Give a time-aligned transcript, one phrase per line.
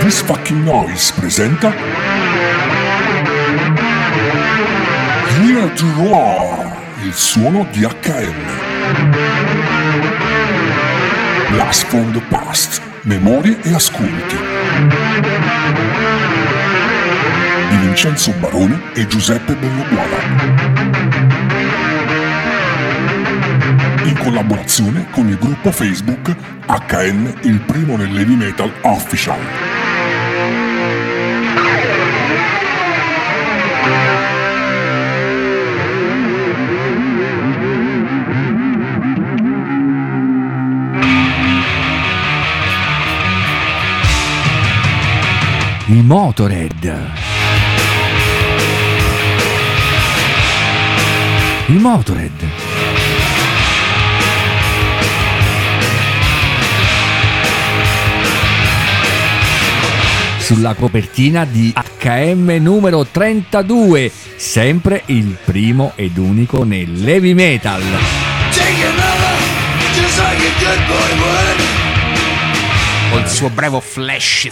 [0.00, 1.70] This Fucking Noise presenta
[5.42, 8.66] Here to Roar, il suono di HM.
[11.50, 14.36] Blast from the Past, memorie e ascolti.
[17.68, 21.27] Di Vincenzo Barone e Giuseppe Belloguara.
[24.08, 26.34] In collaborazione con il gruppo Facebook
[26.66, 29.38] HN il primo nell'heavy metal official.
[45.88, 47.10] I Motorhead.
[51.66, 52.57] I Motorhead.
[60.48, 67.82] Sulla copertina di HM numero 32, sempre il primo ed unico nell'heavy metal.
[68.52, 69.36] Take another,
[69.92, 71.60] just like a good boy would.
[73.10, 74.48] Col suo brevo flash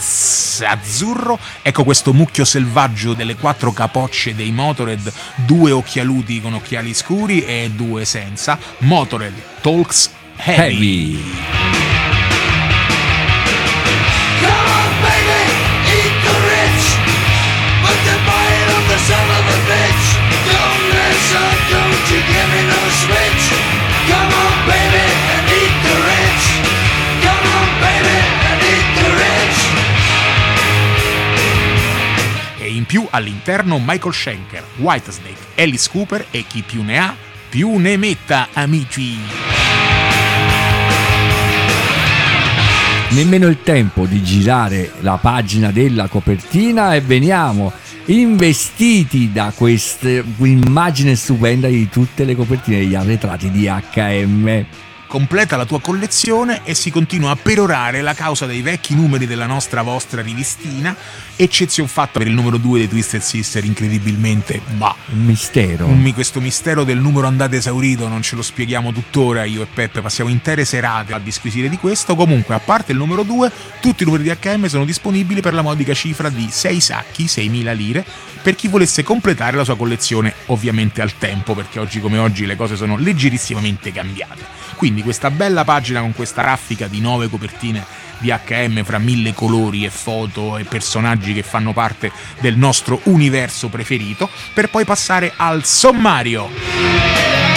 [0.60, 5.10] azzurro, ecco questo mucchio selvaggio delle quattro capocce dei Motorhead,
[5.46, 8.58] due occhialuti con occhiali scuri e due senza.
[8.80, 11.14] Motorhead Talks Heavy.
[11.14, 11.65] Heavy.
[32.86, 37.14] Più all'interno Michael Schenker, Whitesnake, Alice Cooper e chi più ne ha
[37.48, 39.18] più ne metta, amici.
[43.10, 47.72] Nemmeno il tempo di girare la pagina della copertina e veniamo
[48.06, 50.08] investiti da questa
[50.38, 54.66] immagine stupenda di tutte le copertine degli arretrati di HM.
[55.06, 59.46] Completa la tua collezione e si continua a perorare la causa dei vecchi numeri della
[59.46, 60.94] nostra vostra rivistina,
[61.36, 65.86] eccezion fatta per il numero 2 dei Twisted Sister, incredibilmente, ma Un mistero.
[65.86, 70.00] mi- questo mistero del numero andato esaurito non ce lo spieghiamo tuttora, io e Peppe
[70.00, 73.50] passiamo intere serate a disquisire di questo, comunque a parte il numero 2,
[73.80, 77.72] tutti i numeri di HM sono disponibili per la modica cifra di 6 sacchi, 6.000
[77.72, 78.04] lire,
[78.42, 82.56] per chi volesse completare la sua collezione, ovviamente al tempo, perché oggi come oggi le
[82.56, 84.64] cose sono leggerissimamente cambiate.
[84.76, 87.84] Quindi questa bella pagina con questa raffica di nove copertine
[88.18, 93.68] di HM fra mille colori e foto e personaggi che fanno parte del nostro universo
[93.68, 97.55] preferito, per poi passare al sommario.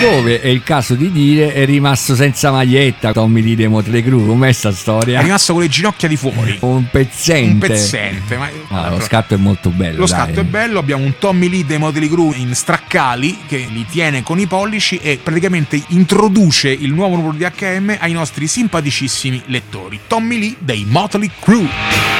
[0.00, 4.24] Dove è il caso di dire è rimasto senza maglietta Tommy Lee dei Motley Crue.
[4.26, 5.20] Com'è sta È storia?
[5.20, 6.56] rimasto con le ginocchia di fuori.
[6.62, 7.50] Un pezzente.
[7.52, 8.36] Un pezzente.
[8.38, 8.48] Ma...
[8.68, 9.98] Ah, lo scatto è molto bello.
[9.98, 10.16] Lo dai.
[10.16, 14.22] scatto è bello, abbiamo un Tommy Lee dei Motley Crue in straccali che li tiene
[14.22, 20.00] con i pollici e praticamente introduce il nuovo numero di HM ai nostri simpaticissimi lettori.
[20.06, 22.19] Tommy Lee dei Motley Crue.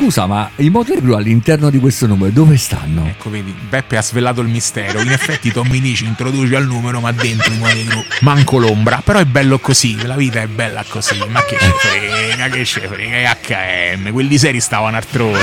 [0.00, 3.04] Scusa, ma i Motley Crue all'interno di questo numero dove stanno?
[3.04, 5.02] Ecco, vedi, Beppe ha svelato il mistero.
[5.02, 9.02] In effetti Tommy Lee ci introduce al numero, ma dentro i Motley Crue manco l'ombra.
[9.04, 11.18] Però è bello così, la vita è bella così.
[11.28, 14.10] Ma che ce frega, che ce frega, è HM.
[14.10, 15.38] Quelli seri stavano altrove.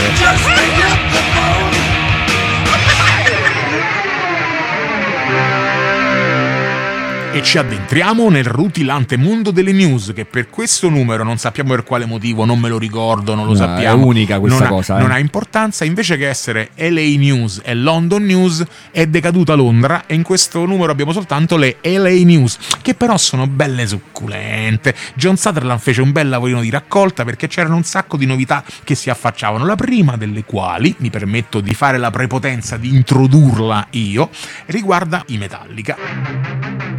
[7.37, 11.83] E ci addentriamo nel rutilante mondo delle news che per questo numero non sappiamo per
[11.83, 14.01] quale motivo, non me lo ricordo, non lo No, sappiamo.
[14.01, 15.01] è unica questa non ha- cosa, eh.
[15.01, 20.15] Non ha importanza, invece che essere LA News e London News è decaduta Londra e
[20.15, 24.95] in questo numero abbiamo soltanto le LA News, che però sono belle succulente.
[25.13, 28.95] John Sutherland fece un bel lavorino di raccolta perché c'erano un sacco di novità che
[28.95, 34.31] si affacciavano, la prima delle quali, mi permetto di fare la prepotenza di introdurla io,
[34.65, 36.96] riguarda i Metallica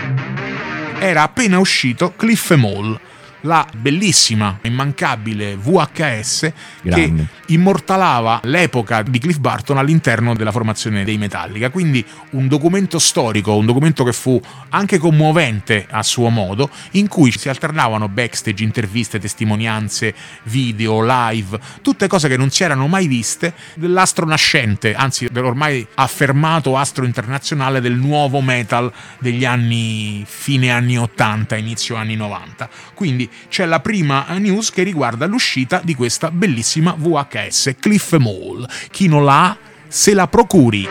[1.00, 2.98] era appena uscito Cliff Mall,
[3.42, 6.52] la bellissima, immancabile VHS
[6.82, 7.26] Grande.
[7.44, 11.70] che immortalava l'epoca di Cliff Barton all'interno della formazione dei Metallica.
[11.70, 14.40] Quindi un documento storico, un documento che fu
[14.70, 20.14] anche commovente a suo modo, in cui si alternavano backstage, interviste, testimonianze,
[20.44, 26.76] video, live, tutte cose che non si erano mai viste dell'astro nascente, anzi dell'ormai affermato
[26.76, 32.68] astro internazionale del nuovo metal degli anni fine anni 80, inizio anni 90.
[32.94, 38.66] Quindi c'è la prima news che riguarda l'uscita di questa bellissima VHS Cliff Mall.
[38.90, 40.88] Chi non l'ha, se la procuri.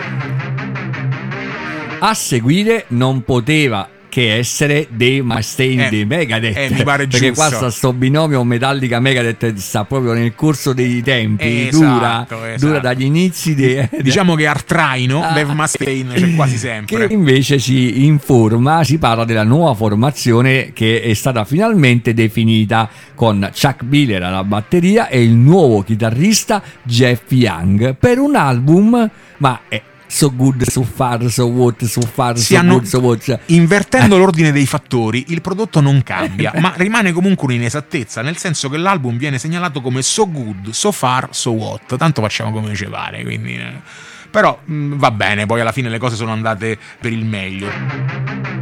[2.00, 7.28] A seguire non poteva che essere dei Mustaine Eh, dei Megadeth eh, mi pare perché
[7.28, 7.34] giusto.
[7.48, 12.66] qua sta sto binomio Metallica Megadeth sta proprio nel corso dei tempi dura, Esatto, esatto.
[12.66, 15.34] dura dagli inizi dei, Diciamo che Artraino, Ah.
[15.34, 17.06] Dave Mustaine c'è quasi sempre.
[17.08, 23.48] che invece ci informa, si parla della nuova formazione che è stata finalmente definita con
[23.54, 29.80] Chuck Biller alla batteria e il nuovo chitarrista Jeff Young per un album, ma è
[30.08, 33.22] so good, so far, so what, so far, Si so hanno- good, so what.
[33.22, 38.70] cioè, Invertendo l'ordine dei fattori, il prodotto non cambia, ma rimane comunque un'inesattezza, nel senso
[38.70, 41.96] che l'album viene segnalato come so good, so far, so what.
[41.98, 43.56] Tanto facciamo come ci pare, quindi.
[43.56, 44.06] eh.
[44.30, 48.57] Però mh, va bene, poi alla fine le cose sono andate per il meglio.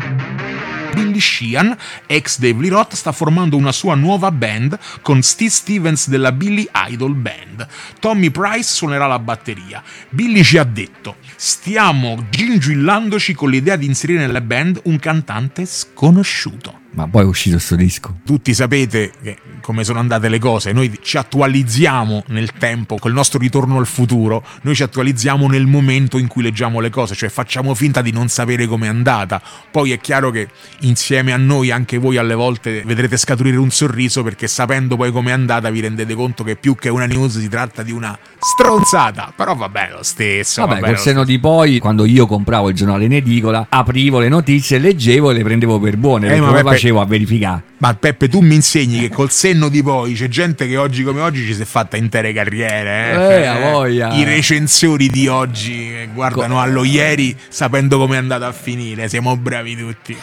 [0.95, 1.77] Billy Sheehan,
[2.07, 6.65] ex Dave Lee Roth, sta formando una sua nuova band con Steve Stevens della Billy
[6.87, 7.67] Idol Band.
[7.99, 9.83] Tommy Price suonerà la batteria.
[10.09, 16.83] Billy ci ha detto: Stiamo gingillandoci con l'idea di inserire nella band un cantante sconosciuto.
[16.95, 18.15] Ma poi è uscito sto disco.
[18.25, 23.39] Tutti sapete che- come sono andate le cose, noi ci attualizziamo nel tempo, col nostro
[23.39, 27.73] ritorno al futuro, noi ci attualizziamo nel momento in cui leggiamo le cose, cioè facciamo
[27.73, 29.41] finta di non sapere com'è andata.
[29.71, 30.47] Poi è chiaro che
[30.81, 35.31] insieme a noi anche voi alle volte vedrete scaturire un sorriso perché sapendo poi com'è
[35.31, 39.55] andata vi rendete conto che più che una news si tratta di una stronzata, però
[39.55, 40.61] va bene lo stesso.
[40.61, 44.19] Vabbè, va bene col senno di poi, quando io compravo il giornale in edicola, aprivo
[44.19, 46.27] le notizie, leggevo e le prendevo per buone.
[46.27, 47.63] Eh, Peppe- facevo a verificare?
[47.79, 51.21] Ma Peppe, tu mi insegni che col senno di poi c'è gente che oggi come
[51.21, 53.11] oggi ci si è fatta intere carriere.
[53.11, 54.13] Eh, Eh, a voglia.
[54.13, 59.09] I recensori di oggi che guardano Co- allo ieri sapendo come è andata a finire.
[59.09, 60.15] Siamo bravi tutti.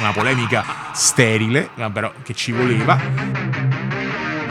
[0.00, 3.00] Una polemica sterile, ma però che ci voleva.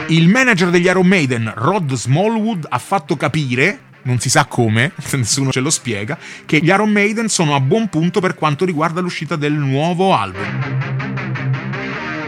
[0.08, 3.80] Il manager degli Iron Maiden, Rod Smallwood, ha fatto capire.
[4.04, 7.90] Non si sa come, nessuno ce lo spiega, che gli Iron Maiden sono a buon
[7.90, 10.97] punto per quanto riguarda l'uscita del nuovo album.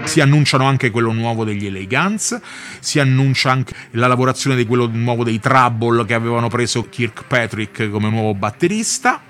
[0.10, 2.40] Si annunciano anche quello nuovo degli LA Guns,
[2.80, 8.10] si annuncia anche la lavorazione di quello nuovo dei Trouble che avevano preso Kirkpatrick come
[8.10, 9.22] nuovo batterista.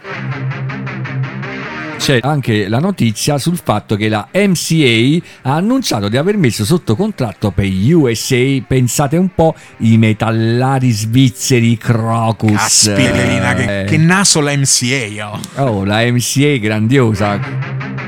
[1.98, 6.96] C'è anche la notizia sul fatto che la MCA ha annunciato di aver messo sotto
[6.96, 12.54] contratto per USA, pensate un po', i metallari svizzeri Crocus.
[12.54, 15.40] Caspiterina, che, Eh, che naso la MCA, oh.
[15.56, 18.08] Oh, la MCA grandiosa.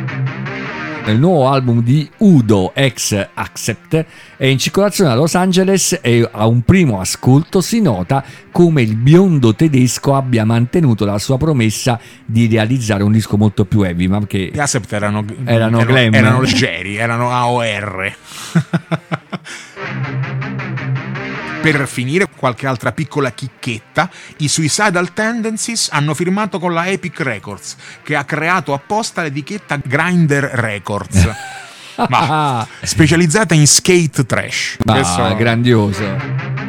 [1.07, 4.06] Il nuovo album di Udo ex Accept
[4.38, 8.95] è in circolazione a Los Angeles e a un primo ascolto si nota come il
[8.95, 14.25] biondo tedesco abbia mantenuto la sua promessa di realizzare un disco molto più heavy, ma
[14.25, 16.13] che Gli Acept erano, Erano glam.
[16.13, 18.13] erano leggeri, erano AOR.
[21.62, 27.75] Per finire, qualche altra piccola chicchetta, i Suicidal Tendencies hanno firmato con la Epic Records,
[28.02, 31.30] che ha creato apposta l'etichetta Grinder Records,
[32.10, 34.78] ma specializzata in skate trash.
[34.86, 36.61] ma Adesso, grandioso.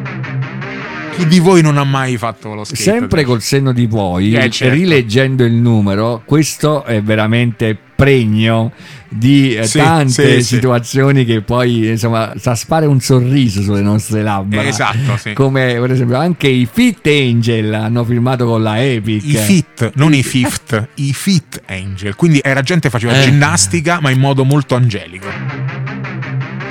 [1.15, 3.25] Chi di voi non ha mai fatto lo skate Sempre trash?
[3.27, 4.75] col senno di poi, Eh, certo.
[4.75, 8.73] rileggendo il numero, questo è veramente pregno
[9.09, 10.55] di eh, Sì, tante sì, sì.
[10.55, 14.65] situazioni che poi insomma sa spare un sorriso sulle nostre labbra.
[14.67, 15.35] Esatto, sì.
[15.35, 19.23] Come per esempio anche i Fit Angel hanno firmato con la Epic.
[19.25, 22.17] I fit, non i fifth, i fit angel.
[22.17, 23.23] Quindi era gente che faceva Eh.
[23.25, 25.29] ginnastica, ma in modo molto angelico.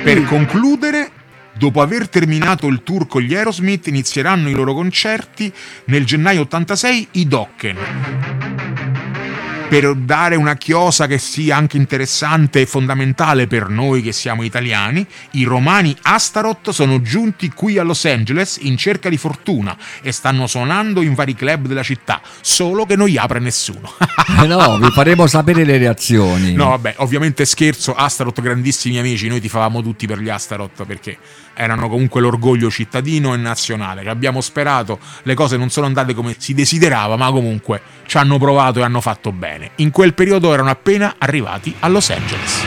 [0.02, 1.11] Per concludere,
[1.62, 5.52] dopo aver terminato il tour con gli Aerosmith, inizieranno i loro concerti
[5.84, 7.76] nel gennaio 86 i Dokken.
[9.72, 15.06] Per dare una chiosa che sia anche interessante e fondamentale per noi che siamo italiani,
[15.30, 20.46] i romani Astaroth sono giunti qui a Los Angeles in cerca di fortuna e stanno
[20.46, 23.90] suonando in vari club della città, solo che non gli apre nessuno.
[24.42, 26.52] Eh no, vi faremo sapere le reazioni.
[26.54, 31.16] No, vabbè, ovviamente scherzo, Astaroth grandissimi amici, noi tifavamo tutti per gli Astaroth perché
[31.54, 34.02] erano comunque l'orgoglio cittadino e nazionale.
[34.02, 38.38] Ci abbiamo sperato, le cose non sono andate come si desiderava, ma comunque ci hanno
[38.38, 39.70] provato e hanno fatto bene.
[39.76, 42.64] In quel periodo erano appena arrivati a Los Angeles.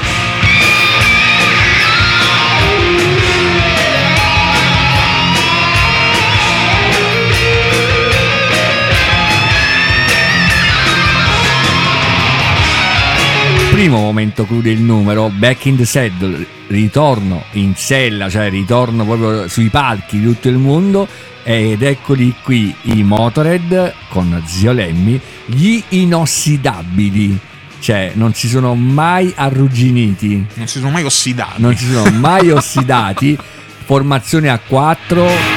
[13.76, 19.48] Primo momento clou del numero, Back in the Saddle, ritorno in sella, cioè ritorno proprio
[19.48, 21.08] sui palchi di tutto il mondo
[21.44, 27.38] ed eccoli qui i Motorhead con Zio Lemmy, gli inossidabili.
[27.80, 31.62] cioè non si sono mai arrugginiti, Non si sono mai ossidati.
[31.62, 33.38] non si sono mai ossidati.
[33.86, 35.55] Formazione a 4.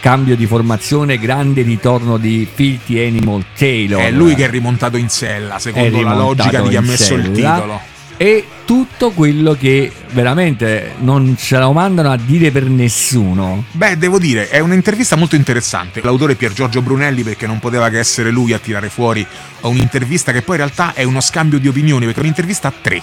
[0.00, 4.00] Cambio di formazione, grande ritorno di Filthy Animal Taylor.
[4.00, 7.14] È lui che è rimontato in sella, È secondo la logica di chi ha messo
[7.14, 7.54] il sella.
[7.54, 7.80] titolo.
[8.20, 13.64] E tutto quello che veramente non ce lo mandano a dire per nessuno.
[13.70, 16.00] Beh, devo dire, è un'intervista molto interessante.
[16.02, 19.24] L'autore Pier Giorgio Brunelli, perché non poteva che essere lui a tirare fuori
[19.62, 23.02] un'intervista che poi in realtà è uno scambio di opinioni, perché è un'intervista a tre.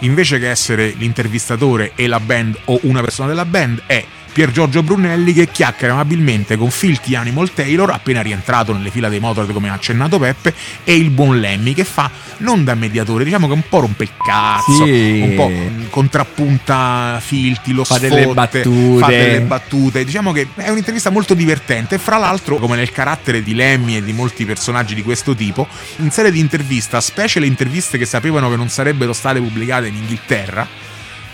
[0.00, 4.04] Invece che essere l'intervistatore e la band o una persona della band, è
[4.36, 9.18] Pier Giorgio Brunelli che chiacchiera amabilmente con Filthy Animal Taylor, appena rientrato nelle fila dei
[9.18, 10.52] Motorhead come ha accennato Peppe,
[10.84, 14.10] e il buon Lemmy che fa non da mediatore, diciamo che un po' rompe il
[14.22, 15.20] cazzo, Sì.
[15.22, 19.00] un po' contrappunta Filthy, lo Fa sfotte, delle battute.
[19.00, 20.04] fa delle battute.
[20.04, 21.96] Diciamo che è un'intervista molto divertente.
[21.96, 25.66] Fra l'altro, come nel carattere di Lemmy e di molti personaggi di questo tipo,
[26.00, 29.94] in serie di intervista, specie le interviste che sapevano che non sarebbero state pubblicate in
[29.94, 30.68] Inghilterra,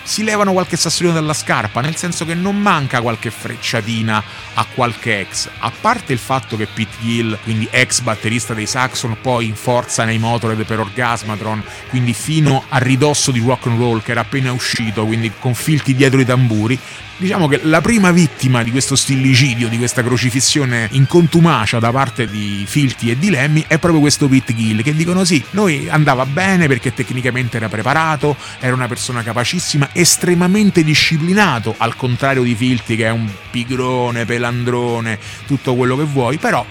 [0.02, 4.22] si levano qualche sassolino dalla scarpa, nel senso che non manca qualche frecciatina
[4.54, 5.48] a qualche ex.
[5.58, 10.04] A parte il fatto che Pete Gill, quindi ex batterista dei Saxon, poi in forza
[10.04, 14.52] nei Motorhead per Orgasmatron, quindi fino a ridosso di rock and roll che era appena
[14.52, 16.78] uscito, quindi con filti dietro i tamburi.
[17.16, 22.26] Diciamo che la prima vittima di questo stillicidio, di questa crocifissione in contumacia da parte
[22.26, 26.26] di Filti e di Lemmy è proprio questo Pete Gill che dicono sì, noi andava
[26.26, 32.96] bene perché tecnicamente era preparato, era una persona capacissima, estremamente disciplinato, al contrario di Filti
[32.96, 36.66] che è un pigrone, pelandrone, tutto quello che vuoi, però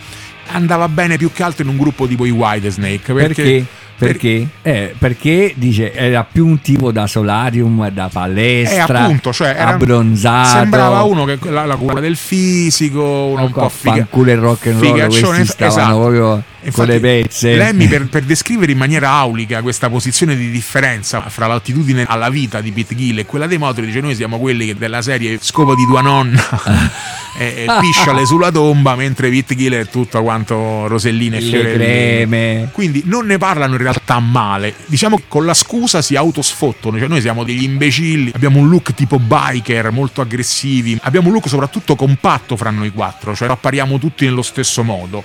[0.47, 3.65] andava bene più che altro in un gruppo tipo i Whitesnake perché, Perché?
[4.05, 4.47] Perché?
[4.61, 9.67] Eh, perché dice era più un tipo da solarium, da Eh, palestra, appunto, cioè era,
[9.67, 10.59] abbronzato.
[10.59, 14.35] sembrava uno che la, la cura del fisico, uno un Ecco, po' figa, fanculo e
[14.35, 15.99] rock and roll, questi stavano esatto.
[15.99, 17.55] proprio con Infatti, le pezze.
[17.55, 22.61] Lemmy per, per descrivere in maniera aulica questa posizione di differenza fra l'attitudine alla vita
[22.61, 25.73] di Pete Gill e quella dei Motori dice noi siamo quelli che della serie scopo
[25.75, 26.41] di tua nonna
[27.37, 33.03] e, e pisciale sulla tomba mentre Pete Gill è tutto quanto roselline e fiorellini quindi
[33.05, 34.73] non ne parlano in realtà male.
[34.85, 38.93] Diciamo che con la scusa si autosfottono, cioè noi siamo degli imbecilli, abbiamo un look
[38.93, 44.25] tipo biker, molto aggressivi, abbiamo un look soprattutto compatto fra noi quattro, cioè appariamo tutti
[44.25, 45.23] nello stesso modo.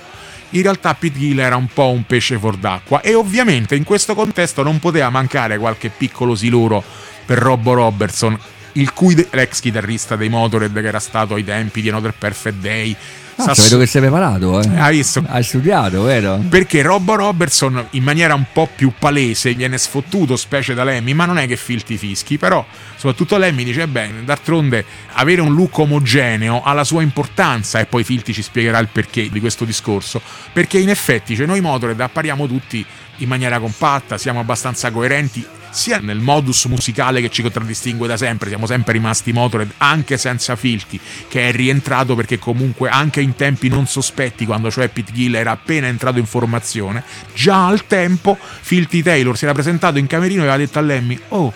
[0.51, 4.15] In realtà Pete Gill era un po' un pesce fuor d'acqua e ovviamente in questo
[4.15, 6.81] contesto non poteva mancare qualche piccolo siluro
[7.25, 8.37] per Robbo Robertson,
[8.73, 12.95] il cui l'ex chitarrista dei Motorhead che era stato ai tempi di Another Perfect Day.
[13.39, 14.79] Ah, cioè, vedo che sei preparato, eh.
[14.79, 15.23] Hai visto?
[15.27, 16.41] Hai studiato, vero?
[16.49, 21.25] Perché Robbo Robertson in maniera un po' più palese viene sfottuto, specie da Lemmy, ma
[21.25, 22.65] non è che filti fischi, però
[22.95, 28.03] soprattutto Lemmy dice bene, d'altronde avere un look omogeneo ha la sua importanza e poi
[28.03, 30.19] Filti ci spiegherà il perché di questo discorso,
[30.51, 32.83] perché in effetti cioè, noi Motorhead appariamo tutti
[33.17, 38.49] in maniera compatta, siamo abbastanza coerenti sia nel modus musicale che ci contraddistingue da sempre,
[38.49, 43.67] siamo sempre rimasti Motorhead anche senza Filti, che è rientrato perché comunque anche in tempi
[43.67, 49.03] non sospetti, quando cioè Pete Gill era appena entrato in formazione, già al tempo Filti
[49.03, 51.53] Taylor si era presentato in camerino e aveva detto a Lemmy, oh,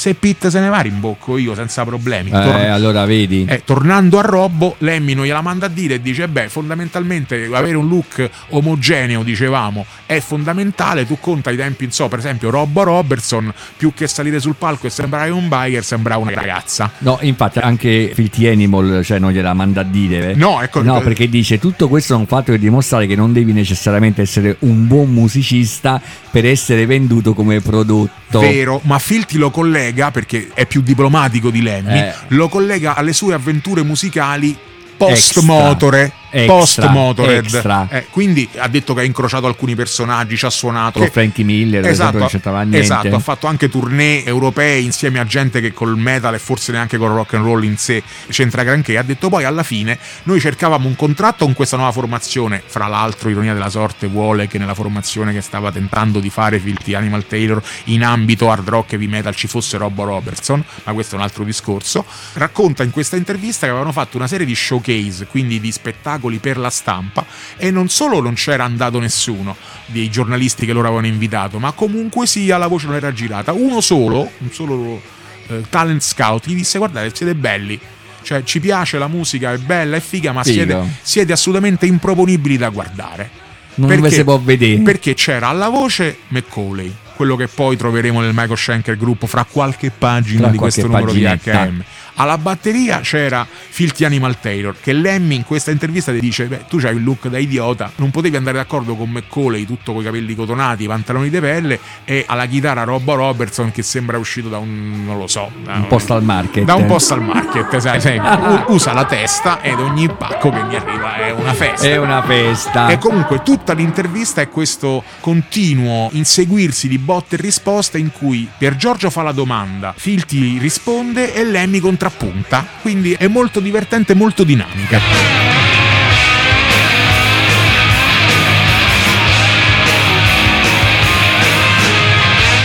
[0.00, 2.30] se Pete se ne va rimbocco io senza problemi.
[2.30, 3.44] Eh, Torna- allora vedi.
[3.46, 7.76] eh, tornando a Robbo, Lemmy non gliela manda a dire e dice: Beh, fondamentalmente avere
[7.76, 11.06] un look omogeneo, dicevamo, è fondamentale.
[11.06, 14.86] Tu conta i tempi, in so, per esempio, Robbo Robertson, più che salire sul palco
[14.86, 16.90] e sembrare un biker, sembrava una ragazza.
[16.98, 20.30] No, infatti anche Filthy Animal, cioè non gliela manda a dire.
[20.30, 20.34] eh.
[20.34, 23.52] No, ecco- No, perché dice tutto questo è un fatto per dimostrare che non devi
[23.52, 28.38] necessariamente essere un buon musicista per essere venduto come prodotto.
[28.40, 31.98] Vero, ma Filti lo collega perché è più diplomatico di Lemmy.
[31.98, 32.14] Eh.
[32.28, 35.06] Lo collega alle sue avventure musicali Extra.
[35.06, 36.12] post-motore.
[36.30, 37.88] Extra, Post-Motored, extra.
[37.90, 40.98] Eh, quindi ha detto che ha incrociato alcuni personaggi, ci ha suonato.
[40.98, 42.78] Con Che- Frankie Miller, per esempio, non c'entrava niente.
[42.78, 46.96] esatto, ha fatto anche tournée europee insieme a gente che col metal e forse neanche
[46.96, 48.96] col rock and roll in sé c'entra granché.
[48.96, 52.62] Ha detto poi alla fine noi cercavamo un contratto con questa nuova formazione.
[52.64, 56.94] Fra l'altro, ironia della sorte, vuole che nella formazione che stava tentando di fare Filthy
[56.94, 61.16] Animal Taylor in ambito hard rock e heavy metal ci fosse Robbo Robertson, ma questo
[61.16, 62.04] è un altro discorso.
[62.34, 66.58] Racconta in questa intervista che avevano fatto una serie di showcase, quindi di spettacoli per
[66.58, 67.24] la stampa,
[67.56, 72.26] e non solo non c'era andato nessuno dei giornalisti che loro avevano invitato, ma comunque
[72.26, 73.52] sia la voce non era girata.
[73.52, 75.00] Uno solo, un solo
[75.48, 77.78] eh, talent scout, gli disse guardate siete belli.
[78.22, 82.68] Cioè, ci piace la musica, è bella, è figa, ma siete, siete assolutamente improponibili da
[82.68, 83.30] guardare.
[83.76, 84.80] Non ve si può vedere.
[84.82, 89.90] Perché c'era alla voce McCauley, quello che poi troveremo nel Michael Schenker gruppo fra qualche
[89.90, 91.50] pagina Fra di questo qualche numero di.
[91.50, 91.84] HM.
[92.20, 96.76] Alla batteria c'era Filthy Animal Taylor che Lemmy in questa intervista ti dice beh tu
[96.78, 100.34] c'hai il look da idiota non potevi andare d'accordo con McCauley tutto con i capelli
[100.34, 105.04] cotonati i pantaloni di pelle e alla chitarra Robbo Robertson che sembra uscito da un
[105.06, 106.64] non lo so da Un postal market.
[106.64, 108.20] da un postal market sai, sai,
[108.66, 112.88] usa la testa ed ogni pacco che mi arriva è una festa È una festa.
[112.88, 118.76] e comunque tutta l'intervista è questo continuo inseguirsi di botte e risposte in cui Pier
[118.76, 122.66] Giorgio fa la domanda, Filti risponde e Lemmy contrappunta.
[122.82, 125.00] Quindi è molto divertente, molto dinamica.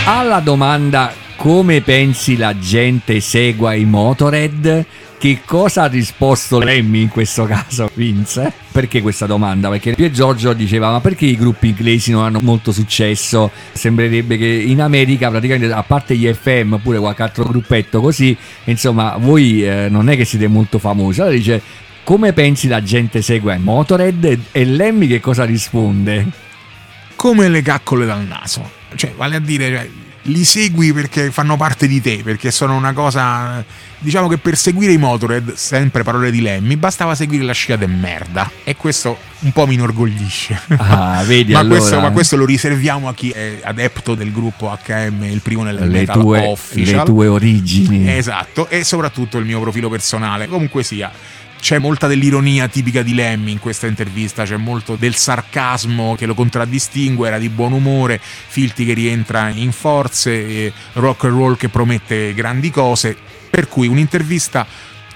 [0.04, 4.84] Alla domanda come pensi la gente segua i Motorhead?
[5.18, 8.52] Che cosa ha risposto Lemmy in questo caso, Vince?
[8.76, 9.70] Perché questa domanda?
[9.70, 13.50] Perché Pier Giorgio diceva: Ma perché i gruppi inglesi non hanno molto successo?
[13.72, 19.16] Sembrerebbe che in America, praticamente, a parte gli FM, pure qualche altro gruppetto così, insomma,
[19.18, 21.22] voi eh, non è che siete molto famosi.
[21.22, 21.62] Allora dice:
[22.04, 24.38] Come pensi la gente segua i Motorhead?
[24.52, 26.26] E Lemmy che cosa risponde?
[27.16, 28.70] Come le caccole dal naso.
[28.94, 29.88] Cioè, vale a dire, cioè,
[30.26, 33.64] li segui perché fanno parte di te, perché sono una cosa.
[33.98, 37.86] Diciamo che per seguire i Motorhead, sempre parole di Lemmy, bastava seguire la scia de
[37.86, 38.50] merda.
[38.62, 40.60] E questo un po' mi inorgoglisce.
[40.76, 41.78] Ah, vedi ma, allora.
[41.78, 45.76] questo, ma questo lo riserviamo a chi è adepto del gruppo HM, il primo nel
[45.76, 46.98] le metal tue, official.
[46.98, 48.14] le tue origini.
[48.14, 50.46] Esatto, e soprattutto il mio profilo personale.
[50.46, 51.10] Comunque sia,
[51.60, 56.34] c'è molta dell'ironia tipica di Lemmy in questa intervista, c'è molto del sarcasmo che lo
[56.34, 62.34] contraddistingue, era di buon umore, Filti che rientra in forze, rock and roll che promette
[62.34, 63.16] grandi cose,
[63.50, 64.66] per cui un'intervista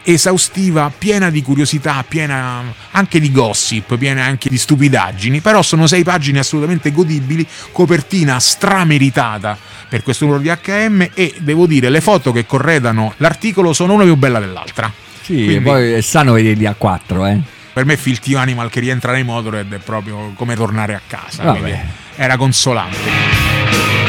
[0.02, 6.02] esaustiva, piena di curiosità, piena anche di gossip, piena anche di stupidaggini, però sono sei
[6.02, 9.56] pagine assolutamente godibili, copertina strameritata
[9.88, 14.04] per questo numero di HM e devo dire le foto che corredano l'articolo sono una
[14.04, 15.10] più bella dell'altra.
[15.30, 17.38] Sì, Quindi- poi è sano vederli a quattro, eh.
[17.72, 21.56] Per me Filthy Animal che rientra nei Motorhead è proprio come tornare a casa,
[22.16, 24.00] era consolante.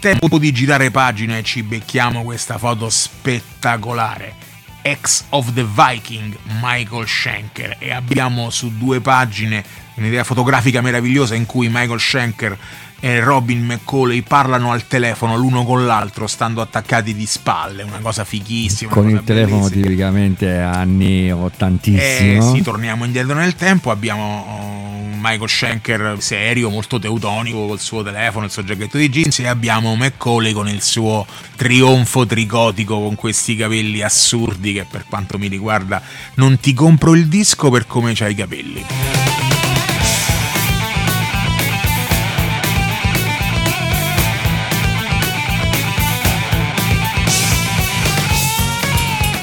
[0.00, 4.34] Tempo di girare pagina e ci becchiamo questa foto spettacolare.
[4.80, 7.76] Ex of the Viking, Michael Schenker.
[7.78, 9.62] E abbiamo su due pagine
[9.96, 12.56] un'idea fotografica meravigliosa in cui Michael Schenker
[13.00, 17.82] e Robin McCauley parlano al telefono l'uno con l'altro, stando attaccati di spalle.
[17.82, 18.92] Una cosa fighissima.
[18.92, 19.86] Con una il cosa telefono bellissima.
[19.86, 22.54] tipicamente anni Eh ottantissimo.
[22.54, 28.44] sì, torniamo indietro nel tempo, abbiamo uh, Michael Schenker serio, molto teutonico col suo telefono,
[28.44, 33.56] il suo giacchetto di jeans e abbiamo McCauley con il suo trionfo tricotico con questi
[33.56, 36.02] capelli assurdi che per quanto mi riguarda
[36.34, 39.49] non ti compro il disco per come c'hai i capelli.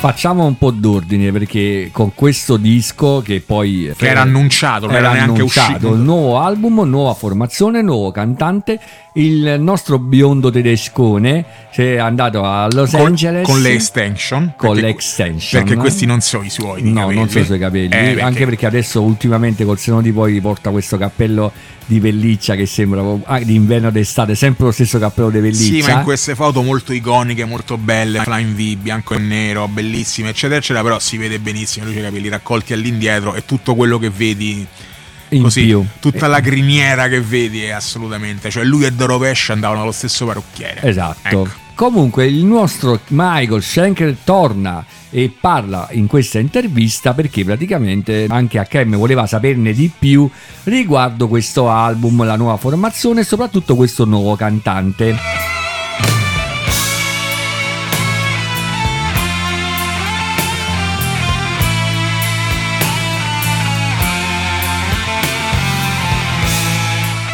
[0.08, 5.12] Facciamo un po' d'ordine perché con questo disco che poi Che era annunciato, non era
[5.12, 5.94] neanche annunciato, uscito.
[5.96, 8.80] il nuovo album, nuova formazione, nuovo cantante,
[9.18, 14.54] il nostro biondo tedescone si è andato a Los Con, Angeles con le extension.
[14.56, 15.64] con perché- le extension.
[15.64, 16.82] Perché questi non sono i suoi.
[16.84, 17.18] di No, capelli.
[17.18, 20.40] non sono i suoi capelli, Eh, perché- anche perché adesso ultimamente col seno di poi
[20.40, 21.52] porta questo cappello
[21.88, 25.64] di pelliccia che sembra ah, d'inverno d'estate, sempre lo stesso cappello di pelliccia.
[25.88, 30.30] Sì, ma in queste foto molto iconiche, molto belle, Flying V, bianco e nero, bellissime,
[30.30, 34.10] eccetera, eccetera, però si vede benissimo, lui i capelli raccolti all'indietro e tutto quello che
[34.10, 34.66] vedi
[35.30, 35.86] in così, più.
[36.00, 40.26] tutta la criniera che vedi è assolutamente, cioè lui e Doro Pesce andavano allo stesso
[40.26, 40.82] parrucchiere.
[40.82, 41.28] Esatto.
[41.28, 41.66] Ecco.
[41.76, 48.96] Comunque il nostro Michael Schenker torna e parla in questa intervista perché praticamente anche HM
[48.96, 50.30] voleva saperne di più
[50.64, 55.37] riguardo questo album, la nuova formazione e soprattutto questo nuovo cantante.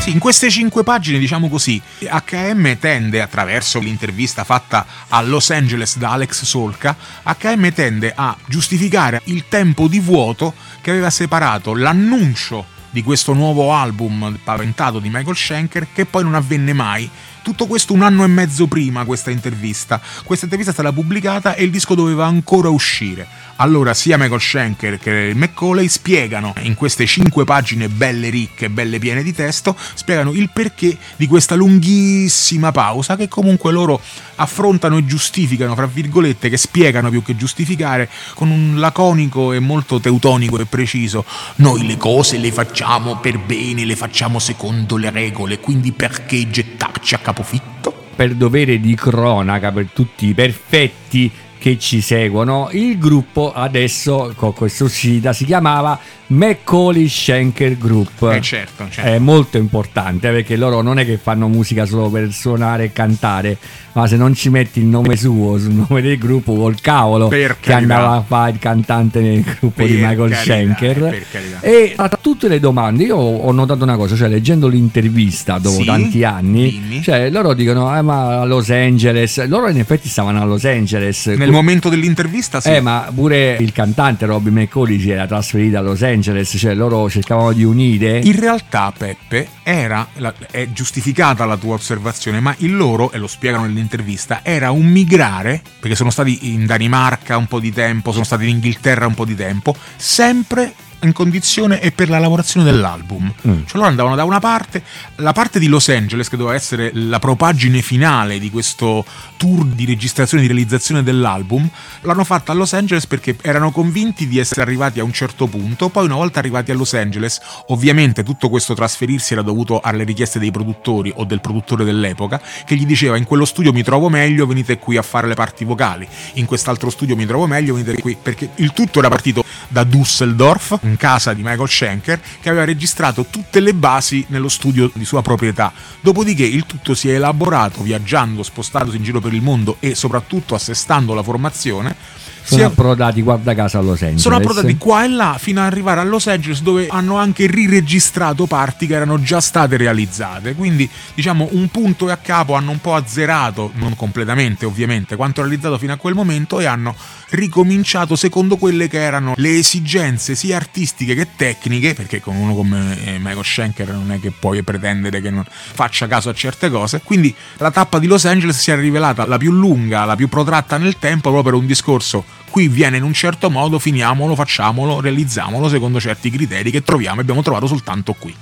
[0.04, 5.98] Sì, in queste cinque pagine, diciamo così, HM tende, attraverso l'intervista fatta a Los Angeles
[5.98, 12.66] da Alex Solka, HM tende a giustificare il tempo di vuoto che aveva separato l'annuncio
[12.90, 17.10] di questo nuovo album paventato di Michael Schenker che poi non avvenne mai.
[17.42, 20.02] Tutto questo un anno e mezzo prima questa intervista.
[20.26, 23.26] Questa intervista è stata pubblicata e il disco doveva ancora uscire.
[23.58, 29.22] Allora sia Michael Schenker che McCauley spiegano in queste cinque pagine belle ricche, belle piene
[29.22, 34.02] di testo, spiegano il perché di questa lunghissima pausa che comunque loro
[34.36, 40.00] affrontano e giustificano, fra virgolette, che spiegano più che giustificare con un laconico e molto
[40.00, 41.24] teutonico e preciso.
[41.58, 47.14] Noi le cose le facciamo per bene, le facciamo secondo le regole, quindi perché gettarci
[47.14, 48.02] a capofitto?
[48.16, 51.32] Per dovere di cronaca per tutti i perfetti
[51.64, 55.98] che ci seguono, il gruppo adesso con questa uscita si chiamava
[56.28, 58.22] Macaulay Schenker Group.
[58.34, 59.10] Eh certo, certo.
[59.10, 62.92] È molto importante eh, perché loro non è che fanno musica solo per suonare e
[62.92, 63.58] cantare,
[63.94, 67.58] ma se non ci metti il nome suo sul nome del gruppo, col cavolo Per
[67.62, 67.96] che carità.
[67.96, 71.24] andava a fare il cantante nel gruppo di Per Michael carità, Schenker.
[71.32, 71.60] carità.
[71.62, 75.86] E tra tutte le domande, io ho notato una cosa, cioè leggendo l'intervista dopo Sì?
[75.86, 80.46] tanti anni, cioè loro dicono, eh, ma a Los Angeles, loro in effetti stavano a
[80.46, 81.28] Los Angeles.
[81.28, 82.70] Nel momento dell'intervista sì.
[82.70, 84.68] Eh, ma pure il cantante Robbie
[85.00, 88.20] si era trasferito a Los Angeles, cioè loro cercavano di unire.
[88.20, 90.08] In realtà, Peppe, era,
[90.50, 95.62] è giustificata la tua osservazione, ma il loro, e lo spiegano nell'intervista, era un migrare,
[95.80, 99.26] perché sono stati in Danimarca un po' di tempo, sono stati in Inghilterra un po'
[99.26, 103.32] di tempo, sempre in condizione e per la lavorazione dell'album.
[103.48, 103.64] Mm.
[103.66, 104.84] Cioè loro andavano da una parte,
[105.16, 109.06] la parte di Los Angeles, che doveva essere la propagine finale di questo
[109.38, 111.68] tour di registrazione e di realizzazione dell'album,
[112.02, 115.90] l'hanno fatta a Los Angeles perché erano convinti di essere arrivati a un certo punto,
[115.90, 120.40] poi una volta arrivati a Los Angeles, ovviamente tutto questo trasferirsi era dovuto alle richieste
[120.40, 124.46] dei produttori o del produttore dell'epoca, che gli diceva in quello studio mi trovo meglio,
[124.46, 128.18] venite qui a fare le parti vocali, in quest'altro studio mi trovo meglio, venite qui,
[128.22, 133.60] perché il tutto era partito da Düsseldorf, casa di Michael Schenker, che aveva registrato tutte
[133.60, 135.72] le basi nello studio di sua proprietà.
[136.00, 140.56] Dopodiché il tutto si è elaborato viaggiando, spostandosi in giro per il mondo e soprattutto
[140.56, 141.96] assestando la formazione.
[142.44, 144.22] Sono è- approdati, guarda caso, a Los Angeles.
[144.22, 148.46] sono approdati qua e là fino ad arrivare a Los Angeles dove hanno anche riregistrato
[148.46, 150.54] parti che erano già state realizzate.
[150.54, 155.42] Quindi, diciamo, un punto e a capo hanno un po' azzerato, non completamente ovviamente, quanto
[155.42, 156.96] realizzato fino a quel momento e hanno
[157.30, 163.04] ricominciato secondo quelle che erano le esigenze sia artistiche che tecniche, perché con uno come
[163.06, 167.02] eh, Michael Schenker non è che puoi pretendere che non faccia caso a certe cose.
[167.04, 170.78] Quindi la tappa di Los Angeles si è rivelata la più lunga, la più protratta
[170.78, 175.68] nel tempo, proprio per un discorso qui viene in un certo modo, finiamolo, facciamolo, realizziamolo
[175.68, 178.36] secondo certi criteri che troviamo e abbiamo trovato soltanto qui.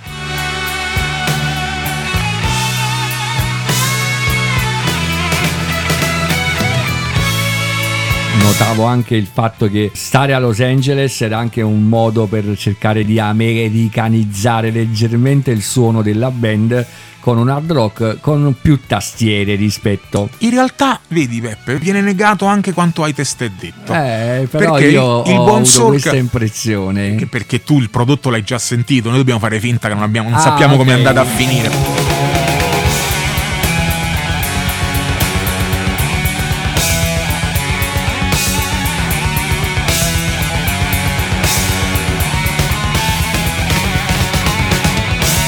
[8.41, 13.05] Notavo anche il fatto che stare a Los Angeles era anche un modo per cercare
[13.05, 16.85] di americanizzare leggermente il suono della band
[17.21, 20.29] con un hard rock con più tastiere rispetto.
[20.39, 23.93] In realtà, vedi Peppe, viene negato anche quanto hai testé detto.
[23.93, 27.15] Eh, però Perché io il ho buon avuto questa impressione.
[27.15, 30.29] Che perché tu il prodotto l'hai già sentito, noi dobbiamo fare finta che non, abbiamo,
[30.29, 32.00] non Ah, sappiamo come è andata a finire.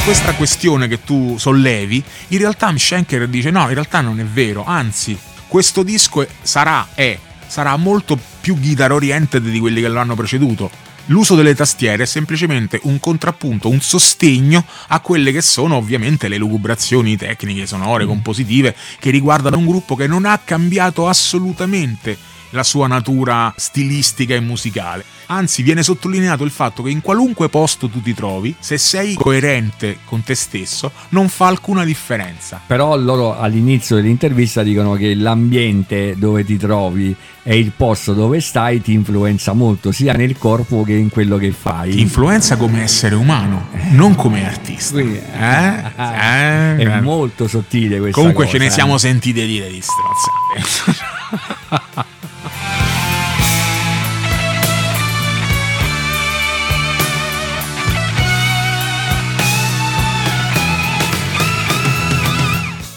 [0.04, 4.66] Questa questione che tu sollevi, in realtà Schenker dice no, in realtà non è vero,
[4.66, 10.16] anzi, questo disco sarà, è, sarà molto più guitar oriented di quelli che lo hanno
[10.16, 10.70] preceduto.
[11.06, 16.38] L'uso delle tastiere è semplicemente un contrappunto, un sostegno a quelle che sono ovviamente le
[16.38, 22.18] lugubrazioni tecniche, sonore, compositive, che riguardano un gruppo che non ha cambiato assolutamente
[22.54, 25.04] la sua natura stilistica e musicale.
[25.28, 30.00] Anzi, viene sottolineato il fatto che in qualunque posto tu ti trovi, se sei coerente
[30.06, 32.62] con te stesso, non fa alcuna differenza.
[32.66, 38.82] Però loro all'inizio dell'intervista dicono che l'ambiente dove ti trovi e il posto dove stai
[38.82, 41.92] ti influenza molto, sia nel corpo che in quello che fai.
[41.92, 44.94] Ti influenza come essere umano, non come artista.
[44.94, 45.92] Quindi- Eh?
[46.24, 47.02] Eh, è eh.
[47.02, 48.72] molto sottile questa Comunque cosa, ce ne eh.
[48.72, 51.02] siamo sentite dire di strozzate.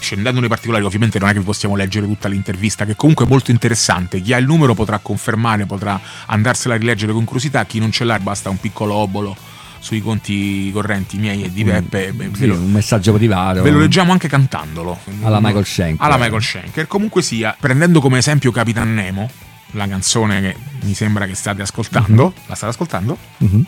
[0.06, 3.28] Scendendo nei particolari, ovviamente non è che vi possiamo leggere tutta l'intervista, che comunque è
[3.28, 4.20] molto interessante.
[4.20, 7.64] Chi ha il numero potrà confermare, potrà andarsela a rileggere con curiosità.
[7.64, 9.36] Chi non ce l'ha, basta un piccolo obolo
[9.80, 12.12] sui conti correnti miei e di Peppe.
[12.12, 12.34] Mm.
[12.34, 13.62] Sì, lo, un messaggio privato.
[13.62, 14.96] ve lo leggiamo anche cantandolo.
[15.22, 16.06] Alla Michael Schenker.
[16.06, 16.86] Alla Michael Schenker.
[16.86, 19.28] Comunque sia, prendendo come esempio Capitan Nemo,
[19.72, 22.32] la canzone che mi sembra che state ascoltando.
[22.46, 23.18] La state ascoltando?
[23.38, 23.66] Mhm.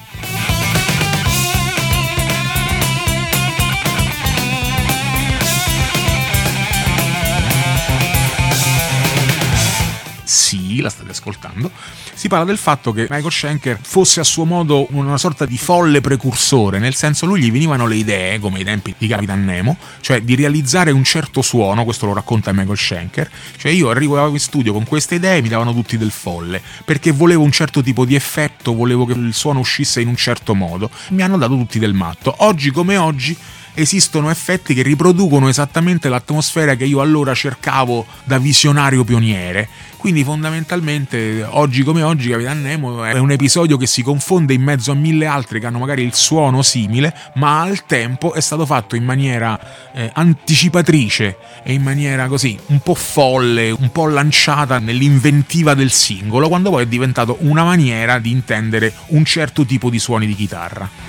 [10.80, 11.70] La state ascoltando,
[12.14, 16.00] si parla del fatto che Michael Schenker fosse a suo modo una sorta di folle
[16.00, 20.20] precursore, nel senso lui gli venivano le idee, come ai tempi di Capitan Nemo, cioè
[20.22, 24.72] di realizzare un certo suono, questo lo racconta Michael Schenker, cioè io arrivavo in studio
[24.72, 28.14] con queste idee e mi davano tutti del folle, perché volevo un certo tipo di
[28.14, 31.94] effetto, volevo che il suono uscisse in un certo modo, mi hanno dato tutti del
[31.94, 32.34] matto.
[32.38, 33.36] Oggi come oggi
[33.78, 39.68] esistono effetti che riproducono esattamente l'atmosfera che io allora cercavo da visionario pioniere.
[39.96, 44.92] Quindi fondamentalmente oggi come oggi Capitan Nemo è un episodio che si confonde in mezzo
[44.92, 48.94] a mille altri che hanno magari il suono simile, ma al tempo è stato fatto
[48.94, 49.58] in maniera
[49.92, 56.48] eh, anticipatrice e in maniera così un po' folle, un po' lanciata nell'inventiva del singolo,
[56.48, 61.07] quando poi è diventato una maniera di intendere un certo tipo di suoni di chitarra.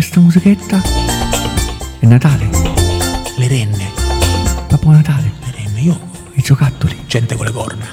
[0.00, 0.80] Questa musichetta
[1.98, 2.48] è Natale,
[3.36, 3.92] Le renne,
[4.66, 6.00] Babbo Natale, le renne, io
[6.32, 7.02] i giocattoli.
[7.06, 7.84] gente con le corna.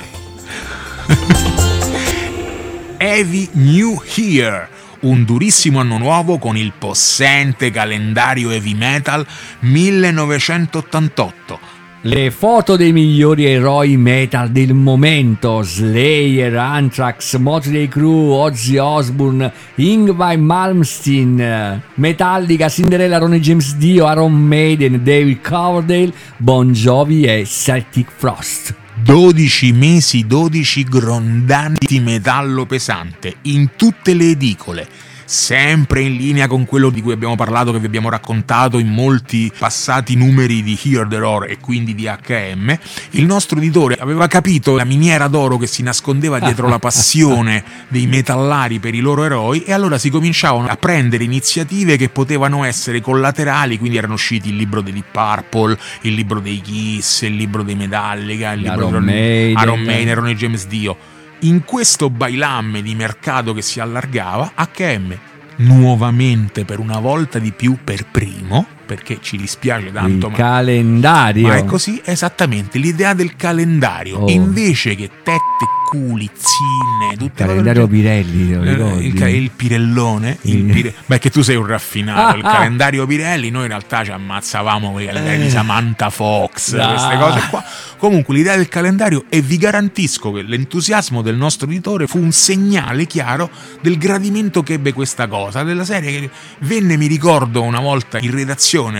[2.96, 4.70] Heavy New Year,
[5.02, 9.28] un durissimo anno nuovo con il possente calendario heavy metal
[9.60, 11.67] 1988.
[12.02, 20.38] Le foto dei migliori eroi metal del momento: Slayer, Anthrax, Motley Crue, Ozzy Osbourne, Ingvar
[20.38, 28.76] Malmsteen, Metallica, Cinderella, Ronnie James Dio, Iron Maiden, David Coverdale, Bon Jovi e Celtic Frost.
[29.04, 34.88] 12 mesi, 12 grondanti metallo pesante in tutte le edicole.
[35.30, 39.52] Sempre in linea con quello di cui abbiamo parlato, che vi abbiamo raccontato in molti
[39.58, 42.78] passati numeri di Hear the Roar e quindi di HM,
[43.12, 48.08] il nostro editore aveva capito la miniera d'oro che si nascondeva dietro la passione dei
[48.08, 53.02] metallari per i loro eroi e allora si cominciavano a prendere iniziative che potevano essere
[53.02, 57.63] collaterali, quindi erano usciti il libro dei Deep Purple, il libro dei Kiss, il libro
[57.63, 59.62] dei Metallica, il libro Iron di Maiden.
[59.62, 61.16] Iron Maiden, Ronnie James Dio.
[61.41, 65.17] In questo bailamme di mercato che si allargava, HM
[65.58, 71.47] nuovamente per una volta di più per primo, perché ci dispiace tanto, il ma calendario.
[71.47, 74.19] ma è così esattamente l'idea del calendario.
[74.19, 74.30] Oh.
[74.30, 80.56] Invece che tette, culi, zinne, tutte Il cose calendario Pirelli, Eh, il, il pirellone, il
[80.58, 82.36] Il- pire- beh, che tu sei un raffinato.
[82.38, 85.50] il calendario Pirelli, noi in realtà ci ammazzavamo con i calendari di Eh.
[85.50, 86.88] Samantha Fox, Ah.
[86.89, 87.63] queste cose qua.
[87.97, 93.06] Comunque, l'idea del calendario, e vi garantisco che l'entusiasmo del nostro editore fu un segnale
[93.06, 93.50] chiaro
[93.82, 95.63] del gradimento che ebbe questa cosa.
[95.63, 98.56] Della serie che venne, mi ricordo, una volta in redazione,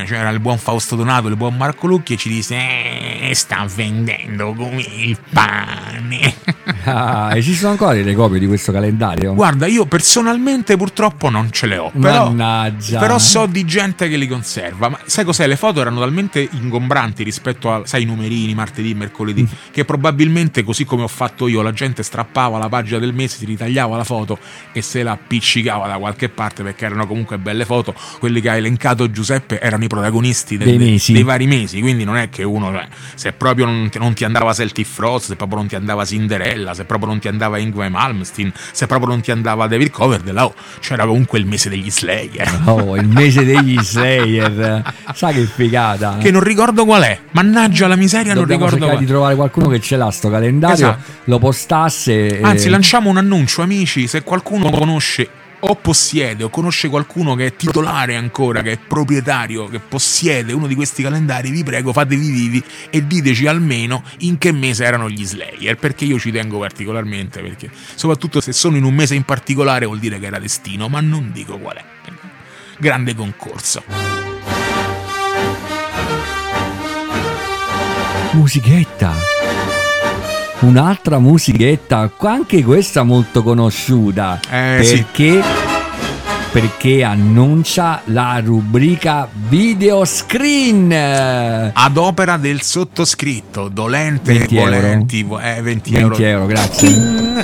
[0.06, 4.54] c'era il buon Fausto Donato, il buon Marco Lucchi, e ci disse: "Eh, sta vendendo
[4.54, 6.36] come il pane.
[6.84, 9.34] Ah, esistono ancora delle copie di questo calendario?
[9.34, 11.92] Guarda, io personalmente purtroppo non ce le ho.
[12.00, 12.34] Però,
[12.98, 14.88] però so di gente che li conserva.
[14.90, 15.48] Ma sai cos'è?
[15.48, 19.72] Le foto erano talmente ingombranti rispetto a, sai, i numerini, martedì, mercoledì, Mm.
[19.72, 23.46] che probabilmente, così come ho fatto io, la gente strappava la pagina del mese, si
[23.46, 24.38] ritagliava la foto
[24.72, 27.94] e se la appiccicava da qualche parte perché erano comunque belle foto.
[28.20, 31.80] Quelli che ha elencato Giuseppe erano i protagonisti del- Dei dei vari mesi.
[31.80, 35.28] Quindi non è che uno, cioè, se proprio non ti, non ti andava Celtic Frost,
[35.28, 39.10] se proprio non ti andava Cinderella, se proprio non ti andava Ingvar Malmsteen, se proprio
[39.10, 42.62] non ti andava David Coverdale, oh, c'era comunque il mese degli Slayer.
[42.68, 44.94] Oh, il mese degli Slayer.
[45.14, 46.18] Sai che figata.
[46.20, 49.36] Che non ricordo qual è, mannaggia la miseria, non Dobbiamo ricordo cercare qual di trovare
[49.36, 51.12] qualcuno che ce l'ha sto calendario, Esatto.
[51.26, 52.40] lo postasse.
[52.42, 57.48] Anzi, eh, lanciamo un annuncio, amici, se qualcuno conosce o possiede o conosce qualcuno che
[57.48, 62.30] è titolare ancora, che è proprietario, che possiede uno di questi calendari, vi prego fatevi
[62.30, 67.42] vivi e diteci almeno in che mese erano gli Slayer, perché io ci tengo particolarmente,
[67.42, 71.02] perché soprattutto se sono in un mese in particolare vuol dire che era destino, ma
[71.02, 71.86] non dico qual è.
[72.80, 73.84] Grande concorso.
[78.34, 79.37] Musichetta.
[80.60, 84.40] Un'altra musichetta, anche questa molto conosciuta.
[84.50, 85.67] Eh, sì.
[86.52, 87.04] Perché?
[87.04, 90.92] Annuncia la rubrica video screen.
[90.92, 94.72] Ad opera del sottoscritto, dolente 20 e euro.
[94.72, 96.88] volenti, vo- eh, 20, 20 euro, grazie.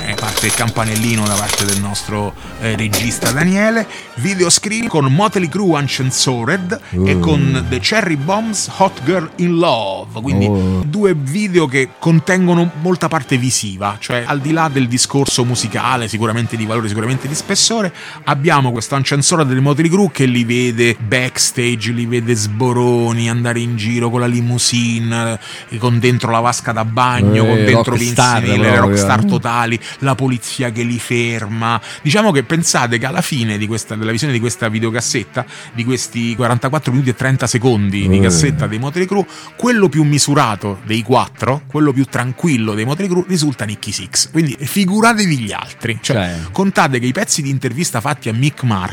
[0.06, 3.86] Eh, parte il campanellino da parte del nostro eh, regista Daniele.
[4.16, 7.18] Video screen con Motley Crue Uncensored e Uh.
[7.20, 10.20] con The Cherry Bombs Hot Girl in Love.
[10.20, 10.82] Quindi Oh.
[10.86, 16.56] due video che contengono molta parte visiva, cioè al di là del discorso musicale, sicuramente
[16.56, 17.92] di valore, sicuramente di spessore,
[18.24, 23.76] abbiamo questo Ciansora delle Motley Crue che li vede backstage, li vede sboroni, andare in
[23.76, 25.38] giro con la limousine,
[25.68, 30.14] eh, con dentro la vasca da bagno, Eh, con dentro l'insieme, le rockstar totali, la
[30.14, 31.80] polizia che li ferma.
[32.02, 36.34] Diciamo che pensate che alla fine di questa, della visione di questa videocassetta, di questi
[36.34, 38.20] 44 minuti e 30 secondi di Eh.
[38.20, 43.24] cassetta dei Motley Crue, quello più misurato dei quattro, quello più tranquillo dei Motley Crue,
[43.28, 44.30] risulta Nicky Six.
[44.30, 45.98] Quindi figuratevi gli altri.
[46.00, 46.50] Cioè, Cioè.
[46.52, 48.83] contate che i pezzi di intervista fatti a Mick Mars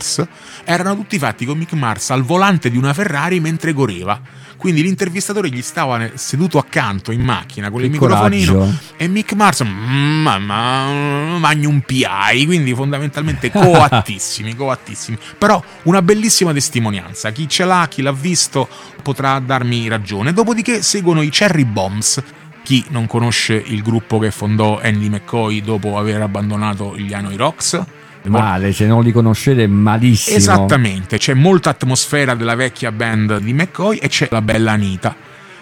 [0.63, 4.19] erano tutti fatti con Mick Mars al volante di una Ferrari mentre correva.
[4.57, 8.77] Quindi l'intervistatore gli stava seduto accanto in macchina con il Che microfonino coraggio.
[8.95, 15.17] e Mick Mars "Mm, mamma magnum PI quindi fondamentalmente coattissimi coattissimi.
[15.37, 17.31] Però una bellissima testimonianza.
[17.31, 18.69] Chi ce l'ha chi l'ha visto
[19.01, 20.31] potrà darmi ragione.
[20.31, 22.21] Dopodiché seguono i Cherry Bombs.
[22.63, 27.81] Chi non conosce il gruppo che fondò Andy McCoy dopo aver abbandonato gli Hanoi Rocks
[28.23, 30.37] Male, se non li conoscete, malissimo.
[30.37, 35.15] Esattamente, c'è molta atmosfera della vecchia band di McCoy e c'è la bella Anita.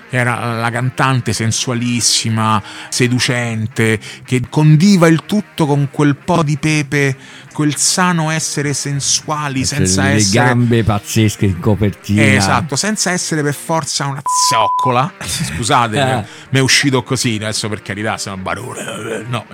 [0.10, 7.16] Era la cantante sensualissima, seducente, che condiva il tutto con quel po' di pepe,
[7.54, 10.46] quel sano essere sensuali, senza le essere.
[10.46, 12.22] gambe pazzesche in copertina.
[12.22, 15.12] Eh, esatto, senza essere per forza una zoccola.
[15.24, 16.26] Scusate, Eh.
[16.52, 19.26] mi è uscito così adesso per carità, sono barone.
[19.28, 19.46] No,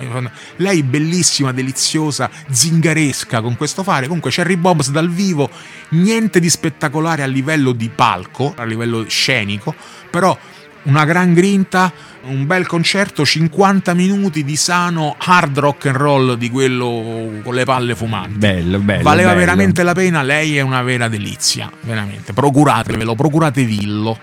[0.56, 4.06] lei bellissima, deliziosa, zingaresca con questo fare.
[4.06, 5.50] Comunque Cherry Bobs dal vivo,
[5.90, 9.74] niente di spettacolare a livello di palco, a livello scenico,
[10.16, 10.38] però
[10.84, 16.48] una gran grinta, un bel concerto, 50 minuti di sano hard rock and roll di
[16.48, 18.38] quello con le palle fumanti.
[18.38, 19.02] Bello, bello.
[19.02, 19.40] Valeva bello.
[19.40, 22.32] veramente la pena, lei è una vera delizia, veramente.
[22.32, 24.18] Procuratevelo, procuratevillo.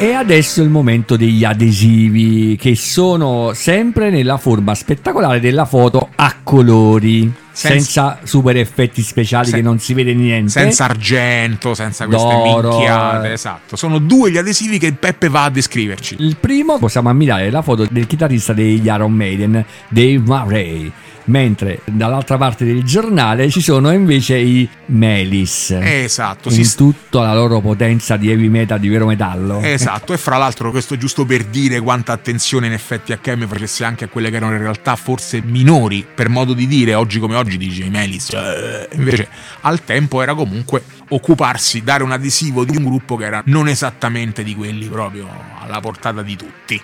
[0.00, 6.10] E adesso è il momento degli adesivi, che sono sempre nella forma spettacolare della foto
[6.14, 10.50] a colori, Senza- senza, super effetti speciali Sen- che non si vede niente.
[10.50, 13.74] Senza argento, senza queste D'oro, minchiate, esatto.
[13.74, 16.14] Sono due gli adesivi che Peppe va a descriverci.
[16.20, 20.92] Il primo possiamo ammirare la foto del chitarrista degli Iron Maiden, Dave Murray,
[21.28, 25.70] mentre dall'altra parte del giornale ci sono invece i Melis.
[25.80, 29.60] Esatto, in si tutta la loro potenza di heavy metal, di vero metallo.
[29.60, 33.84] Esatto, e fra l'altro questo è giusto per dire quanta attenzione in effetti HM facesse
[33.84, 37.36] anche a quelle che erano in realtà forse minori, per modo di dire, oggi come
[37.36, 39.28] oggi dice i Melis, eh, invece
[39.62, 44.42] al tempo era comunque occuparsi, dare un adesivo di un gruppo che era non esattamente
[44.42, 45.28] di quelli proprio
[45.60, 46.82] alla portata di tutti.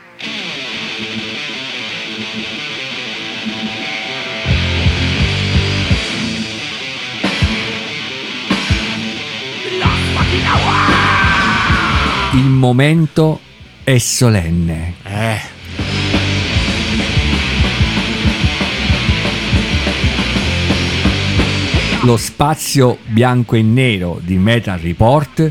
[12.34, 13.40] Il momento
[13.84, 14.94] è solenne.
[15.04, 15.40] Eh,
[22.02, 25.50] Lo spazio bianco e nero di Metal Report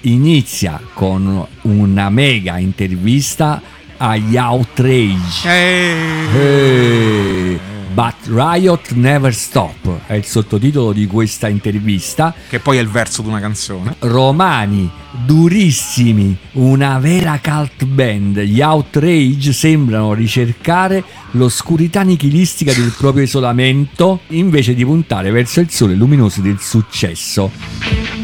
[0.00, 3.62] inizia con una mega intervista
[3.98, 5.48] agli Outrage.
[5.48, 5.94] eh,
[6.34, 7.58] Eh,
[7.92, 12.34] But Riot Never Stop è il sottotitolo di questa intervista.
[12.48, 13.96] che poi è il verso di una canzone.
[13.98, 14.90] Romani,
[15.26, 18.40] durissimi, una vera cult band.
[18.40, 25.94] Gli Outrage sembrano ricercare l'oscurità nichilistica del proprio isolamento invece di puntare verso il sole
[25.94, 28.21] luminoso del successo.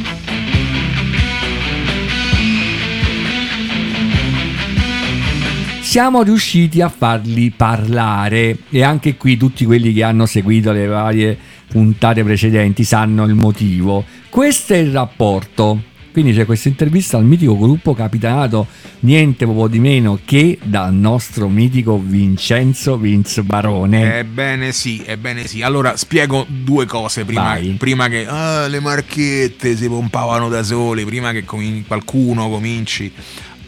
[5.99, 11.37] Siamo riusciti a farli parlare e anche qui tutti quelli che hanno seguito le varie
[11.67, 14.05] puntate precedenti sanno il motivo.
[14.29, 15.83] Questo è il rapporto.
[16.13, 18.69] Quindi c'è questa intervista al mitico gruppo capitanato
[19.01, 24.19] niente proprio di meno che dal nostro mitico Vincenzo Vince Barone.
[24.19, 25.63] Ebbene sì, ebbene sì.
[25.63, 31.33] Allora spiego due cose prima, prima che ah, le marchette si pompavano da sole, prima
[31.33, 33.13] che comin- qualcuno cominci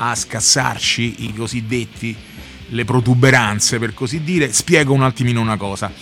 [0.03, 2.17] a scassarci i cosiddetti
[2.69, 5.93] le protuberanze per così dire, spiego un attimino una cosa.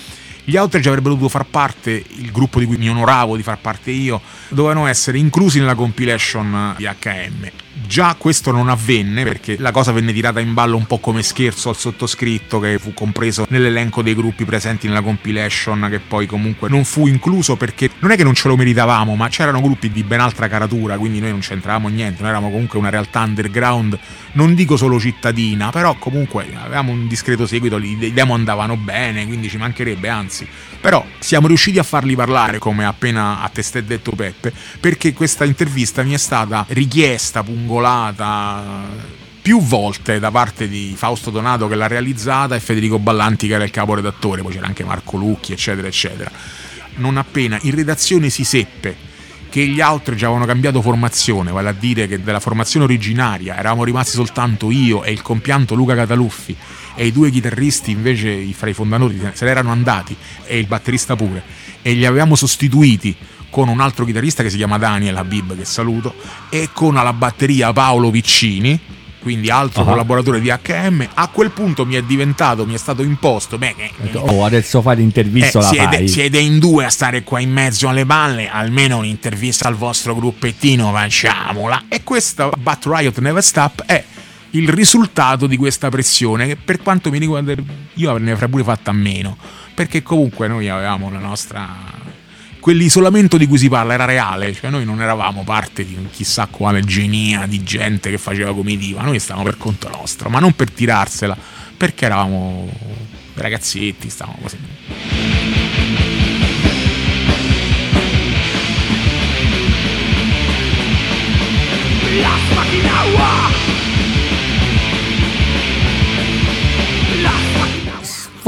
[0.45, 3.91] Gli Outrage avrebbero dovuto far parte, il gruppo di cui mi onoravo di far parte
[3.91, 7.51] io, dovevano essere inclusi nella compilation di HM.
[7.87, 11.69] Già questo non avvenne perché la cosa venne tirata in ballo un po' come scherzo
[11.69, 16.85] al sottoscritto che fu compreso nell'elenco dei gruppi presenti nella compilation che poi comunque non
[16.85, 20.21] fu incluso perché non è che non ce lo meritavamo ma c'erano gruppi di ben
[20.21, 23.99] altra caratura quindi noi non c'entravamo niente, noi eravamo comunque una realtà underground
[24.33, 29.49] non dico solo cittadina però comunque avevamo un discreto seguito, i demo andavano bene quindi
[29.49, 30.47] ci mancherebbe anzi.
[30.81, 36.05] Però siamo riusciti a farli parlare come appena a testé detto Peppe perché questa intervista
[36.05, 38.87] mi è stata richiesta, pungolata
[39.43, 43.64] più volte da parte di Fausto Donato che l'ha realizzata e Federico Ballanti che era
[43.64, 46.31] il caporedattore, poi c'era anche Marco Lucchi, eccetera, eccetera.
[46.97, 49.07] Non appena in redazione si seppe
[49.51, 53.85] che gli altri già avevano cambiato formazione, vale a dire che della formazione originaria eravamo
[53.85, 56.57] rimasti soltanto io e il compianto Luca Cataluffi
[56.95, 61.16] e i due chitarristi invece fra i fondatori se ne erano andati e il batterista
[61.16, 61.43] pure
[61.81, 63.16] e li avevamo sostituiti
[63.51, 66.14] con un altro chitarrista che si chiama Daniel Habib che saluto
[66.49, 68.78] e con alla batteria Paolo Piccini
[69.20, 69.84] quindi altro Ah.
[69.86, 74.16] collaboratore di HM a quel punto mi è diventato mi è stato imposto beh, che-
[74.18, 78.07] Oh, adesso fai l'intervista eh, siete, siete in due a stare qua in mezzo alle
[78.07, 81.84] palle, almeno un'intervista al vostro gruppettino facciamola.
[81.88, 84.03] E questa But Riot Never Stop è
[84.51, 87.55] il risultato di questa pressione che per quanto mi riguarda
[87.94, 89.36] io ne avrei pure fatta a meno,
[89.74, 91.66] perché comunque noi avevamo la nostra...
[92.61, 96.83] Quell'isolamento di cui si parla era reale, cioè noi non eravamo parte di chissà quale
[96.83, 101.37] genia di gente che faceva comitiva, noi stavamo per conto nostro, ma non per tirarsela,
[101.77, 102.71] perché eravamo
[103.35, 104.59] ragazzetti, stavamo così.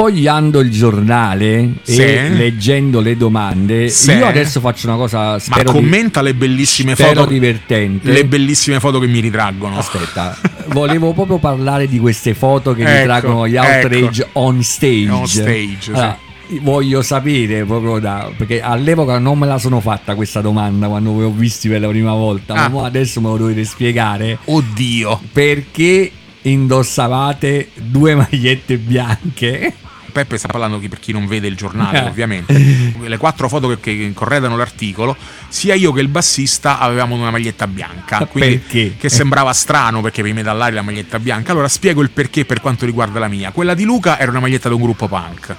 [0.05, 2.01] Sfogliando il giornale Sì.
[2.01, 4.13] e leggendo le domande, Sì.
[4.13, 7.27] io adesso faccio una cosa Ma spero, di- commenta le bellissime foto.
[7.27, 8.11] divertente.
[8.11, 9.77] Le bellissime foto che mi ritraggono.
[9.77, 10.39] Aspetta,
[10.69, 15.11] volevo proprio parlare di queste foto che Ecco, ritraggono gli outrage on stage.
[15.11, 15.91] On stage, sì.
[15.91, 16.19] Allora,
[16.63, 18.29] Voglio sapere proprio da.
[18.37, 21.87] perché all'epoca non me la sono fatta questa domanda quando vi ho visti per la
[21.89, 22.69] prima volta, Ah.
[22.69, 25.21] ma adesso me lo dovete spiegare Oddio.
[25.31, 26.11] perché
[26.43, 29.75] indossavate due magliette bianche.
[30.11, 32.09] Peppe sta parlando per chi non vede il giornale, Eh.
[32.09, 32.53] ovviamente.
[33.01, 35.17] Le quattro foto che, che corredano l'articolo,
[35.49, 38.27] sia io che il bassista avevamo una maglietta bianca.
[38.27, 38.97] Quindi, Perché?
[38.99, 41.53] Che sembrava strano perché per i metallari la maglietta bianca.
[41.53, 43.51] Allora spiego il perché per quanto riguarda la mia.
[43.51, 45.57] Quella di Luca era una maglietta di un gruppo punk.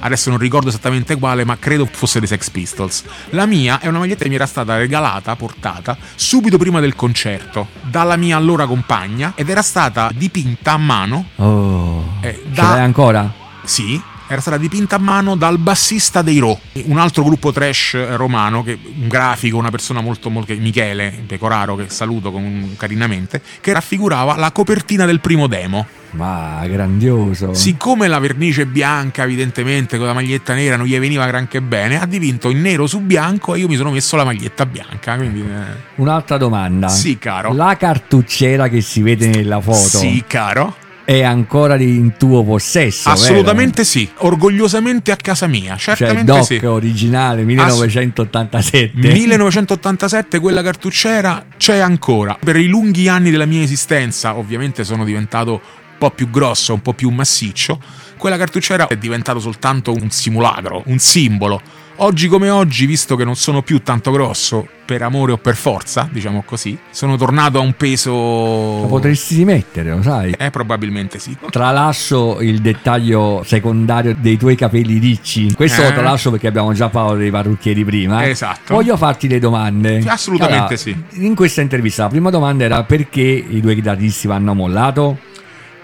[0.00, 3.02] Adesso non ricordo esattamente quale, ma credo fosse dei Sex Pistols.
[3.30, 7.66] La mia è una maglietta che mi era stata regalata, portata, subito prima del concerto,
[7.82, 12.80] dalla mia allora compagna, ed era stata dipinta a mano Oh, Eh, ce da- l'hai
[12.82, 13.28] ancora?
[13.68, 18.62] Sì, era stata dipinta a mano dal bassista dei Ro, un altro gruppo trash romano,
[18.62, 24.36] che, un grafico, una persona molto, molto Michele Pecoraro, che saluto con- carinamente, che raffigurava
[24.36, 25.86] la copertina del primo demo.
[26.12, 27.52] Ma grandioso.
[27.52, 32.06] Siccome la vernice bianca, evidentemente, con la maglietta nera non gli veniva granché bene, ha
[32.06, 35.16] dipinto in nero su bianco e io mi sono messo la maglietta bianca.
[35.16, 36.88] Quindi, eh, Un'altra domanda.
[36.88, 37.52] Sì, caro.
[37.52, 40.74] La cartucciera che si vede nella foto Sì, caro.
[41.08, 43.08] È ancora in tuo possesso?
[43.08, 44.06] Assolutamente sì.
[44.16, 45.68] Orgogliosamente a casa mia.
[45.68, 45.78] vero?
[45.78, 46.66] Cioè, Certamente DOC sì.
[46.66, 48.90] originale 1987.
[48.94, 52.36] 1987 quella cartucciera c'è ancora.
[52.38, 56.82] Per i lunghi anni della mia esistenza, ovviamente sono diventato un po' più grosso, un
[56.82, 57.80] po' più massiccio.
[58.18, 61.60] Quella cartucciera è diventato soltanto un simulacro, un simbolo.
[62.00, 66.08] Oggi come oggi, visto che non sono più tanto grosso, per amore o per forza,
[66.10, 68.82] diciamo così, sono tornato a un peso...
[68.82, 70.32] La potresti rimettere, lo sai?
[70.38, 71.36] Eh, probabilmente sì.
[71.50, 75.52] Tralascio il dettaglio secondario dei tuoi capelli ricci.
[75.54, 75.88] Questo Eh.
[75.88, 78.28] lo tralascio perché abbiamo già parlato dei parrucchieri prima.
[78.28, 78.74] Esatto.
[78.74, 80.02] Voglio farti le domande.
[80.06, 80.96] Assolutamente sì.
[81.14, 85.18] In questa intervista la prima domanda era perché i due chitarristi vanno mollato?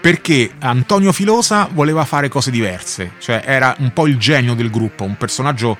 [0.05, 5.03] Perché Antonio Filosa voleva fare cose diverse, cioè era un po' il genio del gruppo,
[5.03, 5.75] un personaggio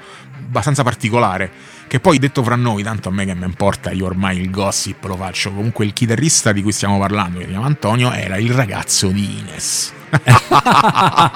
[0.47, 1.51] abbastanza particolare,
[1.86, 5.03] che poi detto fra noi, tanto a me che mi importa, io ormai il gossip
[5.03, 8.49] lo faccio, comunque il chitarrista di cui stiamo parlando, che si chiama Antonio, era il
[8.49, 9.93] ragazzo di Ines.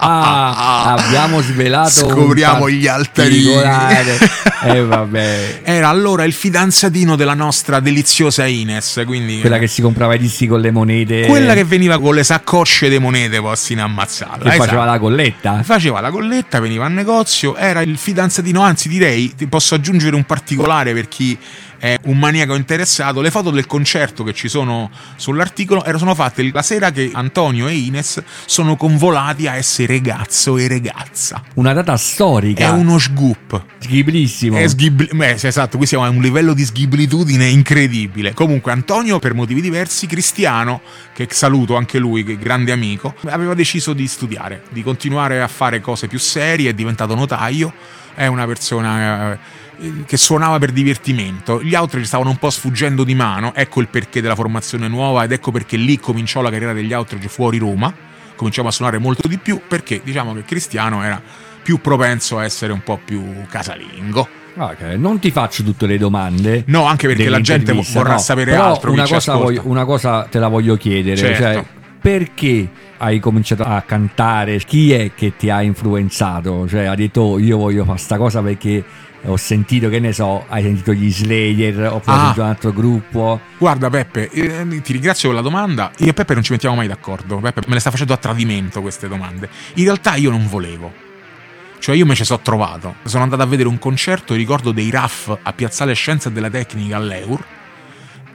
[0.02, 3.54] Abbiamo svelato Scopriamo gli altarini.
[4.64, 5.62] E vabbè.
[5.64, 10.48] Era allora il fidanzatino della nostra deliziosa Ines, quindi Quella che si comprava i dischi
[10.48, 11.26] con le monete.
[11.28, 14.38] quella che veniva con le saccocce di monete posti in ammazzata.
[14.38, 14.86] che faceva esatto.
[14.86, 15.64] la colletta.
[15.64, 20.24] Faceva la colletta, veniva al negozio, era il fidanzatino, anzi direi, ti posso aggiungere un
[20.26, 21.38] particolare per chi
[21.80, 26.50] è un maniaco interessato, le foto del concerto che ci sono sull'articolo erano sono fatte
[26.52, 31.42] la sera che Antonio e Ines sono convolati a essere ragazzo e ragazza.
[31.56, 32.66] Una data storica.
[32.66, 33.64] È uno scoop.
[33.80, 34.58] Sghiblissimo.
[34.58, 38.34] È sghibli- beh, sì, esatto, qui siamo a un livello di sghiblitudine incredibile.
[38.34, 40.82] Comunque, Antonio, per motivi diversi, Cristiano,
[41.14, 45.82] che saluto anche lui, che grande amico, aveva deciso di studiare, di continuare a fare
[45.82, 47.74] cose più serie, è diventato notaio,
[48.16, 49.68] è una persona.
[50.06, 54.22] Che suonava per divertimento, gli altri stavano un po' sfuggendo di mano, ecco il perché
[54.22, 57.94] della formazione nuova ed ecco perché lì cominciò la carriera degli altri fuori Roma,
[58.36, 61.22] cominciamo a suonare molto di più perché diciamo che Cristiano era
[61.62, 64.28] più propenso a essere un po' più casalingo.
[64.56, 66.64] Ok, non ti faccio tutte le domande.
[66.68, 68.18] No, anche perché la gente vorrà no.
[68.18, 68.92] sapere altro.
[68.92, 71.16] Una cosa, voglio, una cosa te la voglio chiedere.
[71.16, 71.44] Certo.
[71.44, 71.66] Cioè,
[72.02, 74.58] perché hai cominciato a cantare?
[74.60, 76.68] Chi è che ti ha influenzato?
[76.68, 78.84] Cioè, ha detto "Oh, io voglio fare sta cosa perché
[79.26, 82.20] ho sentito, che ne so, hai sentito gli Slayer hai Ah.
[82.20, 83.40] sentito un altro gruppo.
[83.58, 85.92] Guarda Peppe, eh, ti ringrazio per la domanda.
[85.98, 87.38] Io e Peppe non ci mettiamo mai d'accordo.
[87.38, 89.50] Peppe me le sta facendo a tradimento queste domande.
[89.76, 90.92] In realtà io non volevo.
[91.80, 92.96] Cioè io me ci sono trovato.
[93.04, 97.44] Sono andato a vedere un concerto, ricordo dei RAF a Piazzale Scienze della Tecnica all'Eur.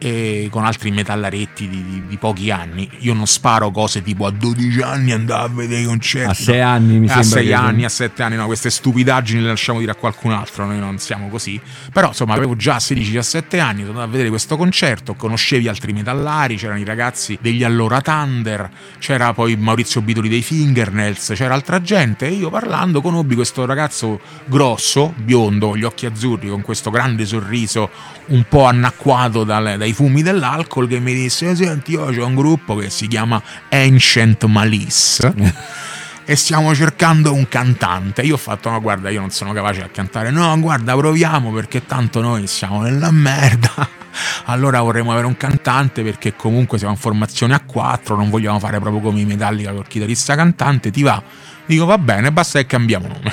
[0.05, 2.86] E con altri metallaretti di, di- di pochi anni.
[2.98, 6.30] Io non sparo cose tipo a 12 anni andavo a vedere i concerti.
[6.30, 7.38] A sei anni mi a sembra.
[7.38, 10.66] 6 che- anni, a 7 anni, no, queste stupidaggini le lasciamo dire a qualcun altro,
[10.66, 11.59] noi non siamo così.
[11.90, 16.57] Però insomma, avevo già 16-17 anni, sono andato a vedere questo concerto, conoscevi altri metallari,
[16.57, 22.26] c'erano i ragazzi degli Allora Thunder, c'era poi Maurizio Bidoli dei Fingernails, c'era altra gente
[22.26, 27.24] e io parlando conobbi questo ragazzo grosso, biondo, con gli occhi azzurri, con questo grande
[27.24, 27.88] sorriso
[28.27, 32.77] un po' annacquato dal- dai fumi dell'alcol che mi disse senti io c'ho un gruppo
[32.77, 35.35] che si chiama Ancient Malice
[36.25, 38.22] e stiamo cercando un cantante.
[38.22, 40.31] Io ho fatto, no, guarda, io non sono capace a cantare.
[40.31, 43.72] No, guarda, proviamo perché tanto noi siamo nella merda.
[44.47, 48.79] Allora vorremmo avere un cantante perché comunque siamo in formazione a quattro, non vogliamo fare
[48.79, 50.91] proprio come i Metallica col chitarrista cantante.
[50.91, 51.20] Ti va?
[51.66, 53.33] Dico va bene, basta che cambiamo nome.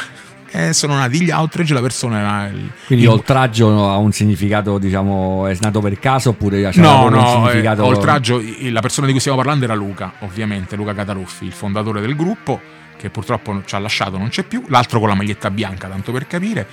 [0.53, 4.77] E sono nati gli outrage, la persona era il, Quindi il- oltraggio ha un significato,
[4.77, 7.85] diciamo, è nato per caso oppure No, no, eh, significato...
[7.85, 12.01] oltraggio, i- la persona di cui stiamo parlando era Luca, ovviamente, Luca Cataluffi, il fondatore
[12.01, 12.59] del gruppo,
[12.97, 16.27] che purtroppo ci ha lasciato, non c'è più, l'altro con la maglietta bianca, tanto per
[16.27, 16.67] capire.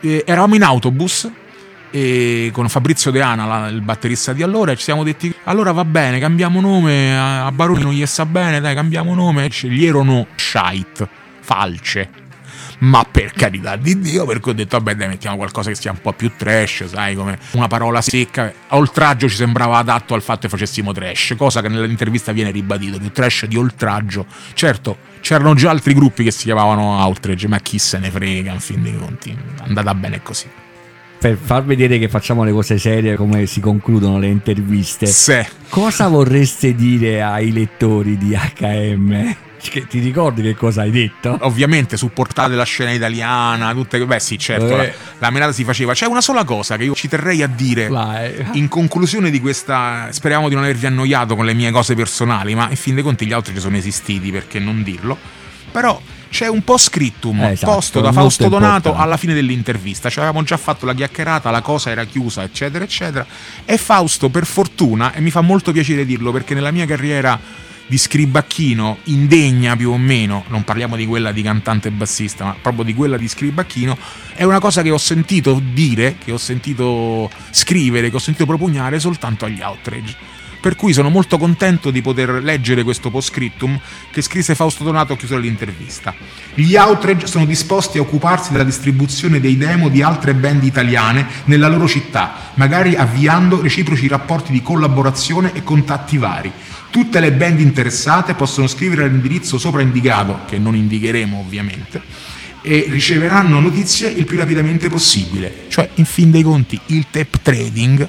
[0.00, 1.28] Eh, eravamo in autobus
[1.90, 5.72] e con Fabrizio De Ana, la- il batterista di allora, e ci siamo detti, allora
[5.72, 9.84] va bene, cambiamo nome, a a Baroni non gli sta bene, dai, cambiamo nome, gli
[9.84, 11.08] erano shite,
[11.40, 12.08] falce.
[12.84, 15.90] Ma per carità di Dio, per cui ho detto, vabbè, dai, mettiamo qualcosa che sia
[15.90, 18.52] un po' più trash, sai, come una parola secca.
[18.68, 22.98] A oltraggio ci sembrava adatto al fatto che facessimo trash, cosa che nell'intervista viene ribadito,
[22.98, 24.26] più trash di oltraggio.
[24.52, 28.60] Certo, c'erano già altri gruppi che si chiamavano outrage, ma chi se ne frega, in
[28.60, 30.46] fin dei conti, andata bene così.
[31.18, 35.48] Per far vedere che facciamo le cose serie come si concludono le interviste, Se.
[35.70, 39.36] cosa vorreste dire ai lettori di HM?
[39.70, 41.36] Che ti ricordi che cosa hai detto?
[41.40, 44.94] Ovviamente supportate la scena italiana, tutte beh sì, certo, la, Eh.
[45.18, 45.94] la menata si faceva.
[45.94, 47.88] C'è una sola cosa che io ci terrei a dire.
[47.88, 48.32] Vai.
[48.52, 52.68] In conclusione di questa, speriamo di non avervi annoiato con le mie cose personali, ma
[52.70, 55.16] in fin dei conti gli altri ci sono esistiti, perché non dirlo.
[55.72, 56.00] Però
[56.30, 59.02] c'è un po' scrittum Eh, esatto, posto da Fausto Donato importante.
[59.02, 60.08] alla fine dell'intervista.
[60.08, 63.26] Ci avevamo già fatto la chiacchierata, la cosa era chiusa, eccetera, eccetera.
[63.64, 67.40] E Fausto, per fortuna, e mi fa molto piacere dirlo, perché nella mia carriera
[67.86, 72.56] di scribacchino indegna più o meno, non parliamo di quella di cantante e bassista, ma
[72.60, 73.96] proprio di quella di scribacchino,
[74.34, 78.98] è una cosa che ho sentito dire, che ho sentito scrivere, che ho sentito propugnare
[78.98, 80.33] soltanto agli outrage.
[80.64, 83.78] Per cui sono molto contento di poter leggere questo postscriptum
[84.10, 86.14] che scrisse Fausto Donato a chiusura dell'intervista.
[86.54, 91.68] Gli outrage sono disposti a occuparsi della distribuzione dei demo di altre band italiane nella
[91.68, 96.50] loro città, magari avviando reciproci rapporti di collaborazione e contatti vari.
[96.88, 102.00] Tutte le band interessate possono scrivere all'indirizzo sopra indicato, che non indicheremo ovviamente,
[102.62, 105.66] e riceveranno notizie il più rapidamente possibile.
[105.68, 108.08] Cioè, in fin dei conti, il tape trading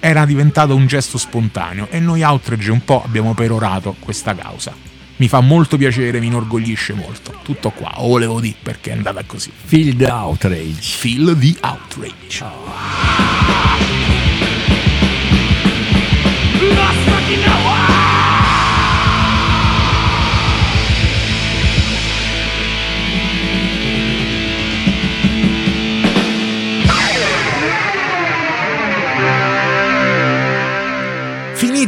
[0.00, 4.74] era diventato un gesto spontaneo e noi outrage un po' abbiamo perorato questa causa.
[5.16, 7.38] Mi fa molto piacere, mi inorgoglisce molto.
[7.42, 9.52] Tutto qua, o volevo dire perché è andata così.
[9.54, 10.96] Field outrage.
[10.96, 12.44] Feel the outrage.
[17.30, 17.79] Finiti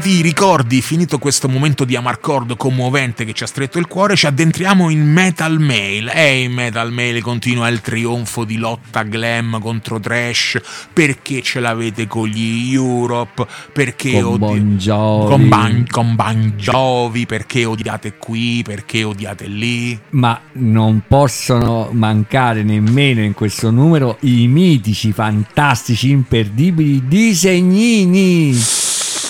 [0.01, 4.27] i ricordi, finito questo momento di amarcord commovente che ci ha stretto il cuore, ci
[4.27, 6.11] addentriamo in Metal Mail.
[6.15, 10.59] E in Metal Mail continua il trionfo di lotta glam contro trash.
[10.93, 13.47] Perché ce l'avete con gli Europe?
[13.73, 15.27] Perché Con odi- Bon Jovi.
[15.31, 17.27] con, Ban- con Bon Jovi?
[17.27, 18.63] Perché odiate qui?
[18.65, 19.99] Perché odiate lì?
[20.11, 28.81] Ma non possono mancare nemmeno in questo numero i mitici, fantastici, imperdibili disegnini.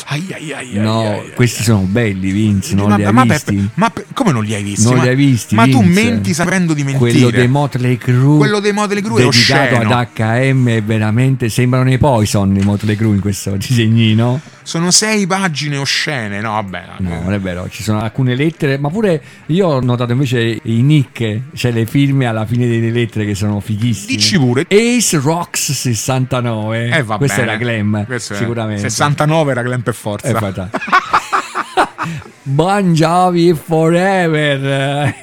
[0.06, 3.54] Ai, ai, ai, No, questi sono belli, Vince, non ma, li hai ma visti?
[3.54, 4.84] Peppe, ma pe- come non li hai visti?
[4.88, 6.02] non ma, li hai visti, Ma tu Vince?
[6.04, 7.10] menti sapendo di mentire.
[7.12, 8.36] Quello dei Motley Crue.
[8.38, 12.96] Quello dei Motley Crue è dedicato ad HM è veramente sembrano i Poison i Motley
[12.96, 14.40] Crue in questo disegnino.
[14.64, 16.52] Sono sei pagine oscene, no?
[16.52, 20.38] Vabbè, No, non è vero, ci sono alcune lettere, ma pure io ho notato invece
[20.62, 24.14] i nick, cioè le firme alla fine delle lettere che sono fighissime.
[24.16, 24.66] Dici pure.
[24.68, 26.90] Ace Rocks 69.
[26.90, 27.50] Eh, va Questo bene.
[27.52, 28.82] era Glam, Questo è- sicuramente.
[28.82, 30.28] 69 era Glam per forza.
[30.28, 30.70] Eh, guarda.
[32.92, 35.14] Jovi Forever.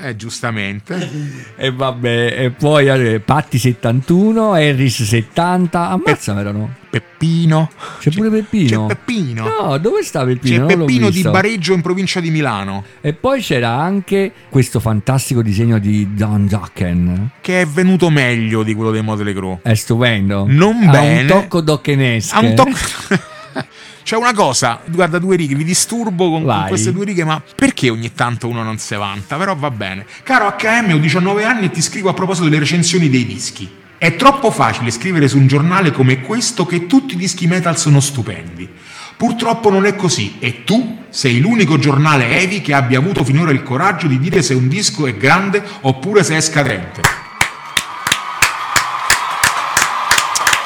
[0.00, 1.10] Eh, giustamente.
[1.56, 6.74] e vabbè, e poi eh, Patti 71, Harris 70, ammazza erano.
[6.88, 7.68] Peppino.
[7.98, 8.86] C'è pure Peppino.
[8.86, 9.44] C'è Peppino.
[9.48, 10.66] No, dove sta Peppino?
[10.66, 11.22] C'è Non Peppino di.
[11.22, 17.30] Bareggio in provincia di Milano, E poi c'era anche questo fantastico disegno di Don Dokken.
[17.40, 19.58] che è venuto meglio di quello dei Motley Crue.
[19.62, 20.46] È stupendo.
[20.48, 21.20] Non ha bene.
[21.22, 22.36] un tocco docchenesco.
[22.36, 22.70] Ha un tocco.
[24.02, 27.90] C'è una cosa, guarda due righe, vi disturbo con, con queste due righe, ma perché
[27.90, 29.36] ogni tanto uno non si vanta?
[29.36, 30.06] Però va bene.
[30.22, 33.70] Caro HM, ho 19 anni e ti scrivo a proposito delle recensioni dei dischi.
[33.98, 38.00] È troppo facile scrivere su un giornale come questo che tutti i dischi metal sono
[38.00, 38.68] stupendi.
[39.16, 43.64] Purtroppo non è così e tu sei l'unico giornale heavy che abbia avuto finora il
[43.64, 47.27] coraggio di dire se un disco è grande oppure se è scadente.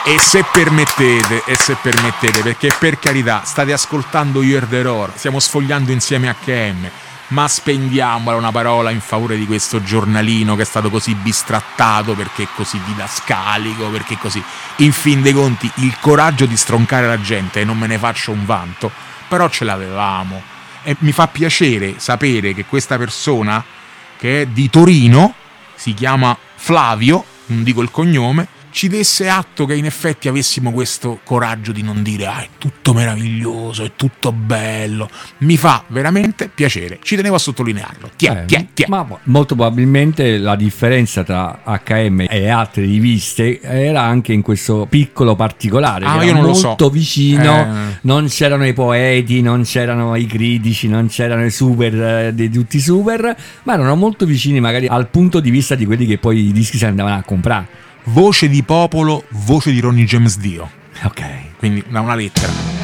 [0.04, 5.38] E se permettete, e se permettete, perché per carità state ascoltando Year the Roar, stiamo
[5.38, 6.90] sfogliando insieme HM,
[7.28, 12.48] ma spendiamola una parola in favore di questo giornalino che è stato così bistrattato, perché
[12.52, 14.42] così didascalico, perché così.
[14.78, 18.32] In fin dei conti, il coraggio di stroncare la gente, e non me ne faccio
[18.32, 18.90] un vanto,
[19.28, 20.42] però ce l'avevamo.
[20.82, 23.64] E mi fa piacere sapere che questa persona,
[24.18, 25.32] che è di Torino,
[25.76, 31.20] si chiama Flavio, non dico il cognome, ci desse atto che in effetti avessimo questo
[31.24, 35.08] coraggio di non dire ah è tutto meraviglioso, è tutto bello.
[35.38, 38.10] Mi fa veramente piacere, ci tenevo a sottolinearlo.
[38.16, 38.86] Tiè, Eh, tiè, tiè.
[38.88, 45.36] Ma molto probabilmente la differenza tra HM e altre riviste era anche in questo piccolo
[45.36, 46.06] particolare.
[46.06, 46.68] Ah, io non lo so.
[46.68, 47.98] molto vicino, Eh.
[48.02, 52.78] non c'erano i poeti, non c'erano i critici, non c'erano i super eh, di tutti
[52.78, 56.46] i super, ma erano molto vicini magari al punto di vista di quelli che poi
[56.48, 57.80] i dischi si andavano a comprare.
[58.04, 60.68] Voce di popolo, voce di Ronnie James Dio.
[61.04, 61.22] Ok.
[61.58, 62.81] Quindi da una lettera.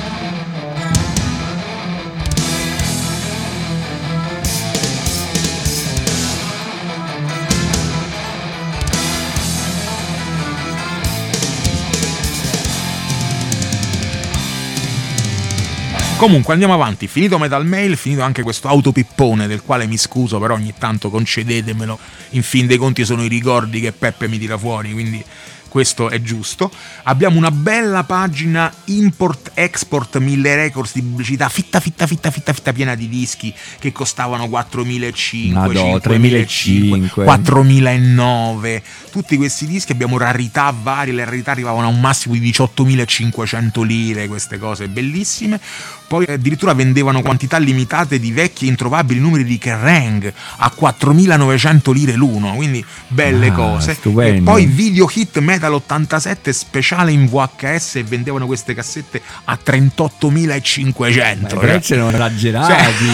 [16.19, 20.55] Comunque andiamo avanti, finito Metal Mail, finito anche questo autopippone del quale mi scuso, però
[20.55, 21.97] ogni tanto concedetemelo,
[22.31, 25.25] in fin dei conti sono i ricordi che Peppe mi tira fuori, quindi
[25.69, 26.73] questo è giusto.
[27.05, 32.95] Abbiamo una bella pagina import-export 1000 records di pubblicità, fitta fitta fitta fitta fitta piena
[32.97, 41.25] di dischi che costavano 4.500, Madò, 3.500, 4.009, tutti questi dischi abbiamo rarità varie, le
[41.25, 45.61] rarità arrivavano a un massimo di 18.500 lire, queste cose bellissime.
[46.09, 52.15] Poi addirittura vendevano quantità limitate di vecchi e introvabili numeri di Kerrang a 4.900 lire
[52.15, 53.93] l'uno, quindi belle Ah, cose.
[53.93, 54.51] stupendo.
[54.51, 61.55] E poi Video Hit Metal 87 speciale in VHS e vendevano queste cassette a 38.500.
[61.55, 63.05] I prezzi erano esagerati.
[63.05, 63.11] Sì.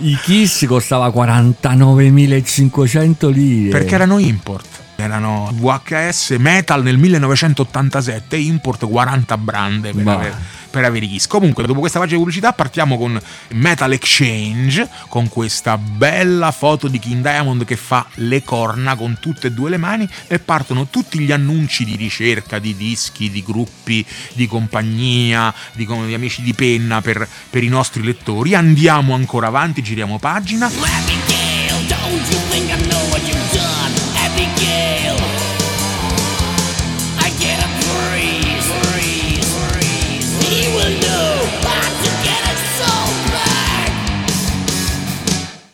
[0.04, 3.70] I Kiss costava 49.500 lire.
[3.70, 4.66] Perché erano import.
[4.96, 10.36] Erano VHS Metal nel 1987, import 40 brande per, Ma- aver,
[10.74, 11.28] per avere Kiss.
[11.28, 13.20] Comunque, dopo questa pagina di pubblicità, partiamo con
[13.50, 19.46] Metal Exchange, con questa bella foto di King Diamond che fa le corna con tutte
[19.46, 24.04] e due le mani e partono tutti gli annunci di ricerca di dischi, di gruppi,
[24.32, 28.54] di compagnia, di, di amici di penna per, per i nostri lettori.
[28.54, 30.66] Andiamo ancora avanti, giriamo pagina.
[30.66, 33.92] Abigail, don't you think I know what you've done?
[34.24, 34.93] Abigail,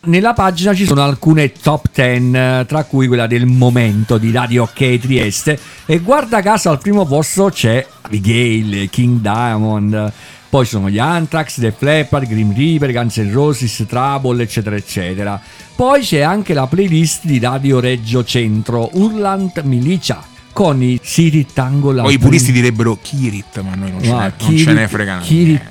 [0.03, 4.63] Nella pagina ci sono alcune top 10, eh, tra cui quella del momento di Radio
[4.63, 5.59] Ok Trieste.
[5.85, 10.11] E guarda caso al primo posto c'è Abigail, King Diamond.
[10.49, 15.39] Poi ci sono gli Anthrax, The Leppard, Grim Reaper, Guns N' Roses, Trouble, eccetera, eccetera.
[15.75, 20.23] Poi c'è anche la playlist di Radio Reggio Centro, Urlant Milicia,
[20.53, 22.01] con i Siri Tangle.
[22.01, 25.21] Poi i puristi direbbero Kirit, ma noi non, ce, ne, non ce ne fregano.
[25.21, 25.69] Kiri niente.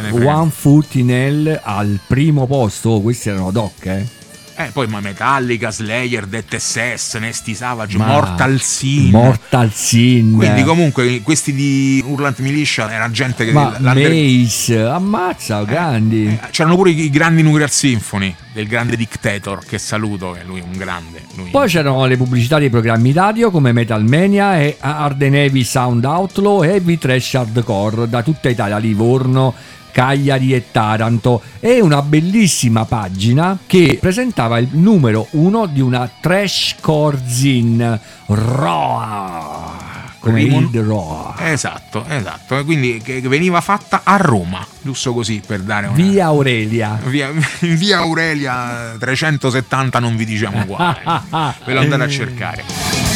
[0.00, 0.36] Ne frega.
[0.36, 2.90] One Foot in Hell al primo posto.
[2.90, 4.20] Oh, questi erano doc, eh.
[4.54, 9.10] Eh, poi ma Metallica, Slayer, Death SS, Nasty Savage, Ma- Mortal Sin.
[9.10, 10.34] Mortal Sin.
[10.36, 13.52] Quindi comunque questi di Urlant Militia era gente che...
[13.52, 16.26] Ma Mace, ammazza, grandi.
[16.26, 20.60] Eh, C'erano pure i, i grandi Nuclear Symphony del grande Dictator, che saluto, che lui
[20.60, 21.22] è un grande.
[21.36, 26.04] lui- Poi c'erano le pubblicità dei programmi radio come Metal Mania e Arden Heavy Sound
[26.04, 29.54] Outlaw e Heavy Trash Hardcore da tutta Italia, Livorno,
[29.92, 36.76] Cagliari e Taranto e una bellissima pagina che presentava il numero uno di una trash
[36.80, 41.34] core zin Roa come Rimon- Hid Row.
[41.36, 42.64] Esatto, esatto.
[42.64, 45.96] Quindi che che veniva fatta a Roma, giusto così per dare una...
[45.96, 46.98] Via Aurelia.
[47.04, 47.30] Via,
[47.60, 51.00] via Aurelia 370 non vi diciamo quale.
[51.66, 53.11] Ve lo andate a cercare.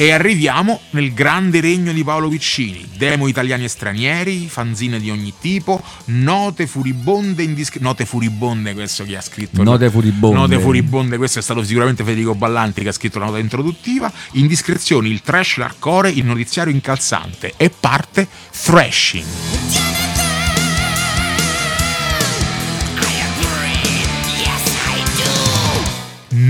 [0.00, 2.88] E arriviamo nel grande regno di Paolo Piccini.
[2.96, 7.84] Demo italiani e stranieri, fanzine di ogni tipo, note furibonde indiscrete.
[7.84, 9.62] Note furibonde, questo chi ha scritto.
[9.62, 10.38] Note furibonde.
[10.38, 14.10] Note furibonde, questo è stato sicuramente Federico Ballanti che ha scritto la nota introduttiva.
[14.32, 17.52] Indiscrezioni, il trash, l'hardcore, il notiziario incalzante.
[17.58, 19.99] E parte Thrashing.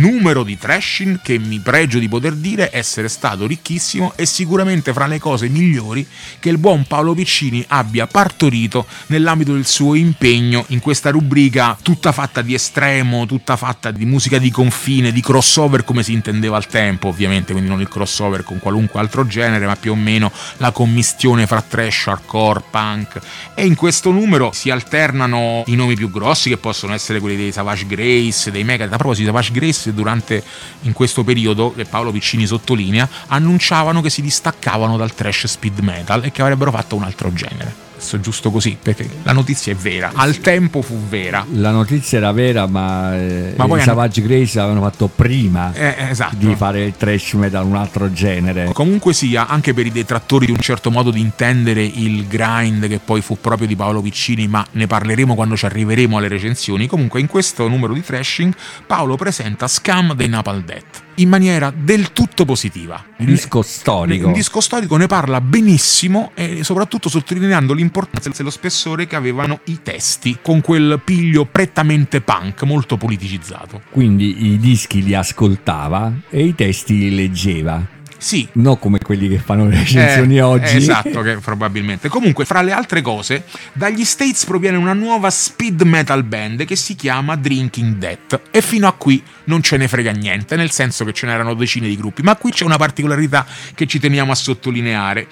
[0.01, 5.07] Numero di trashing che mi pregio di poter dire essere stato ricchissimo e sicuramente fra
[5.07, 6.07] le cose migliori
[6.39, 12.13] che il buon Paolo Piccini abbia partorito nell'ambito del suo impegno in questa rubrica tutta
[12.13, 16.67] fatta di estremo, tutta fatta di musica di confine, di crossover come si intendeva al
[16.67, 20.71] tempo ovviamente, quindi non il crossover con qualunque altro genere, ma più o meno la
[20.71, 23.21] commistione fra trash, hardcore, punk
[23.55, 27.53] e in questo numero si alternano i nomi più grossi che possono essere quelli dei
[27.53, 28.95] Savage Grace, dei Megadeth.
[28.95, 30.43] A proposito di Savage Grace, durante
[30.83, 36.25] in questo periodo, che Paolo Piccini sottolinea, annunciavano che si distaccavano dal trash speed metal
[36.25, 37.90] e che avrebbero fatto un altro genere.
[38.01, 40.11] È giusto così, perché la notizia è vera.
[40.15, 41.45] Al tempo fu vera.
[41.53, 45.95] La notizia era vera, ma, eh, Ma i hanno- Savage Grace avevano fatto prima Eh,
[46.09, 46.35] esatto.
[46.37, 48.71] di fare il trash metal un altro genere.
[48.73, 52.99] Comunque sia, anche per i detrattori di un certo modo di intendere il grind che
[53.05, 56.87] poi fu proprio di Paolo Piccini, ma ne parleremo quando ci arriveremo alle recensioni.
[56.87, 58.53] Comunque in questo numero di trashing
[58.87, 63.05] Paolo presenta Scam dei Napal Death in maniera del tutto positiva.
[63.17, 64.27] Disco storico.
[64.27, 69.61] Un disco storico ne parla benissimo e soprattutto sottolineando l'importanza e lo spessore che avevano
[69.65, 73.83] i testi, con quel piglio prettamente punk, molto politicizzato.
[73.91, 77.99] Quindi i dischi li ascoltava e i testi li leggeva.
[78.21, 80.77] Sì, Non come quelli che fanno le recensioni Eh, oggi.
[80.77, 82.09] Esatto, che probabilmente.
[82.11, 86.95] Comunque, fra le altre cose, dagli States proviene una nuova speed metal band che si
[86.97, 88.41] chiama Drinking Death.
[88.51, 91.89] E fino a qui non ce ne frega niente, nel senso che ce n'erano decine
[91.89, 92.21] di gruppi.
[92.21, 95.27] Ma qui c'è una particolarità che ci teniamo a sottolineare: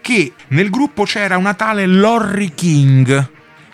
[0.00, 3.30] che nel gruppo c'era una tale Lorry King.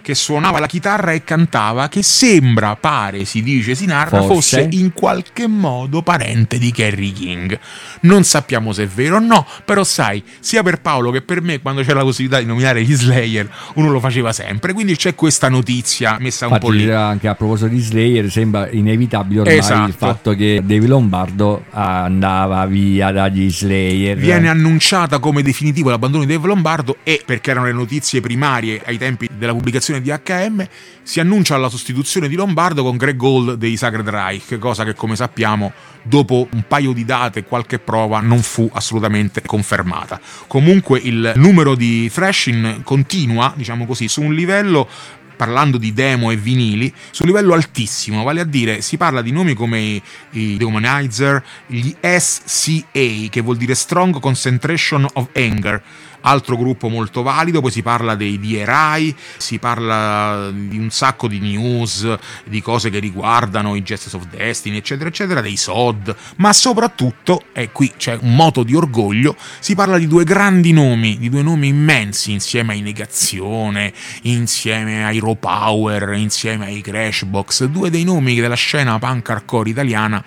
[0.08, 4.32] Che suonava la chitarra e cantava, che sembra, pare, si dice, si narra, Forse.
[4.62, 7.58] fosse in qualche modo parente di Kerry King.
[8.00, 11.60] Non sappiamo se è vero o no, però sai, sia per Paolo che per me,
[11.60, 14.72] quando c'era la possibilità di nominare gli Slayer, uno lo faceva sempre.
[14.72, 16.90] Quindi c'è questa notizia messa un po' Infatti, lì.
[16.90, 19.88] anche a proposito di Slayer, sembra inevitabile ormai Esatto.
[19.88, 24.16] il fatto che Dave Lombardo andava via dagli Slayer.
[24.16, 28.96] Viene annunciata come definitivo l'abbandono di Dave Lombardo e, perché erano le notizie primarie ai
[28.96, 30.66] tempi della pubblicazione di HM,
[31.02, 35.16] si annuncia la sostituzione di Lombardo con Greg Gold dei Sacred Reich, cosa che come
[35.16, 35.72] sappiamo
[36.02, 40.20] dopo un paio di date e qualche prova non fu assolutamente confermata.
[40.46, 44.88] Comunque il numero di thrashing continua, diciamo così, su un livello
[45.36, 49.30] parlando di demo e vinili, su un livello altissimo, vale a dire si parla di
[49.30, 55.80] nomi come i- i Dehumanizer, gli SCA, che vuol dire Strong Concentration of Anger,
[56.22, 61.38] altro gruppo molto valido, poi si parla dei DRI, si parla di un sacco di
[61.38, 67.44] news, di cose che riguardano i Justice of Destiny, eccetera, eccetera, dei SOD, ma soprattutto,
[67.52, 71.42] e qui c'è un moto di orgoglio, si parla di due grandi nomi, di due
[71.42, 73.92] nomi immensi, insieme ai Negazione,
[74.22, 80.24] insieme ai Raw Power, insieme ai Crashbox, due dei nomi della scena punk hardcore italiana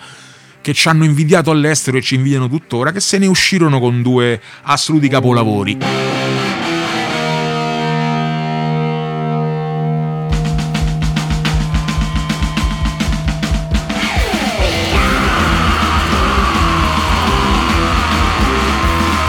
[0.62, 4.40] che ci hanno invidiato all'estero e ci invidiano tuttora, che se ne uscirono con due
[4.64, 5.78] assoluti capolavori.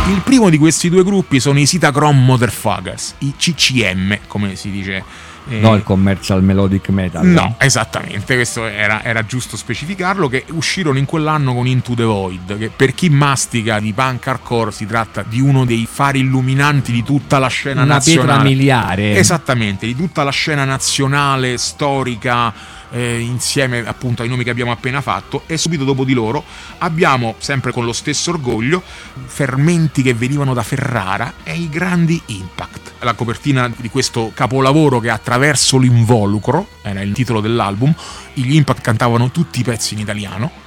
[0.09, 5.31] Il primo di questi due gruppi sono i Citachrome Motherfuckers, i CCM, come si dice.
[5.49, 7.27] Eh, No, il commercial melodic metal.
[7.27, 12.59] No, esattamente, questo era, era giusto specificarlo, che uscirono in quell'anno con Into the Void,
[12.59, 17.03] che per chi mastica di punk hardcore si tratta di uno dei fari illuminanti di
[17.03, 18.49] tutta la scena Una pietra nazionale.
[18.49, 19.17] miliare.
[19.17, 22.53] Esattamente, di tutta la scena nazionale, storica,
[22.93, 26.45] eh, insieme appunto ai nomi che abbiamo appena fatto, e subito dopo di loro
[26.79, 28.83] abbiamo, sempre con lo stesso orgoglio,
[29.25, 32.93] fermenti che venivano da Ferrara e i grandi Impact.
[33.01, 37.93] La copertina di questo capolavoro che attraverso l'involucro, era il titolo dell'album,
[38.35, 40.62] gli Impact cantavano tutti i pezzi in italiano.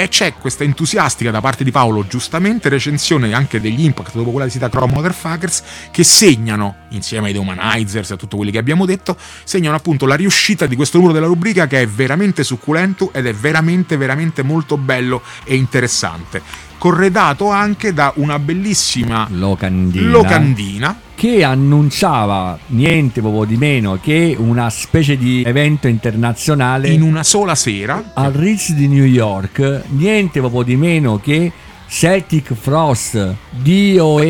[0.00, 4.44] E c'è questa entusiastica da parte di Paolo, giustamente, recensione anche degli Impact dopo quella
[4.44, 8.58] di Sita Chrome Motherfuckers, che segnano, insieme ai The Humanizers e a tutto quelli che
[8.58, 13.12] abbiamo detto, segnano appunto la riuscita di questo numero della rubrica che è veramente succulento
[13.12, 16.42] ed è veramente, veramente molto bello e interessante.
[16.78, 20.10] Corredato anche da una bellissima Locandina.
[20.10, 27.24] locandina che annunciava niente proprio di meno che una specie di evento internazionale in una
[27.24, 28.12] sola sera.
[28.14, 31.50] al Ritz di New York, niente proprio di meno che
[31.88, 34.22] Celtic Frost, DOA,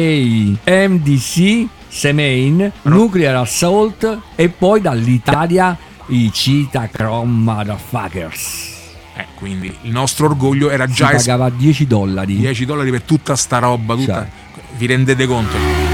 [0.64, 5.76] MDC, Semain, Nuclear Assault e poi dall'Italia
[6.07, 8.76] i Cita Chrome Motherfuckers.
[9.14, 12.36] Eh, quindi il nostro orgoglio era Si già es- pagava 10 dollari.
[12.39, 14.14] 10 dollari per tutta sta roba, tutta...
[14.14, 14.62] Cioè.
[14.78, 15.88] vi rendete conto?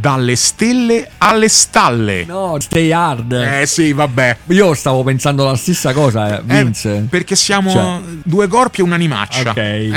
[0.00, 2.24] Dalle stelle alle stalle.
[2.24, 3.32] No, stay hard.
[3.32, 4.36] Eh sì, vabbè.
[4.46, 7.06] Io stavo pensando la stessa cosa, eh, Eh, Vince.
[7.10, 7.98] perché siamo Cioè.
[8.24, 9.50] due corpi e un'animaccia.
[9.50, 9.56] Ok.
[9.58, 9.92] Eh,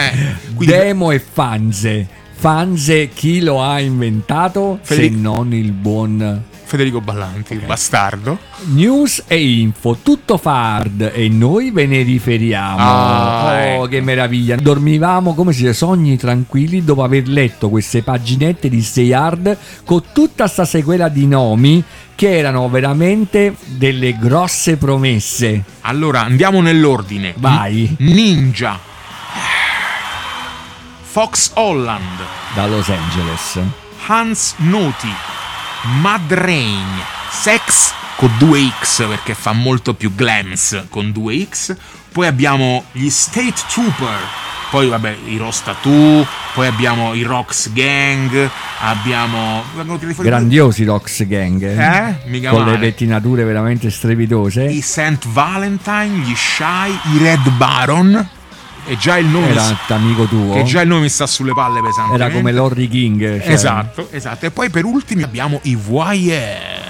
[0.56, 2.06] quindi Demo e Fanze.
[2.36, 6.44] Fanze chi lo ha inventato Federico- se non il buon
[6.74, 8.40] Federico Ballanti, il bastardo.
[8.72, 12.78] News e info, tutto fard e noi ve ne riferiamo.
[12.80, 13.86] Ah, oh, ecco.
[13.86, 14.56] che meraviglia!
[14.56, 19.56] Dormivamo come se sogni tranquilli dopo aver letto queste paginette di Stay Hard
[19.86, 21.84] con tutta sta sequela di nomi
[22.16, 25.64] che erano veramente delle grosse promesse.
[25.82, 27.36] Allora, andiamo nell'ordine.
[27.38, 27.96] Vai.
[28.00, 28.80] Ninja.
[31.04, 32.18] Fox Holland.
[32.56, 33.60] Da Los Angeles.
[34.08, 35.14] Hans Noti,
[36.02, 36.88] Mad Rain,
[37.30, 41.76] Sex con 2X perché fa molto più glams con 2X.
[42.14, 44.20] Poi abbiamo gli State Trooper,
[44.72, 49.64] poi vabbè i Rostatù, poi abbiamo i Rocks Gang, abbiamo...
[50.20, 51.62] Grandiosi Rox Gang.
[51.64, 52.16] Eh?
[52.28, 52.78] Mica Con le male.
[52.78, 54.64] pettinature veramente strepitose.
[54.66, 55.28] I St.
[55.28, 58.30] Valentine, gli Shy, i Red Baron.
[58.86, 59.50] E già il nome...
[59.50, 60.54] Era amico tuo.
[60.56, 62.24] che già il nome mi sta sulle palle pesantemente.
[62.24, 63.42] Era come Lorry King.
[63.42, 64.46] cioè, Esatto, esatto.
[64.46, 66.82] E poi per ultimi abbiamo i Voyeur.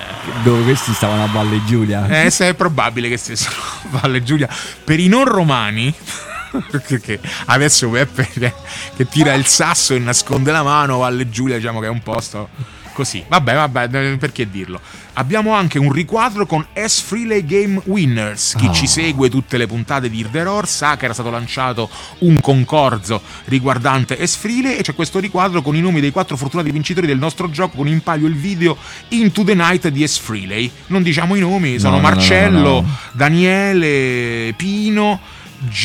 [0.43, 2.23] Dove questi stavano a Valle Giulia.
[2.23, 3.55] Eh, se è probabile che stessero
[3.91, 4.47] a Valle Giulia.
[4.83, 5.93] Per i non romani,
[6.71, 8.53] perché adesso Peppe che-
[8.95, 12.49] che tira il sasso e nasconde la mano, Valle Giulia diciamo che è un posto
[12.93, 13.23] così.
[13.27, 14.79] Vabbè, vabbè, eh, perché dirlo?
[15.13, 18.55] Abbiamo anche un riquadro con S Freelay Game Winners.
[18.57, 18.71] Chi Ah.
[18.71, 21.89] ci segue tutte le puntate di Irderor sa che era stato lanciato
[22.19, 26.71] un concorso riguardante S Freelay e c'è questo riquadro con i nomi dei quattro fortunati
[26.71, 28.75] vincitori del nostro gioco con in palio il video
[29.09, 30.71] Into the Night di S Freelay.
[30.87, 32.97] Non diciamo i nomi, sono No, Marcello, no, no.
[33.11, 35.19] Daniele, Pino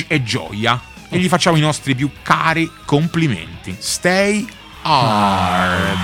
[0.06, 0.80] e Gioia.
[1.10, 3.74] E gli facciamo i nostri più cari complimenti.
[3.78, 4.46] Stay
[4.88, 6.00] hard.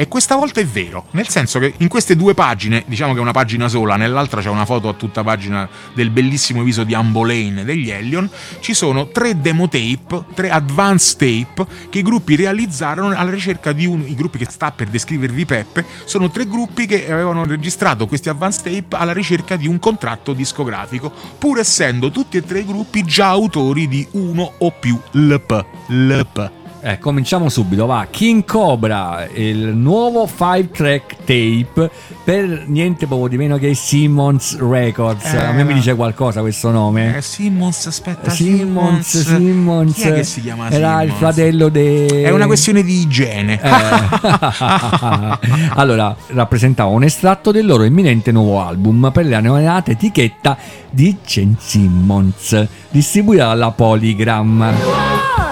[0.00, 3.20] E questa volta è vero, nel senso che in queste due pagine, diciamo che è
[3.20, 7.24] una pagina sola, nell'altra c'è una foto a tutta pagina del bellissimo viso di Ambo
[7.24, 8.30] Lane degli Hellion,
[8.60, 13.86] ci sono tre demo tape, tre advance tape che i gruppi realizzarono alla ricerca di
[13.86, 18.28] uno, i gruppi che sta per descrivervi Peppe, sono tre gruppi che avevano registrato questi
[18.28, 23.02] advance tape alla ricerca di un contratto discografico, pur essendo tutti e tre i gruppi
[23.02, 25.64] già autori di uno o più LP.
[25.88, 26.57] LP.
[26.80, 28.06] Eh, cominciamo subito, va.
[28.08, 31.90] King Cobra, il nuovo 5 track tape
[32.22, 35.24] per niente poco di meno che Simmons Records.
[35.32, 37.16] Eh, A me mi dice qualcosa questo nome.
[37.16, 39.92] Eh, Simmons, aspetta, Simmons, Simmons.
[39.94, 41.18] Chi è che si chiama Era il Simmons?
[41.34, 42.06] fratello de...
[42.22, 43.60] È una questione di igiene.
[43.60, 43.68] Eh.
[45.74, 50.56] allora, rappresentava un estratto del loro imminente nuovo album per la neonata etichetta
[50.90, 55.47] di Chen Simmons, distribuita dalla Polygram.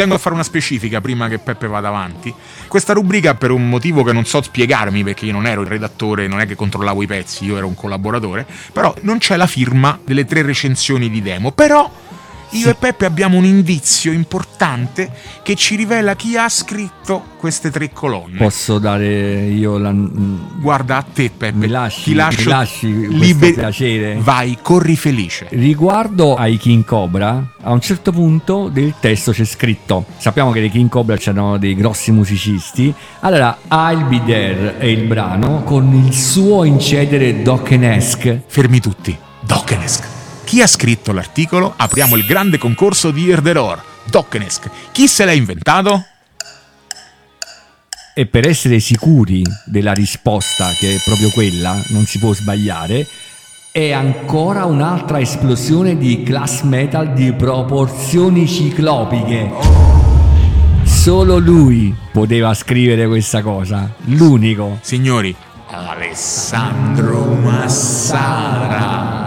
[0.00, 2.32] Tengo a fare una specifica prima che Peppe vada avanti.
[2.68, 6.26] Questa rubrica per un motivo che non so spiegarmi perché io non ero il redattore,
[6.26, 9.98] non è che controllavo i pezzi, io ero un collaboratore, però non c'è la firma
[10.02, 11.90] delle tre recensioni di demo, però
[12.52, 15.10] io e Peppe abbiamo un indizio importante
[15.42, 18.36] che ci rivela chi ha scritto queste tre colonne.
[18.38, 19.92] Posso dare io la...
[19.92, 24.16] Guarda a te Peppe, Mi lasci- ti lascio mi lasci liber- piacere?
[24.20, 25.46] Vai, corri felice.
[25.50, 30.70] Riguardo ai King Cobra, a un certo punto del testo c'è scritto: Sappiamo che nei
[30.70, 32.92] King Cobra c'erano dei grossi musicisti.
[33.20, 38.42] Allora, I'll Be There è il brano con il suo incedere Dockenesque.
[38.46, 39.16] Fermi tutti.
[39.40, 40.18] Dockenesk.
[40.50, 41.72] Chi ha scritto l'articolo?
[41.76, 43.80] Apriamo il grande concorso di Erderor.
[44.06, 44.68] Dockenesk.
[44.90, 46.04] Chi se l'ha inventato?
[48.12, 53.06] E per essere sicuri della risposta, che è proprio quella, non si può sbagliare,
[53.70, 59.52] è ancora un'altra esplosione di class metal di proporzioni ciclopiche.
[60.82, 64.78] Solo lui poteva scrivere questa cosa, l'unico.
[64.80, 65.32] Signori,
[65.68, 69.19] Alessandro Massara.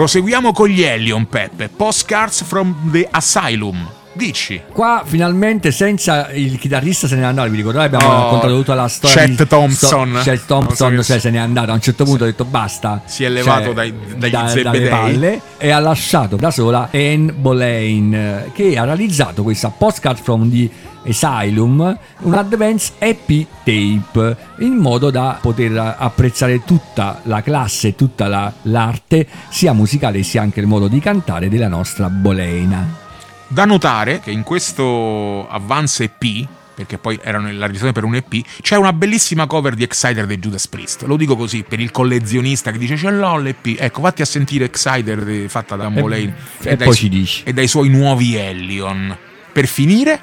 [0.00, 1.68] Proseguiamo con gli Hellion, Peppe.
[1.68, 3.99] Postcards from the Asylum.
[4.12, 4.60] Dici.
[4.72, 8.88] Qua finalmente senza il chitarrista se n'è andato, vi ricordate abbiamo Oh, raccontato tutta la
[8.88, 10.12] storia Chet di- Thompson.
[10.16, 13.02] so- Chet Thompson so cioè, se n'è andato, a un certo punto ha detto basta.
[13.04, 17.32] Si è levato Cioè, dai- dagli da- dalle palle e ha lasciato da sola Anne
[17.32, 20.68] Boleyn che ha realizzato questa postcard from the
[21.06, 28.52] Asylum, un advance EP tape in modo da poter apprezzare tutta la classe, tutta la-
[28.62, 33.08] l'arte sia musicale sia anche il modo di cantare della nostra Boleina.
[33.52, 38.46] Da notare che in questo Advance EP, perché poi era la registrazione per un EP,
[38.62, 41.02] c'è una bellissima cover di Exciter dei Judas Priest.
[41.02, 43.74] Lo dico così per il collezionista che dice ce l'ho l'EP.
[43.76, 46.32] Ecco, vatti a sentire Exciter fatta da Molein
[46.62, 47.42] e dai poi su- ci dici.
[47.44, 49.16] e dai suoi nuovi Hellion.
[49.52, 50.20] Per finire,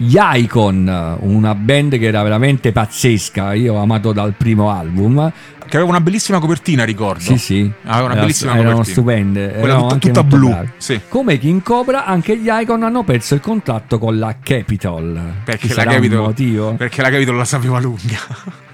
[0.00, 5.32] Gli Icon, una band che era veramente pazzesca, io ho amato dal primo album.
[5.68, 7.20] che aveva una bellissima copertina, ricordo.
[7.20, 7.70] Sì, sì.
[7.82, 8.92] Aveva una Era- bellissima erano copertina.
[8.94, 9.48] stupende.
[9.58, 10.56] Quella erano tutta, tutta blu.
[10.78, 11.00] Sì.
[11.08, 15.20] Come King Cobra, anche gli Icon hanno perso il contratto con la Capitol.
[15.44, 16.72] Perché Ci la, Capitol, motivo?
[16.74, 18.16] perché la Capitol la sapeva lunga.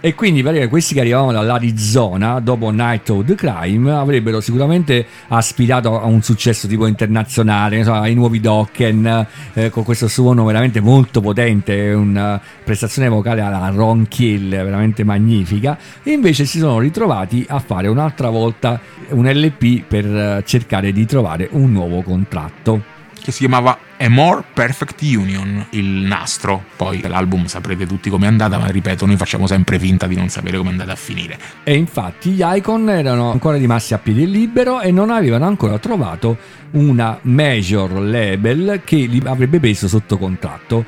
[0.05, 5.99] E quindi praticamente questi che arrivavano dall'Arizona dopo Night of the Crime avrebbero sicuramente aspirato
[5.99, 11.23] a un successo tipo internazionale, so, ai nuovi Dokken, eh, con questo suono veramente molto
[11.23, 15.79] potente, una prestazione vocale alla Ron Kill veramente magnifica.
[16.03, 18.79] E invece si sono ritrovati a fare un'altra volta
[19.09, 22.94] un LP per eh, cercare di trovare un nuovo contratto.
[23.25, 26.63] Che si chiamava A More Perfect Union, il nastro.
[26.77, 30.59] Poi l'album saprete tutti com'è andata, ma ripeto, noi facciamo sempre finta di non sapere
[30.59, 31.39] come è andata a finire.
[31.63, 36.37] E infatti gli Icon erano ancora rimasti a piede libero e non avevano ancora trovato
[36.73, 40.85] una major label che li avrebbe preso sotto contratto.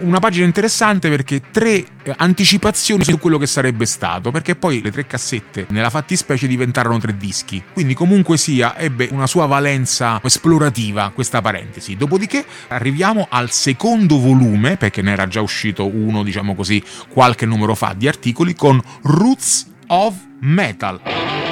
[0.00, 4.90] Una pagina interessante perché tre eh, anticipazioni su quello che sarebbe stato, perché poi le
[4.90, 11.10] tre cassette nella fattispecie diventarono tre dischi, quindi comunque sia ebbe una sua valenza esplorativa
[11.14, 11.96] questa parentesi.
[11.96, 17.74] Dopodiché arriviamo al secondo volume, perché ne era già uscito uno, diciamo così, qualche numero
[17.74, 21.49] fa di articoli con Roots of Metal.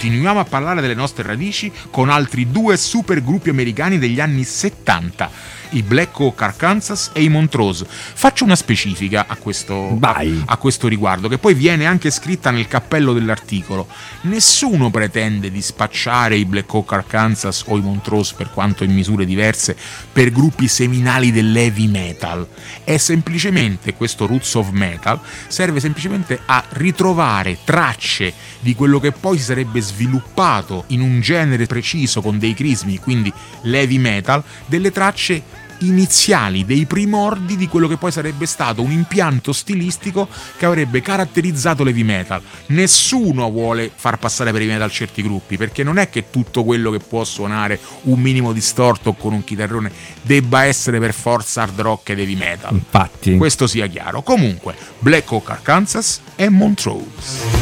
[0.00, 5.30] Continuiamo a parlare delle nostre radici con altri due super gruppi americani degli anni 70,
[5.70, 7.86] i Black Hawk Arkansas e i Montrose.
[7.88, 10.42] Faccio una specifica a questo, Vai.
[10.46, 13.86] a questo riguardo, che poi viene anche scritta nel cappello dell'articolo.
[14.22, 19.24] Nessuno pretende di spacciare i Black Hawk Arkansas o i Montrose, per quanto in misure
[19.24, 19.76] diverse,
[20.12, 22.46] per gruppi seminali dell'heavy metal.
[22.84, 29.38] È semplicemente questo Roots of Metal serve semplicemente a ritrovare tracce di quello che poi
[29.38, 35.42] si sarebbe sviluppato in un genere preciso con dei crismi, quindi l'heavy metal, delle tracce
[35.80, 41.84] iniziali, dei primordi di quello che poi sarebbe stato un impianto stilistico che avrebbe caratterizzato
[41.84, 42.42] l'heavy metal.
[42.66, 46.90] Nessuno vuole far passare per heavy metal certi gruppi, perché non è che tutto quello
[46.90, 49.90] che può suonare un minimo distorto con un chitarrone
[50.22, 52.74] debba essere per forza hard rock ed heavy metal.
[52.74, 54.22] Infatti, Questo sia chiaro.
[54.22, 57.59] Comunque, Black Hawk Arkansas e Montrose.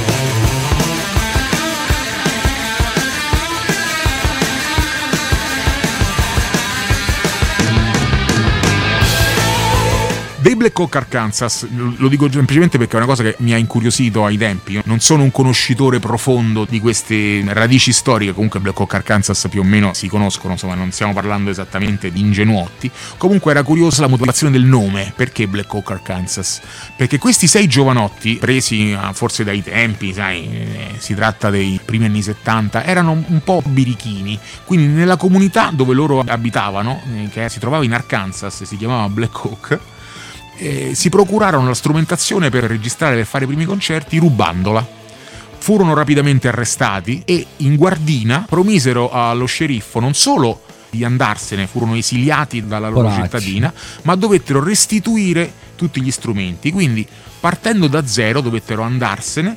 [10.48, 14.24] Dei Black Hawk Arkansas, lo dico semplicemente perché è una cosa che mi ha incuriosito
[14.24, 14.72] ai tempi.
[14.72, 19.60] Io non sono un conoscitore profondo di queste radici storiche, comunque Black Hawk Arkansas più
[19.60, 22.90] o meno si conoscono, insomma non stiamo parlando esattamente di ingenuotti.
[23.18, 26.62] Comunque era curiosa la motivazione del nome, perché Black Hawk Arkansas?
[26.96, 32.06] Perché questi sei giovanotti, presi ah, forse dai tempi, sai, eh, si tratta dei primi
[32.06, 37.58] anni 70, erano un po' birichini, quindi nella comunità dove loro abitavano, eh, che si
[37.58, 39.78] trovava in Arkansas, si chiamava Black Hawk,
[40.58, 44.86] eh, si procurarono la strumentazione per registrare e fare i primi concerti rubandola.
[45.60, 52.66] Furono rapidamente arrestati e in guardina promisero allo sceriffo non solo di andarsene, furono esiliati
[52.66, 53.22] dalla loro Poracci.
[53.22, 56.72] cittadina, ma dovettero restituire tutti gli strumenti.
[56.72, 57.06] Quindi,
[57.40, 59.56] partendo da zero, dovettero andarsene,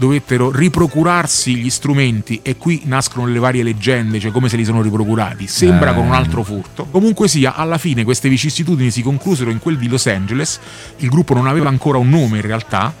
[0.00, 4.80] dovettero riprocurarsi gli strumenti e qui nascono le varie leggende, cioè come se li sono
[4.80, 5.46] riprocurati.
[5.46, 5.94] Sembra Eh.
[5.94, 6.86] con un altro furto.
[6.90, 10.58] Comunque sia, alla fine queste vicissitudini si conclusero in quel di Los Angeles.
[11.00, 12.94] Il gruppo non aveva ancora un nome in realtà,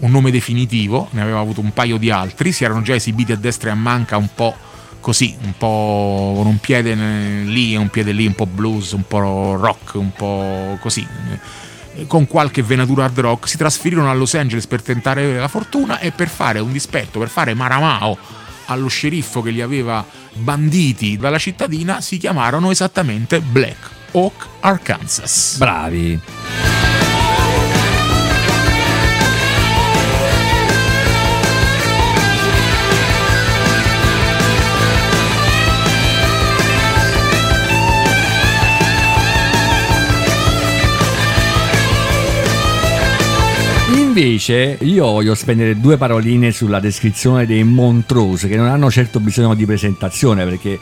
[0.00, 3.36] un nome definitivo, ne aveva avuto un paio di altri, si erano già esibiti a
[3.36, 4.52] destra e a manca un po'
[4.98, 8.90] così, un po' con un piede eh, lì e un piede lì, un po' blues,
[8.90, 11.06] un po' rock, un po' così.
[12.06, 16.10] Con qualche venatura hard rock si trasferirono a Los Angeles per tentare la fortuna e
[16.12, 18.16] per fare un dispetto, per fare maramao
[18.66, 25.56] allo sceriffo che li aveva banditi dalla cittadina, si chiamarono esattamente Black Oak, Arkansas.
[25.58, 26.20] Bravi.
[44.10, 49.54] Invece io voglio spendere due paroline sulla descrizione dei Montrose che non hanno certo bisogno
[49.54, 50.76] di presentazione perché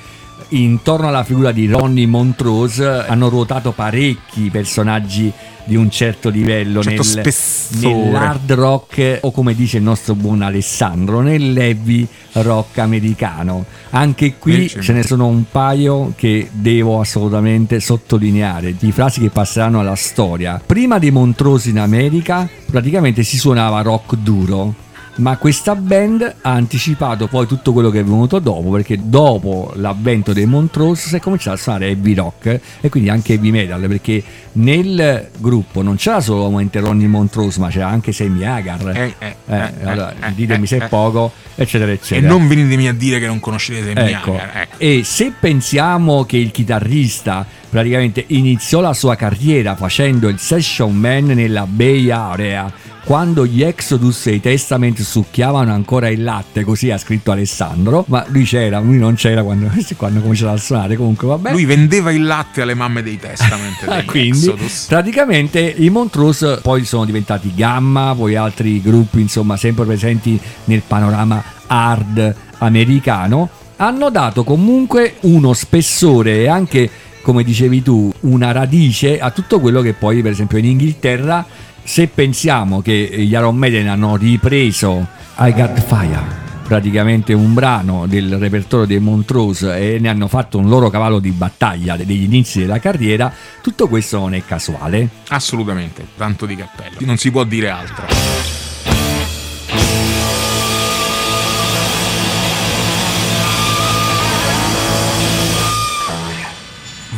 [0.51, 5.31] intorno alla figura di Ronnie Montrose hanno ruotato parecchi personaggi
[5.65, 7.95] di un certo livello Certo nel- spessore.
[7.95, 14.69] nell'hard rock o come dice il nostro buon Alessandro nell'heavy rock americano anche qui Eh,
[14.69, 14.81] sì.
[14.81, 20.59] ce ne sono un paio che devo assolutamente sottolineare di frasi che passeranno alla storia
[20.65, 24.75] prima dei Montrose in America praticamente si suonava rock duro
[25.19, 30.33] ma questa band ha anticipato poi tutto quello che è venuto dopo perché dopo l'avvento
[30.33, 34.23] dei Montrose si è cominciato a suonare heavy rock e quindi anche heavy metal perché
[34.53, 39.57] nel gruppo non c'era solamente Ronnie Montrose ma c'era anche Sammy Hagar Eh, eh, Eh,
[39.57, 40.85] eh, allora, eh, ditemi eh, se eh.
[40.85, 44.35] è poco eccetera E eccetera non venitemi a dire che non conoscete Sammy Ecco.
[44.35, 44.77] Hagar, ecco.
[44.79, 51.27] E se pensiamo che il chitarrista praticamente iniziò la sua carriera facendo il session man
[51.27, 52.73] nella Bay Area,
[53.05, 58.23] quando gli Exodus e i Testament succhiavano ancora il latte, così ha scritto Alessandro, ma
[58.29, 61.53] lui c'era, lui non c'era quando, quando cominciava a suonare, comunque vabbè.
[61.53, 64.85] Lui vendeva il latte alle mamme dei Testament quindi Exodus.
[64.89, 71.43] praticamente i Montrose poi sono diventati Gamma, poi altri gruppi insomma sempre presenti nel panorama
[71.67, 76.91] hard americano, hanno dato comunque uno spessore e anche
[77.29, 81.45] come dicevi tu una radice a tutto quello che poi per esempio in Inghilterra
[81.83, 85.07] se pensiamo che gli Iron Maiden hanno ripreso
[85.37, 90.71] I Got Fire praticamente un brano del repertorio dei Montrose e ne hanno fatto un
[90.71, 93.31] loro cavallo di battaglia degli inizi della carriera,
[93.63, 95.09] tutto questo non è casuale.
[95.29, 96.97] Assolutamente, tanto di cappello.
[97.01, 98.58] Non si può dire altro.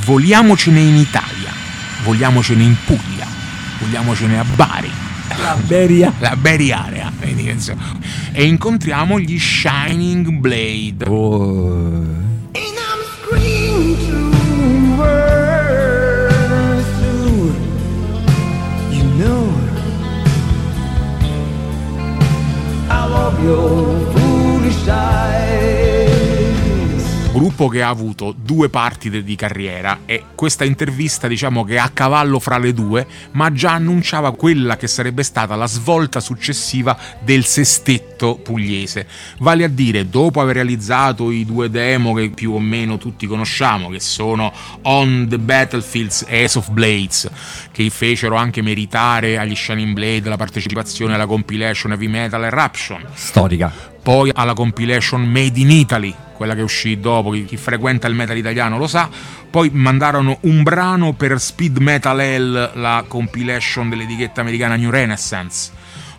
[0.05, 1.53] Vogliamocene in Italia,
[2.05, 3.27] vogliamocene in Puglia,
[3.79, 4.91] vogliamocene a Bari,
[5.37, 6.13] La Beria.
[6.19, 7.13] la Bari Area.
[7.19, 7.83] vedi che insomma.
[8.33, 11.05] E incontriamo gli Shining Blade.
[11.09, 12.29] Oh.
[23.43, 23.90] And
[27.41, 31.89] gruppo che ha avuto due parti di carriera e questa intervista diciamo che è a
[31.89, 37.47] cavallo fra le due ma già annunciava quella che sarebbe stata la svolta successiva del
[37.47, 39.07] sestetto pugliese
[39.39, 43.89] vale a dire dopo aver realizzato i due demo che più o meno tutti conosciamo
[43.89, 44.53] che sono
[44.83, 47.31] On the Battlefields e Ace of Blades
[47.73, 53.90] che fecero anche meritare agli Shining Blade la partecipazione alla compilation Heavy Metal Eruption Storica.
[54.03, 58.79] Poi alla compilation Made in Italy, quella che uscì dopo, chi, frequenta il metal italiano
[58.79, 59.09] lo sa,
[59.51, 65.71] poi mandarono un brano per Speed Metal Hell, la compilation dell'etichetta americana New Renaissance,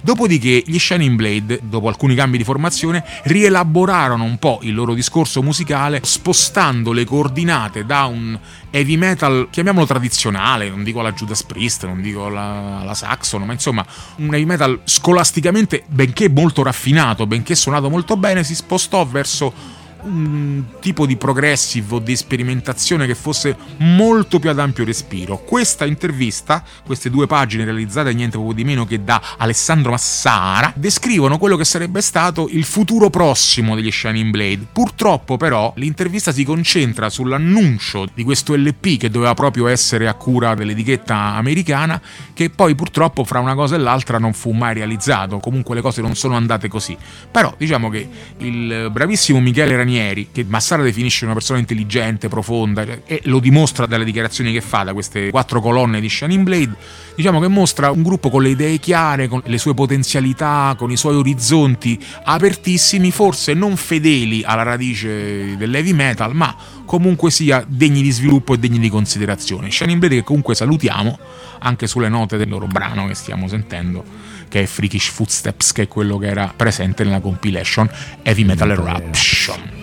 [0.01, 5.43] Dopodiché gli Shining Blade, dopo alcuni cambi di formazione, rielaborarono un po' il loro discorso
[5.43, 8.37] musicale, spostando le coordinate da un
[8.71, 13.53] heavy metal, chiamiamolo tradizionale, non dico la Judas Priest, non dico la, la Saxon, ma
[13.53, 13.85] insomma
[14.17, 20.63] un heavy metal scolasticamente, benché molto raffinato, benché suonato molto bene, si spostò verso un
[20.79, 25.37] tipo di progressive o di sperimentazione che fosse molto più ad ampio respiro.
[25.39, 31.37] Questa intervista, queste due pagine realizzate niente poco di meno che da Alessandro Massara, descrivono
[31.37, 34.67] quello che sarebbe stato il futuro prossimo degli Shining Blade.
[34.71, 40.55] Purtroppo però l'intervista si concentra sull'annuncio di questo LP che doveva proprio essere a cura
[40.55, 42.01] dell'etichetta americana,
[42.33, 45.39] che poi purtroppo fra una cosa e l'altra non fu mai realizzato.
[45.39, 46.97] Comunque le cose non sono andate così.
[47.29, 48.07] Però diciamo che
[48.37, 49.89] il bravissimo Michele Ranieri,
[50.31, 54.93] che Massara definisce una persona intelligente, profonda, e lo dimostra dalle dichiarazioni che fa da
[54.93, 56.75] queste quattro colonne di Shining Blade,
[57.15, 60.97] diciamo che mostra un gruppo con le idee chiare, con le sue potenzialità, con i
[60.97, 66.55] suoi orizzonti apertissimi, forse non fedeli alla radice dell'heavy metal, ma
[66.85, 69.71] comunque sia degni di sviluppo e degni di considerazione.
[69.71, 71.17] Shining Blade che comunque salutiamo
[71.59, 74.03] anche sulle note del loro brano che stiamo sentendo,
[74.47, 77.89] che è Freakish Footsteps, che è quello che era presente nella compilation
[78.23, 79.80] Heavy Metal Eruption.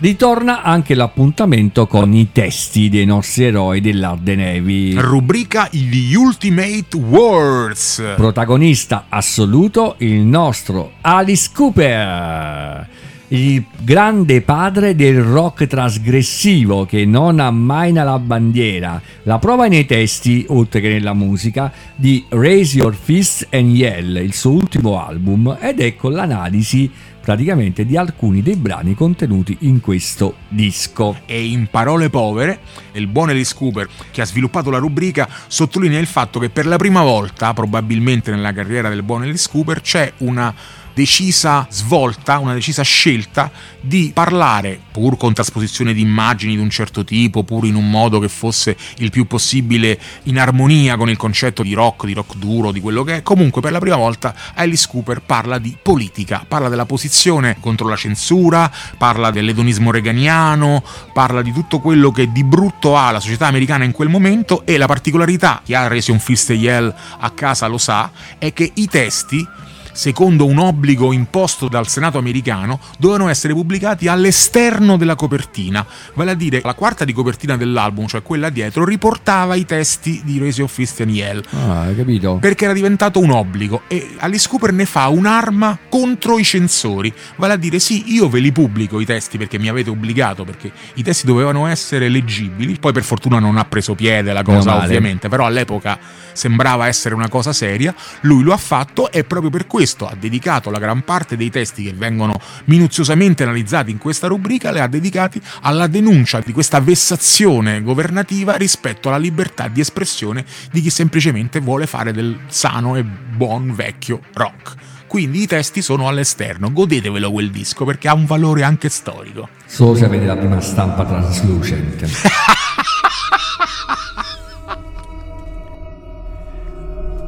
[0.00, 4.94] Ritorna anche l'appuntamento con i testi dei nostri eroi dell'Arde Navy.
[4.94, 8.14] Rubrica gli Ultimate Words.
[8.16, 12.88] Protagonista assoluto il nostro Alice Cooper,
[13.28, 18.98] il grande padre del rock trasgressivo che non ammaina la bandiera.
[19.24, 24.32] La prova nei testi, oltre che nella musica, di Raise Your Fist and Yell, il
[24.32, 26.90] suo ultimo album, ed ecco l'analisi
[27.20, 31.18] praticamente di alcuni dei brani contenuti in questo disco.
[31.26, 32.60] E in parole povere,
[32.92, 36.76] il buon Alice Cooper, che ha sviluppato la rubrica, sottolinea il fatto che per la
[36.76, 40.54] prima volta, probabilmente nella carriera del buon Alice Cooper, c'è una
[40.94, 43.50] decisa svolta, una decisa scelta
[43.80, 48.18] di parlare, pur con trasposizione di immagini di un certo tipo, pur in un modo
[48.18, 52.72] che fosse il più possibile in armonia con il concetto di rock, di rock duro,
[52.72, 53.22] di quello che è.
[53.22, 57.96] Comunque, per la prima volta Alice Cooper parla di politica, parla della posizione contro la
[57.96, 63.84] censura, parla dell'edonismo reganiano, parla di tutto quello che di brutto ha la società americana
[63.84, 67.78] in quel momento e la particolarità, chi ha reso un Fist Yell a casa lo
[67.78, 69.46] sa, è che i testi
[69.92, 75.84] secondo un obbligo imposto dal Senato americano, dovevano essere pubblicati all'esterno della copertina,
[76.14, 80.38] vale a dire la quarta di copertina dell'album, cioè quella dietro, riportava i testi di
[80.38, 81.42] Raise of Fist and Yell.
[81.50, 82.38] Ah, hai capito?
[82.40, 87.54] Perché era diventato un obbligo e Alice Cooper ne fa un'arma contro i censori, vale
[87.54, 91.02] a dire sì, io ve li pubblico i testi perché mi avete obbligato, perché i
[91.02, 95.46] testi dovevano essere leggibili, poi per fortuna non ha preso piede la cosa ovviamente, però
[95.46, 95.98] all'epoca
[96.32, 100.70] sembrava essere una cosa seria, lui lo ha fatto e proprio per questo ha dedicato
[100.70, 105.40] la gran parte dei testi che vengono minuziosamente analizzati in questa rubrica, le ha dedicati
[105.62, 111.86] alla denuncia di questa vessazione governativa rispetto alla libertà di espressione di chi semplicemente vuole
[111.86, 114.74] fare del sano e buon vecchio rock.
[115.10, 119.48] Quindi i testi sono all'esterno, godetevelo quel disco perché ha un valore anche storico.
[119.66, 122.58] Solo se avete la prima stampa translucent.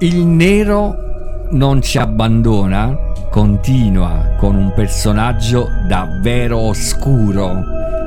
[0.03, 2.93] Il nero non ci abbandona,
[3.31, 7.63] continua con un personaggio davvero oscuro,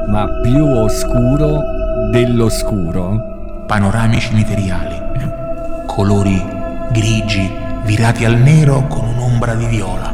[0.10, 1.58] ma più oscuro
[2.12, 3.64] dell'oscuro.
[3.66, 5.02] Panorami cimiteriali,
[5.88, 6.46] colori
[6.92, 7.50] grigi
[7.86, 10.14] virati al nero con un'ombra di viola.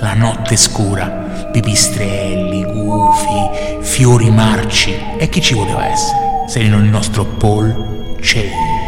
[0.00, 1.08] La notte scura,
[1.50, 4.94] pipistrelli, gufi, fiori marci.
[5.18, 6.44] E chi ci poteva essere?
[6.46, 8.79] Se non il nostro Paul Chain.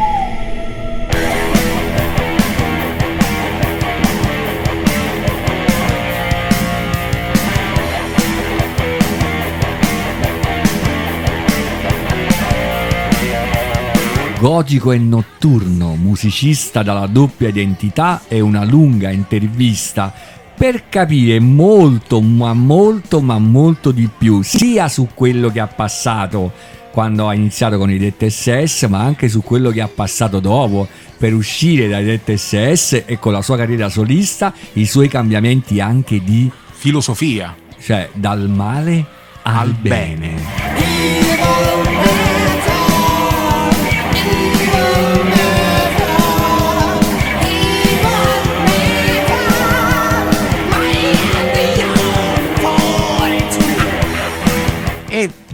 [14.42, 20.12] Gotico e notturno, musicista dalla doppia identità e una lunga intervista
[20.56, 26.50] per capire molto, ma molto, ma molto di più, sia su quello che ha passato
[26.90, 30.88] quando ha iniziato con i Det SS, ma anche su quello che ha passato dopo
[31.16, 36.20] per uscire dai Det SS e con la sua carriera solista, i suoi cambiamenti anche
[36.20, 37.54] di, Filosofia.
[37.80, 39.06] cioè dal male
[39.42, 40.34] al, Al bene.
[40.34, 41.31] bene.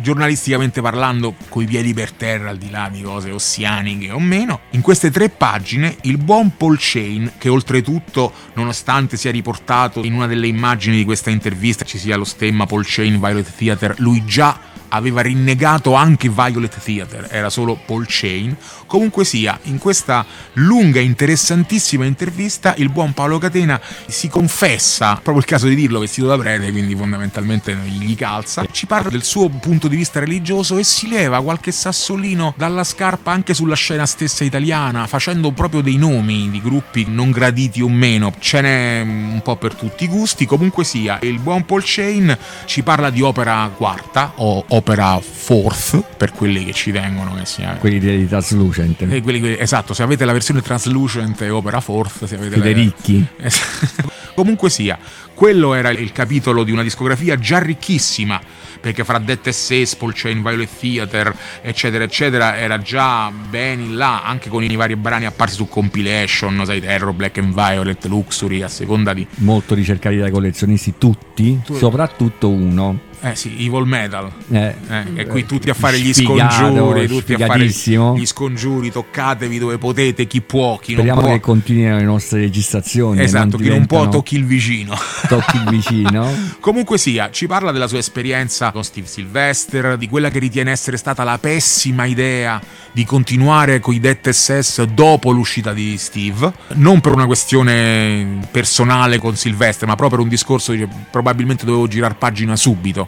[0.09, 4.61] Giornalisticamente parlando, coi piedi per terra, al di là di cose ossianiche o meno.
[4.71, 10.27] In queste tre pagine, il buon Paul Chain, che oltretutto, nonostante sia riportato in una
[10.27, 14.59] delle immagini di questa intervista, ci sia lo stemma Paul Chain Violet Theater, lui già
[14.89, 18.57] aveva rinnegato anche Violet Theater, era solo Paul Chain.
[18.89, 20.25] Comunque sia, in questa
[20.55, 26.27] lunga, interessantissima intervista, il buon Paolo Catena si confessa, proprio il caso di dirlo vestito
[26.27, 30.85] da prete, quindi fondamentalmente gli calza, ci parla del suo punto di vista religioso e
[30.85, 36.49] si leva qualche sassolino dalla scarpa anche sulla scena stessa italiana, facendo proprio dei nomi
[36.49, 38.33] di gruppi non graditi o meno.
[38.39, 42.83] Ce n'è un po' per tutti i gusti, comunque sia, il buon Paul Chain ci
[42.83, 47.99] parla di opera quarta o opera fourth, per quelli che ci tengono che sia Quelli
[47.99, 48.27] di
[48.85, 49.13] Translucent.
[49.13, 53.27] e quelli esatto, se avete la versione translucent e opera fourth, se avete la- Federicchi.
[53.39, 53.61] Es-
[54.35, 54.97] Comunque sia,
[55.35, 58.41] quello era il capitolo di una discografia già ricchissima,
[58.81, 64.23] perché fra Death SS, Paul Chain, Violet Theater, eccetera, eccetera, era già ben in là,
[64.23, 68.69] anche con i vari brani apparsi su compilation, sai, Terror, Black and Violet, Luxury, a
[68.69, 69.27] seconda di...
[69.39, 73.01] Molto ricercati dai collezionisti, tutti, Tu- soprattutto uno.
[73.21, 74.31] Eh sì, Evil Metal.
[74.51, 79.59] Eh, Eh, e qui tutti a fare gli scongiuri, tutti a fare gli scongiuri, toccatevi
[79.59, 81.53] dove potete, chi può, chi Speriamo non che può.
[81.53, 83.21] continuino le nostre registrazioni.
[83.21, 84.97] Esatto, chi non può tocchi il vicino.
[85.29, 86.31] tocchi il vicino.
[86.61, 90.97] Comunque sia, ci parla della sua esperienza con Steve Sylvester, di quella che ritiene essere
[90.97, 92.61] stata la pessima idea
[92.93, 99.19] di continuare con i Death SS dopo l'uscita di Steve, non per una questione personale
[99.19, 103.08] con Sylvester, ma proprio per un discorso di probabilmente dovevo girare pagina subito.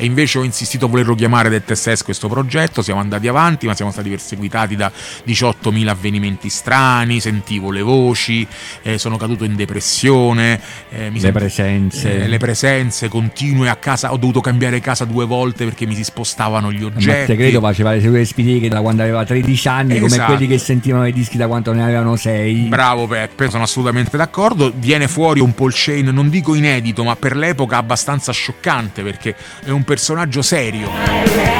[0.00, 3.74] E invece ho insistito a volerlo chiamare Death SS questo progetto, siamo andati avanti, ma
[3.74, 4.92] siamo stati perseguitati da
[5.26, 8.46] 18.000 avvenimenti strani, sentivo le voci,
[8.82, 10.60] eh, sono caduto in depressione,
[10.90, 12.22] eh, Le sento- presenze.
[12.24, 14.12] eh, le presenze continue a casa.
[14.12, 17.26] Ho dovuto cambiare casa due volte perché mi si spostavano gli Ma oggetti.
[17.32, 20.32] te credo faceva le sue spieghe da quando aveva 13 anni, come Esatto.
[20.32, 22.68] quelli che sentivano i dischi da quando ne avevano 6.
[22.68, 24.72] Bravo Peppe, sono assolutamente d'accordo.
[24.76, 29.34] Viene fuori un Paul Chain, non dico inedito, ma per l'epoca abbastanza scioccante perché
[29.64, 31.58] è un personaggio serio.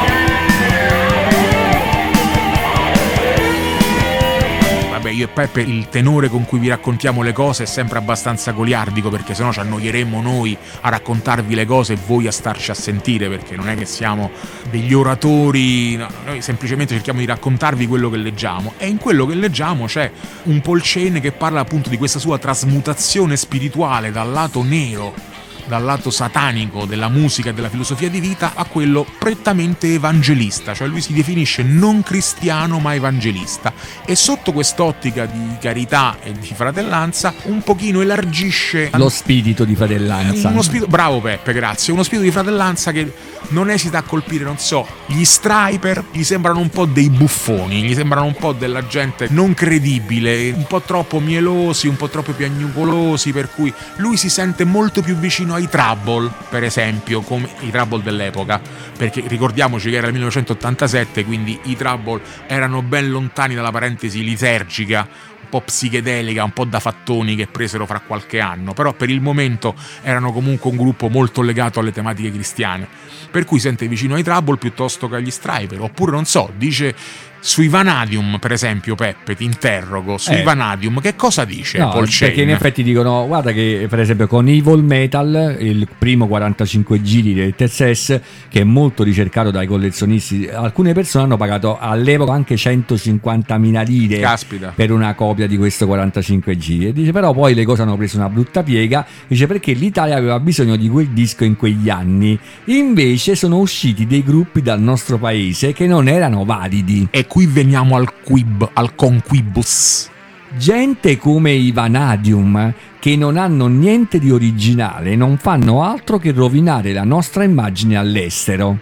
[4.99, 8.51] Vabbè, io e Peppe il tenore con cui vi raccontiamo le cose è sempre abbastanza
[8.51, 12.73] goliardico perché sennò ci annoieremmo noi a raccontarvi le cose e voi a starci a
[12.73, 14.29] sentire perché non è che siamo
[14.69, 19.35] degli oratori, no, noi semplicemente cerchiamo di raccontarvi quello che leggiamo e in quello che
[19.35, 20.11] leggiamo c'è
[20.43, 25.28] un Chain che parla appunto di questa sua trasmutazione spirituale dal lato nero
[25.69, 30.87] dal lato satanico della musica e della filosofia di vita a quello prettamente evangelista, cioè
[30.87, 33.68] lui si definisce non cristiano ma evangelista
[34.05, 40.49] e sotto quest'ottica di carità e di fratellanza un pochino elargisce Lo spirito di fratellanza.
[40.49, 41.93] uno spirito, bravo Peppe, grazie.
[41.93, 43.11] Uno spirito di fratellanza che
[43.49, 47.93] non esita a colpire, non so, gli striper gli sembrano un po' dei buffoni, gli
[47.93, 53.31] sembrano un po' della gente non credibile, un po' troppo mielosi, un po' troppo piagnucolosi,
[53.31, 58.03] per cui lui si sente molto più vicino ai Trouble, per esempio, come i Trouble
[58.03, 58.61] dell'epoca,
[58.97, 65.07] perché ricordiamoci che era il 1987, quindi i Trouble erano ben lontani dalla parentesi liturgica
[65.41, 69.19] un po' psichedelica, un po' da fattoni che presero fra qualche anno, però per il
[69.19, 72.87] momento erano comunque un gruppo molto legato alle tematiche cristiane,
[73.31, 76.93] per cui sente vicino ai Trouble piuttosto che agli Striper, oppure non so, dice
[77.39, 80.43] sui Vanadium, per esempio, Peppe, ti interrogo, sui Eh.
[80.43, 82.49] Vanadium, che cosa dice No, Paul perché Chain?
[82.49, 87.55] in effetti dicono, guarda che per esempio con Evil Metal, il primo 45 giri del
[87.55, 94.19] TSS, che è molto ricercato dai collezionisti, alcune persone hanno pagato all'epoca anche 150.000 lire
[94.19, 94.73] Caspita.
[94.75, 96.87] per una copia di questo 45 giri.
[96.87, 100.39] E dice però poi le cose hanno preso una brutta piega, dice perché l'Italia aveva
[100.39, 102.37] bisogno di quel disco in quegli anni.
[102.65, 107.07] Invece sono usciti dei gruppi dal nostro paese che non erano validi.
[107.11, 110.09] E qui veniamo al quib, al conquibus.
[110.57, 116.91] Gente come i Vanadium, che non hanno niente di originale, non fanno altro che rovinare
[116.91, 118.77] la nostra immagine all'estero.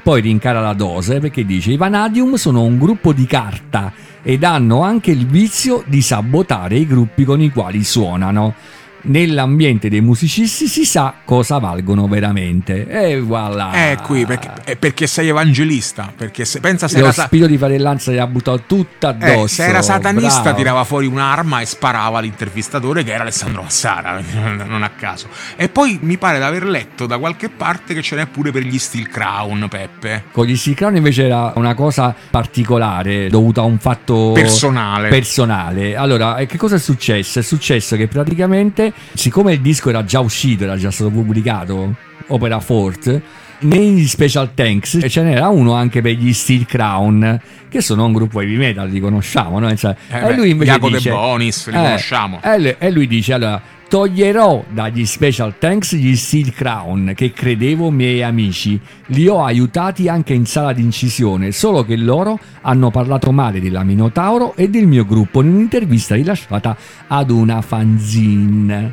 [0.00, 3.92] Poi rincara la dose perché dice i Vanadium sono un gruppo di carta
[4.22, 8.54] ed hanno anche il vizio di sabotare i gruppi con i quali suonano.
[9.08, 12.86] Nell'ambiente dei musicisti si sa cosa valgono veramente.
[12.88, 13.70] E voilà.
[13.72, 17.56] È qui, perché, è perché sei evangelista, perché se, pensa se Lo era, spirito di
[17.58, 19.54] fratellanza gli ha buttato tutta eh, addosso.
[19.54, 20.56] se era satanista bravo.
[20.56, 24.20] tirava fuori un'arma e sparava all'intervistatore che era Alessandro Massara,
[24.66, 25.28] non a caso.
[25.56, 28.62] E poi mi pare di aver letto da qualche parte che ce n'è pure per
[28.62, 30.24] gli Steel Crown, Peppe.
[30.32, 35.08] Con gli Steel Crown invece era una cosa particolare dovuta a un fatto Personale.
[35.08, 35.96] personale.
[35.96, 37.38] Allora, eh, che cosa è successo?
[37.38, 41.94] È successo che praticamente, siccome il disco era già uscito, era già stato pubblicato,
[42.28, 43.20] Opera Fort,
[43.60, 48.40] nei special thanks ce n'era uno anche per gli Steel Crown, che sono un gruppo
[48.40, 49.74] heavy metal, li conosciamo, no?
[49.74, 52.40] Cioè, Eh e beh, lui invece Jacopo De dice, Bonis, li eh, conosciamo.
[52.42, 53.60] E lui, e lui dice allora.
[53.88, 58.78] Toglierò dagli special thanks gli Steel Crown che credevo miei amici.
[59.06, 64.54] Li ho aiutati anche in sala d'incisione, solo che loro hanno parlato male della Minotauro
[64.56, 68.92] e del mio gruppo in un'intervista rilasciata ad una fanzine.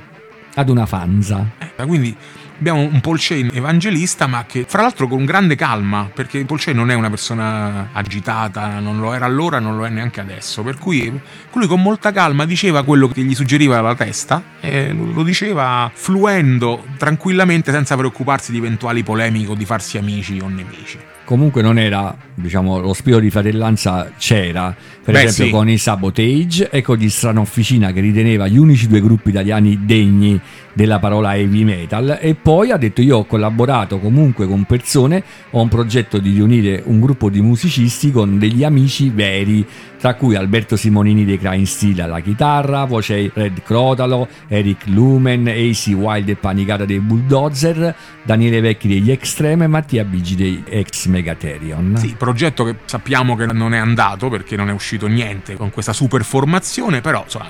[0.54, 1.46] Ad una fanza.
[1.58, 2.16] Eh, Quindi
[2.58, 6.94] abbiamo un Chain evangelista, ma che fra l'altro con grande calma, perché Chain non è
[6.94, 10.64] una persona agitata, non lo era allora, non lo è neanche adesso.
[10.64, 11.12] Per cui
[11.54, 16.86] lui con molta calma diceva quello che gli suggeriva la testa e lo diceva fluendo
[16.98, 20.98] tranquillamente senza preoccuparsi di eventuali polemiche o di farsi amici o nemici.
[21.26, 24.74] comunque non era, diciamo, lo spirito di fratellanza c'era,
[25.04, 25.52] per Beh, esempio sì.
[25.52, 29.86] con i Sabotage e con gli Strana Officina che riteneva gli unici due gruppi italiani
[29.86, 30.40] degni
[30.76, 35.62] della parola heavy metal e poi ha detto io ho collaborato comunque con persone, ho
[35.62, 39.66] un progetto di riunire un gruppo di musicisti con degli amici veri,
[39.98, 45.94] tra cui Alberto Simonini dei Crying Steel alla chitarra, c'è Red Crotalo, Eric Lumen, AC
[45.96, 51.96] Wild e Panicata dei Bulldozer, Daniele Vecchi degli Extreme e Mattia Bigi dei ex Megatherion.
[51.96, 55.94] Sì, progetto che sappiamo che non è andato perché non è uscito niente con questa
[55.94, 57.48] super formazione, però insomma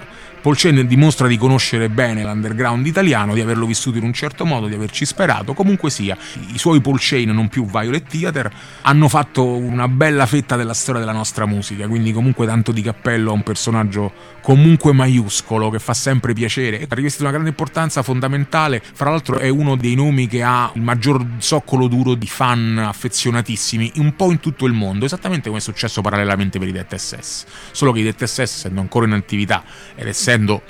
[0.53, 4.75] Chain dimostra di conoscere bene l'underground italiano, di averlo vissuto in un certo modo, di
[4.75, 5.53] averci sperato.
[5.53, 6.17] Comunque sia,
[6.53, 8.51] i suoi Chain, non più Violet Theater,
[8.81, 13.31] hanno fatto una bella fetta della storia della nostra musica, quindi comunque tanto di cappello
[13.31, 16.85] a un personaggio comunque maiuscolo che fa sempre piacere.
[16.87, 20.83] Ha rivestito una grande importanza fondamentale, fra l'altro è uno dei nomi che ha il
[20.83, 25.63] maggior zoccolo duro di fan affezionatissimi un po' in tutto il mondo, esattamente come è
[25.63, 27.45] successo parallelamente per i Death SS.
[27.71, 29.63] Solo che i Death SS, essendo ancora in attività
[29.95, 30.61] ed essendo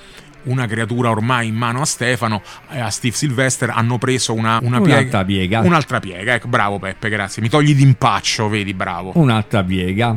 [0.44, 4.80] una creatura ormai in mano a Stefano e a Steve Sylvester hanno preso una, una
[4.80, 5.60] Un'altra piega.
[5.60, 7.42] Un'altra piega, ecco, bravo Peppe, grazie.
[7.42, 9.12] Mi togli d'impaccio, vedi, bravo.
[9.16, 10.16] Un'altra piega.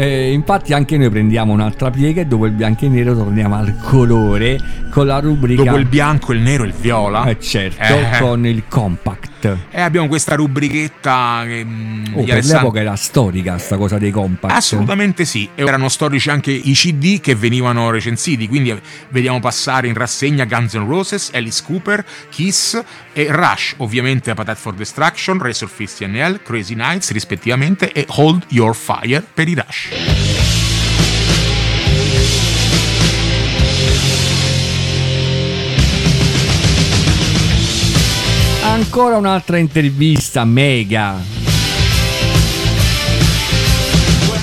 [0.00, 3.74] E infatti anche noi prendiamo un'altra piega e dopo il bianco e nero torniamo al
[3.82, 4.56] colore
[4.92, 7.24] con la rubrica Dopo il bianco, il nero e il viola.
[7.24, 8.18] Eh, certo, Eh.
[8.20, 9.37] con il compact.
[9.70, 14.10] E abbiamo questa rubrichetta che mm, Oh, per Alessand- l'epoca era storica sta cosa dei
[14.10, 14.54] compact.
[14.54, 18.76] Assolutamente sì, e erano storici anche i CD che venivano recensiti, quindi
[19.10, 22.80] vediamo passare in rassegna Guns N' Roses, Alice Cooper, Kiss
[23.12, 28.74] e Rush, ovviamente Appetite for Destruction, Razor Fist NL, Crazy Nights rispettivamente e Hold Your
[28.74, 30.67] Fire per i Rush.
[38.68, 41.16] Ancora un'altra intervista mega.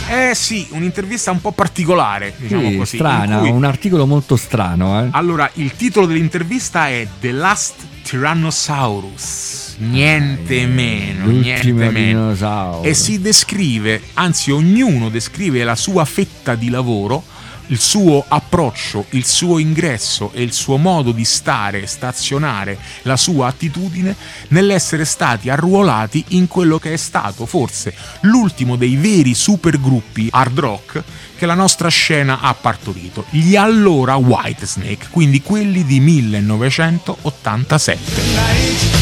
[0.07, 2.97] Eh sì, un'intervista un po' particolare, diciamo Sì, così.
[2.97, 5.07] strana, cui- un articolo molto strano, eh.
[5.11, 9.75] Allora, il titolo dell'intervista è The Last Tyrannosaurus.
[9.79, 11.41] Niente meno, L'ultimo
[11.79, 12.81] niente meno.
[12.83, 17.23] E si descrive, anzi ognuno descrive la sua fetta di lavoro,
[17.67, 23.47] il suo approccio, il suo ingresso e il suo modo di stare, stazionare, la sua
[23.47, 24.15] attitudine
[24.49, 31.03] nell'essere stati arruolati in quello che è stato forse l'ultimo dei veri supergruppi hard rock
[31.37, 38.93] che la nostra scena ha partorito, gli allora Whitesnake, quindi quelli di 1987.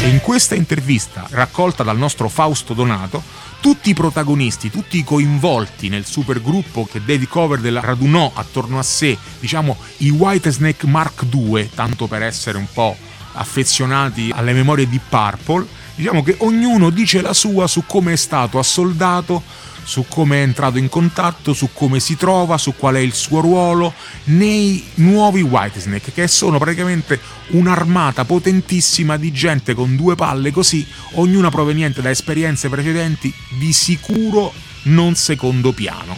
[0.00, 3.20] E in questa intervista, raccolta dal nostro Fausto Donato,
[3.60, 9.16] tutti i protagonisti, tutti i coinvolti nel supergruppo che David Coverdale radunò attorno a sé,
[9.40, 12.96] diciamo i Whitesnake Mark II, tanto per essere un po'
[13.32, 18.58] affezionati alle memorie di Purple, diciamo che ognuno dice la sua su come è stato
[18.58, 19.42] assoldato,
[19.88, 23.40] su come è entrato in contatto, su come si trova, su qual è il suo
[23.40, 23.94] ruolo
[24.24, 31.48] nei nuovi Whitesnake, che sono praticamente un'armata potentissima di gente con due palle così, ognuna
[31.48, 34.52] proveniente da esperienze precedenti di sicuro
[34.82, 36.14] non secondo piano.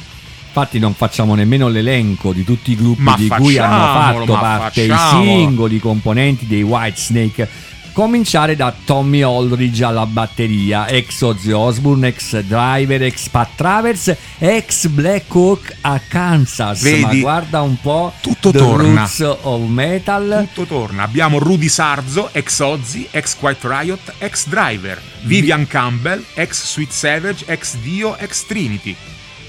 [0.48, 4.82] Infatti non facciamo nemmeno l'elenco di tutti i gruppi Ma di cui hanno fatto parte
[4.82, 5.24] i facciamolo.
[5.24, 7.48] singoli componenti dei Whitesnake.
[7.92, 14.86] Cominciare da Tommy Aldridge alla batteria, ex Ozzy Osbourne, ex Driver, ex Pat Travers, ex
[14.86, 16.82] Black Hawk a Kansas.
[16.82, 17.00] Vedi?
[17.00, 19.00] Ma guarda un po' Tutto The torna.
[19.00, 20.48] Roots of Metal.
[20.52, 21.02] Tutto torna.
[21.02, 27.44] Abbiamo Rudy Sarzo, ex Ozzy, ex Quiet Riot, ex Driver, Vivian Campbell, ex Sweet Savage,
[27.46, 28.96] ex Dio, ex Trinity.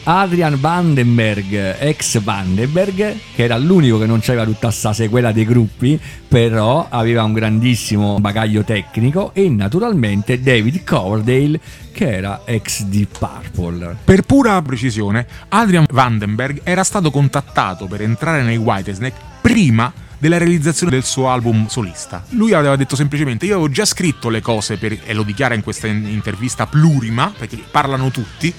[0.04, 2.96] Adrian Vandenberg, ex Vandenberg,
[3.36, 8.20] che era l'unico che non c'aveva tutta sta sequela dei gruppi, però aveva un grandissimo
[8.20, 11.60] bagaglio tecnico e naturalmente David Coverdale,
[11.92, 13.98] che era ex Deep Purple.
[14.04, 20.92] Per pura precisione, Adrian Vandenberg era stato contattato per entrare nei Whitesnake prima della realizzazione
[20.92, 22.24] del suo album solista.
[22.30, 25.62] Lui aveva detto semplicemente io avevo già scritto le cose per- e lo dichiara in
[25.62, 28.52] questa in- intervista plurima, perché parlano tutti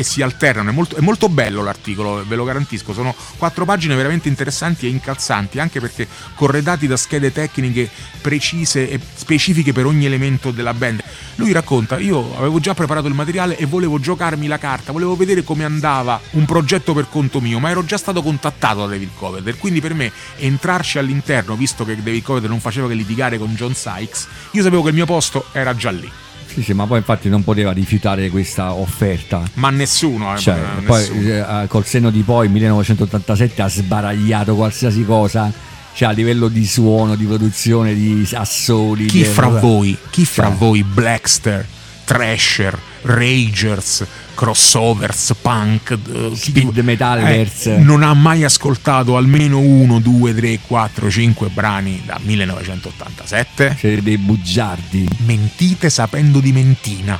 [0.00, 0.70] e si alternano.
[0.70, 2.94] È molto, è molto bello l'articolo, ve lo garantisco.
[2.94, 7.88] Sono quattro pagine veramente interessanti e incalzanti, anche perché corredati da schede tecniche
[8.22, 11.02] precise e specifiche per ogni elemento della band.
[11.34, 15.44] Lui racconta: Io avevo già preparato il materiale e volevo giocarmi la carta, volevo vedere
[15.44, 19.56] come andava un progetto per conto mio, ma ero già stato contattato da David Coverdale.
[19.58, 23.74] Quindi per me entrarci all'interno, visto che David Coverdale non faceva che litigare con John
[23.74, 26.10] Sykes, io sapevo che il mio posto era già lì.
[26.52, 29.42] Sì, sì, ma poi infatti non poteva rifiutare questa offerta.
[29.54, 31.62] Ma nessuno, eh, Cioè, eh, poi nessuno.
[31.62, 35.52] eh, col senno di poi, 1987 ha sbaragliato qualsiasi cosa,
[35.94, 39.06] cioè a livello di suono, di produzione, di assoli.
[39.06, 40.54] Chi fra voi, chi fra Cioè.
[40.56, 41.66] voi, Blackster,
[42.04, 44.04] Thrasher, Ragers,
[44.34, 47.66] crossovers, punk, eh, Speed di- metallers.
[47.66, 53.76] eh, non ha mai ascoltato almeno uno, due, tre, quattro, cinque brani da 1987?
[53.78, 55.08] Siete dei bugiardi.
[55.26, 57.18] Mentite sapendo di mentina.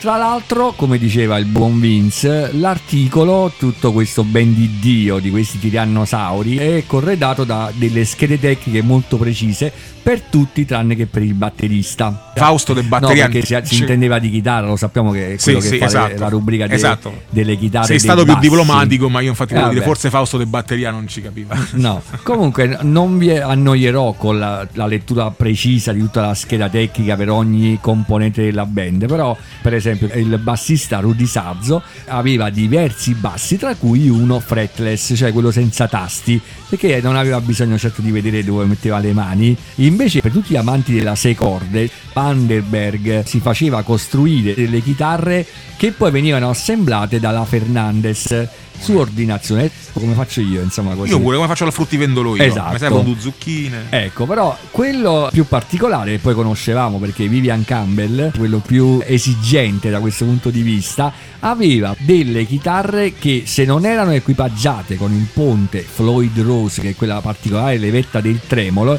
[0.00, 5.58] Tra l'altro, come diceva il buon Vince, l'articolo, tutto questo ben di Dio di questi
[5.58, 11.34] tirannosauri, è corredato da delle schede tecniche molto precise per tutti tranne che per il
[11.34, 12.30] batterista.
[12.36, 13.80] Fausto del batteria- No, perché si, si Sì.
[13.80, 16.20] intendeva di chitarra, lo sappiamo che è Sì, quello che sì, fa le- esatto.
[16.20, 17.22] la rubrica de- Esatto.
[17.28, 17.86] delle chitarre.
[17.86, 18.48] Sei stato dei più bassi.
[18.48, 21.56] diplomatico, ma io infatti volevo Eh, dire, forse Fausto del batteria non ci capiva.
[21.74, 27.16] No, comunque non vi annoierò con la, la lettura precisa di tutta la scheda tecnica
[27.16, 33.56] per ogni componente della band, però per esempio il bassista Rudy Sazzo aveva diversi bassi,
[33.56, 38.44] tra cui uno fretless, cioè quello senza tasti, perché non aveva bisogno certo di vedere
[38.44, 39.56] dove metteva le mani.
[39.76, 45.46] Invece per tutti gli amanti della sei corde, Vanderberg si faceva costruire delle chitarre
[45.76, 48.48] che poi venivano assemblate dalla Fernandez
[48.80, 51.10] su ordinazione, come faccio io, insomma, così.
[51.10, 52.42] Io pure come faccio la fruttivendolo io.
[52.42, 52.72] Esatto.
[52.72, 53.86] Mi servono due zucchine.
[53.90, 60.00] Ecco, però quello più particolare, che poi conoscevamo perché Vivian Campbell, quello più esigente da
[60.00, 65.80] questo punto di vista, aveva delle chitarre che se non erano equipaggiate con il ponte
[65.80, 68.98] Floyd Rose, che è quella particolare levetta del tremolo,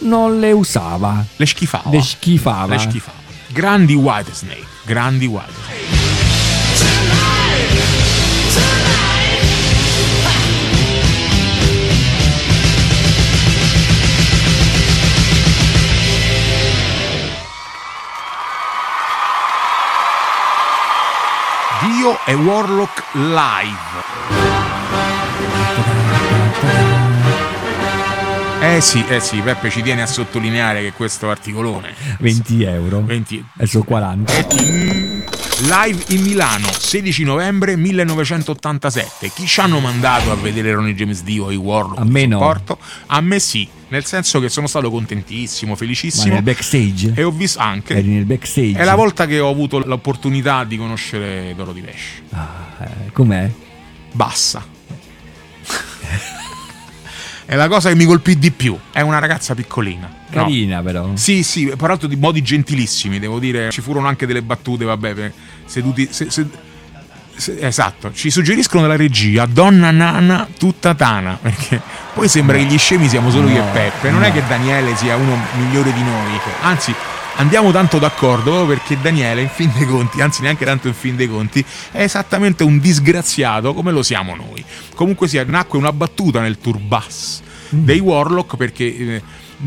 [0.00, 1.90] non le usava, Le schifava.
[1.90, 2.74] le schifava.
[2.74, 3.18] Le schifava.
[3.48, 5.89] Grandi Whitesnake, grandi Whitesnake.
[21.90, 23.98] Dio e Warlock live.
[28.60, 33.02] Eh sì, eh sì, Peppe ci tiene a sottolineare che questo articolone 20 euro.
[33.04, 35.39] 20 E sono 40.
[35.62, 39.28] Live in Milano, 16 novembre 1987.
[39.28, 42.00] Chi ci hanno mandato a vedere Ronnie James Dio e i Warlock?
[42.00, 42.38] A me no.
[42.38, 42.78] supporto?
[43.06, 46.32] A me sì, nel senso che sono stato contentissimo, Ma felicissimo.
[46.32, 47.12] nel backstage?
[47.14, 47.94] E ho visto anche.
[47.94, 48.78] Eri nel backstage?
[48.78, 52.22] È la volta che ho avuto l'opportunità di conoscere Dorothy Vesh.
[52.30, 53.50] Ah, eh, com'è?
[54.12, 54.64] Bassa.
[57.50, 58.78] È la cosa che mi colpì di più.
[58.92, 60.08] È una ragazza piccolina.
[60.28, 60.42] No.
[60.44, 61.10] Carina però.
[61.14, 63.70] Sì, sì, peraltro di modi gentilissimi, devo dire.
[63.72, 65.32] Ci furono anche delle battute, vabbè, per-
[65.64, 66.06] seduti.
[66.12, 66.46] se- se-
[67.34, 71.80] se- esatto, ci suggeriscono dalla regia donna nana tutta tana, perché
[72.14, 74.10] poi sembra che gli scemi siamo solo io e Peppe.
[74.10, 76.94] Non è che Daniele sia uno migliore di noi, anzi.
[77.40, 81.26] Andiamo tanto d'accordo perché Daniele, in fin dei conti, anzi neanche tanto in fin dei
[81.26, 84.62] conti, è esattamente un disgraziato come lo siamo noi.
[84.94, 87.40] Comunque sia, nacque una battuta nel tour bus
[87.70, 89.22] dei Warlock perché eh,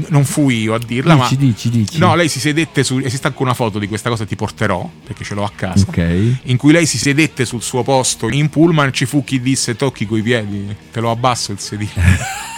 [0.09, 1.97] non fui io a dirla, Dici, ma dici, dici.
[1.97, 2.99] No, lei si sedette su.
[2.99, 5.85] Esiste anche una foto di questa cosa, ti porterò, perché ce l'ho a casa.
[5.87, 6.41] Ok.
[6.43, 8.93] In cui lei si sedette sul suo posto in pullman.
[8.93, 12.51] Ci fu chi disse: Tocchi coi piedi, te lo abbasso il sedile.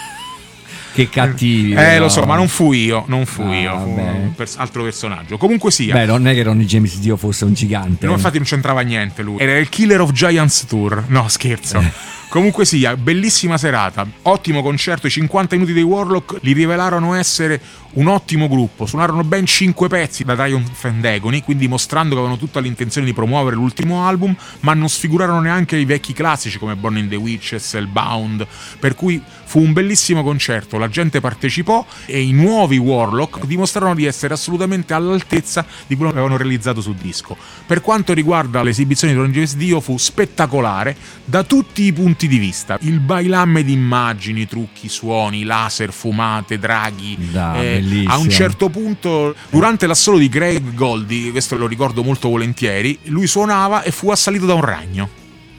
[0.95, 1.73] Che cattivi.
[1.73, 2.03] eh, però.
[2.03, 5.37] lo so, ma non fui io, non fui Ah, io, fu un pers- altro personaggio.
[5.37, 5.93] Comunque sia.
[5.93, 8.05] Beh, non è che Ronnie James Dio fosse un gigante.
[8.05, 9.37] No, infatti non c'entrava niente lui.
[9.39, 11.03] Era il Killer of Giants Tour.
[11.07, 11.79] No, scherzo.
[11.79, 11.91] Eh.
[12.29, 15.07] Comunque sia, bellissima serata, ottimo concerto.
[15.07, 17.61] I 50 minuti dei Warlock li rivelarono essere
[17.93, 18.85] un ottimo gruppo.
[18.85, 23.13] Suonarono ben 5 pezzi da Triumph and Agony, quindi mostrando che avevano tutta l'intenzione di
[23.13, 27.73] promuovere l'ultimo album, ma non sfigurarono neanche i vecchi classici come Born in the Witches,
[27.75, 28.45] Hellbound.
[28.79, 30.77] Per cui fu un bellissimo concerto.
[30.77, 36.17] La gente partecipò e i nuovi Warlock dimostrarono di essere assolutamente all'altezza di quello che
[36.17, 37.37] avevano realizzato sul disco.
[37.65, 42.37] Per quanto riguarda l'esibizione di Ron James Dio, fu spettacolare da tutti i punti di
[42.37, 42.77] vista.
[42.81, 47.17] Il bailamme di immagini, trucchi, suoni, laser, fumate, draghi.
[47.31, 48.13] Dai, bellissimo.
[48.13, 53.27] a un certo punto, durante l'assolo di Greg Goldie, questo lo ricordo molto volentieri, lui
[53.27, 55.09] suonava e fu assalito da un ragno.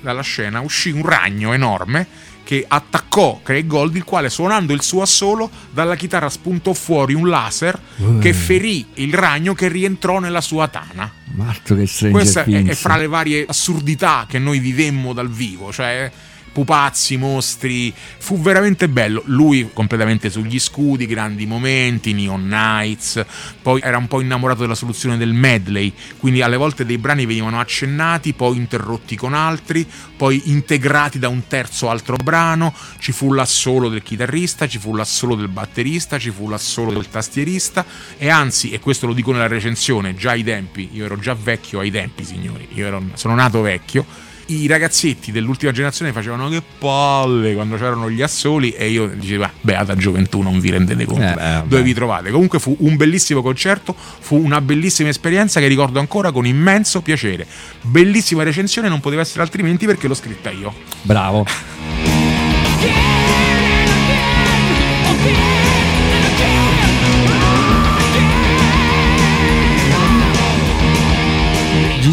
[0.01, 2.07] Dalla scena uscì un ragno enorme
[2.47, 7.29] che attaccò Craig Gold, il quale suonando il suo assolo dalla chitarra spuntò fuori un
[7.29, 7.77] laser
[8.21, 11.11] che ferì il ragno che rientrò nella sua tana.
[11.35, 15.73] Ma altro che Questa è, è fra le varie assurdità che noi vivemmo dal vivo,
[15.73, 16.09] cioè
[16.57, 19.21] pupazzi, mostri, fu veramente bello.
[19.27, 23.23] Lui completamente sugli scudi, grandi momenti, Neon Nights,
[23.61, 27.61] poi era un po' innamorato della soluzione del medley, quindi alle volte dei brani venivano
[27.61, 33.91] accennati, poi interrotti con altri, poi integrati da un terzo altro brano, ci fu l'assolo
[33.91, 37.85] del chitarrista, ci fu l'assolo del batterista, ci fu l'assolo del tastierista.
[38.17, 41.81] E anzi, e questo lo dico nella recensione, già ai tempi, io ero già vecchio
[41.81, 47.55] ai tempi, signori, io ero- sono nato vecchio i ragazzetti dell'ultima generazione facevano che palle
[47.55, 51.23] quando c'erano gli assoli e io dicevo "Ah, beata gioventù non vi rendete conto.
[51.23, 52.31] Eh, beh, dove vi trovate?
[52.31, 57.47] Comunque fu un bellissimo concerto fu una bellissima esperienza che ricordo ancora con immenso piacere.
[57.83, 60.73] Bellissima recensione non poteva essere altrimenti perché l'ho scritta io.
[61.03, 61.45] Bravo.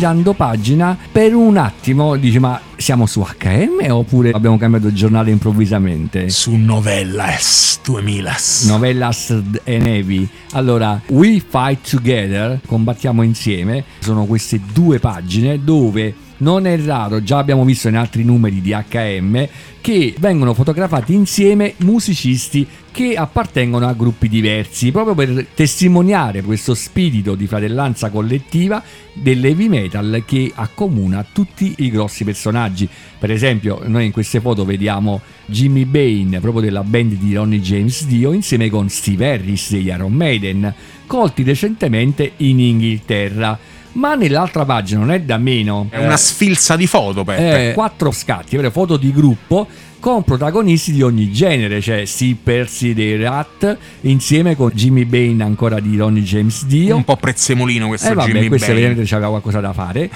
[0.03, 6.29] Girando pagina per un attimo dice ma siamo su HM oppure abbiamo cambiato giornale improvvisamente?
[6.29, 8.35] su Novellas 2000
[8.65, 10.27] Novellas e Nevi.
[10.51, 17.37] Allora, We Fight Together, combattiamo insieme, sono queste due pagine dove non è raro, già
[17.37, 19.47] abbiamo visto in altri numeri di HM,
[19.81, 27.35] che vengono fotografati insieme musicisti che appartengono a gruppi diversi, proprio per testimoniare questo spirito
[27.35, 28.81] di fratellanza collettiva
[29.13, 32.87] dell'heavy metal che accomuna tutti i grossi personaggi.
[33.19, 38.05] Per esempio, noi in queste foto vediamo Jimmy Bain, proprio della band di Ronnie James
[38.05, 40.73] Dio, insieme con Steve Harris degli Iron Maiden,
[41.07, 43.57] colti recentemente in Inghilterra.
[43.93, 45.87] Ma nell'altra pagina non è da meno.
[45.89, 49.67] è una sfilza di foto Peppe Eh, quattro scatti, foto di gruppo
[49.99, 55.79] con protagonisti di ogni genere, cioè Steve Percy dei Rat insieme con Jimmy Bain ancora
[55.79, 56.95] di Ronnie James Dio.
[56.95, 58.77] un po' prezzemolino questo Eh vabbè, Jimmy questo Bain.
[58.79, 60.09] evidentemente c'aveva qualcosa da fare.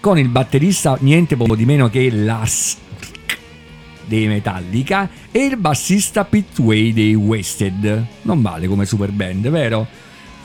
[0.00, 2.76] Con il batterista niente poco di meno che l'As
[4.06, 8.04] dei Metallica e il bassista Pete Way dei Wasted.
[8.22, 9.86] Non vale come super band, vero?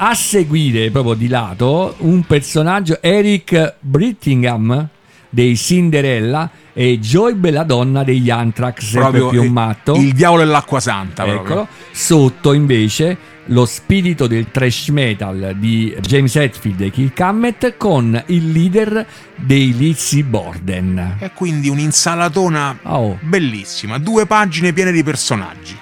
[0.02, 4.88] A seguire proprio di lato un personaggio Eric Brittingham
[5.30, 9.96] dei Cinderella e Joy Belladonna degli Anthrax, sempre proprio più il- matto.
[9.96, 11.44] il diavolo e l'acqua santa proprio.
[11.52, 11.68] Eccolo.
[11.92, 13.18] Sotto invece
[13.48, 19.06] lo spirito del thrash metal di James Hetfield e Kirk Hammett con il leader
[19.36, 21.18] dei Lizzy Borden.
[21.20, 23.18] E quindi un'insalatona Oh.
[23.22, 25.78] bellissima, due pagine piene di personaggi.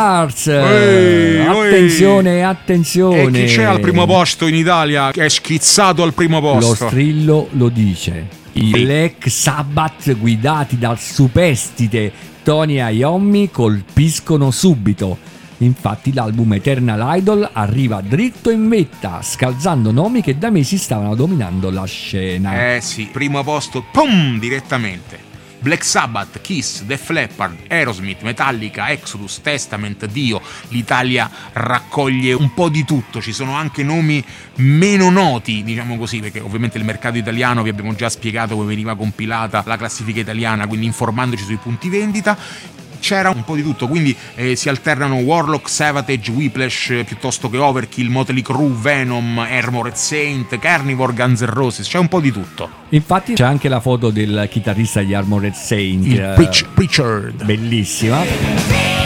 [0.00, 0.46] Charts!
[0.46, 2.42] Ehi, attenzione, ehi.
[2.42, 3.22] attenzione!
[3.22, 6.86] E chi c'è al primo posto in Italia che è schizzato al primo Lo posto?
[6.86, 8.26] strillo lo dice.
[8.52, 8.70] I.
[8.70, 12.10] Black Sabbath guidati dal superstite
[12.42, 15.18] Tony Iommi colpiscono subito.
[15.58, 21.68] Infatti l'album Eternal Idol arriva dritto in vetta, scalzando nomi che da mesi stavano dominando
[21.70, 22.74] la scena.
[22.74, 25.28] Eh sì, primo posto, pum, direttamente.
[25.60, 30.40] Black Sabbath, Kiss, Def Leppard, Aerosmith, Metallica, Exodus, Testament, Dio.
[30.68, 34.24] L'Italia raccoglie un po' di tutto, ci sono anche nomi
[34.56, 38.96] meno noti, diciamo così, perché ovviamente il mercato italiano vi abbiamo già spiegato come veniva
[38.96, 42.36] compilata la classifica italiana, quindi informandoci sui punti vendita.
[43.00, 47.56] C'era un po' di tutto, quindi eh, si alternano Warlock, Savatage, Whiplash, eh, piuttosto che
[47.56, 52.68] Overkill, Motley Crue, Venom, Armored Saint, Carnivore, Guns N' Roses, c'è un po' di tutto.
[52.90, 56.06] Infatti c'è anche la foto del chitarrista di Armored Saint.
[56.06, 57.32] Il eh, Preach- Preacher.
[57.44, 58.99] Bellissima.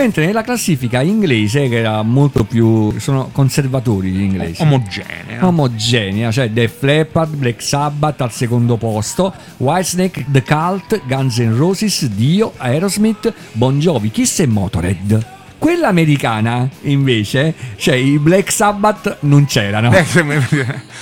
[0.00, 2.98] Mentre nella classifica inglese, che era molto più.
[2.98, 4.62] sono conservatori gli inglesi.
[4.62, 5.46] Omogenea.
[5.46, 12.06] omogenea, cioè Def Leppard, Black Sabbath al secondo posto, Whitesnake, The Cult, Guns N' Roses,
[12.06, 15.26] Dio, Aerosmith, Bon Jovi, Kiss e Motorhead.
[15.58, 19.92] Quella americana, invece, cioè i Black Sabbath non c'erano.
[19.92, 20.04] Eh,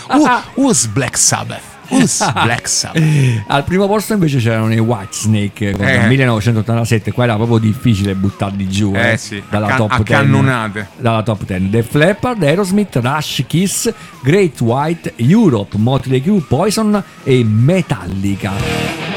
[0.08, 1.67] Who, who's Black Sabbath?
[1.88, 3.02] Who's Black Sabbath?
[3.46, 6.06] Al primo posto invece c'erano i Whitesnake con Eh.
[6.06, 9.96] 1987, qua era proprio difficile buttarli giù Eh eh, sì, dalla a can- top a
[9.96, 10.04] 10.
[10.12, 10.88] cannonate.
[10.98, 11.70] Dalla top 10.
[11.70, 13.92] Def Leppard, Aerosmith, Rush, Kiss,
[14.22, 19.07] Great White, Europe, Motley Crue, Poison e Metallica.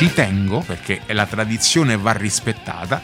[0.00, 3.02] Ci tengo, perché la tradizione va rispettata,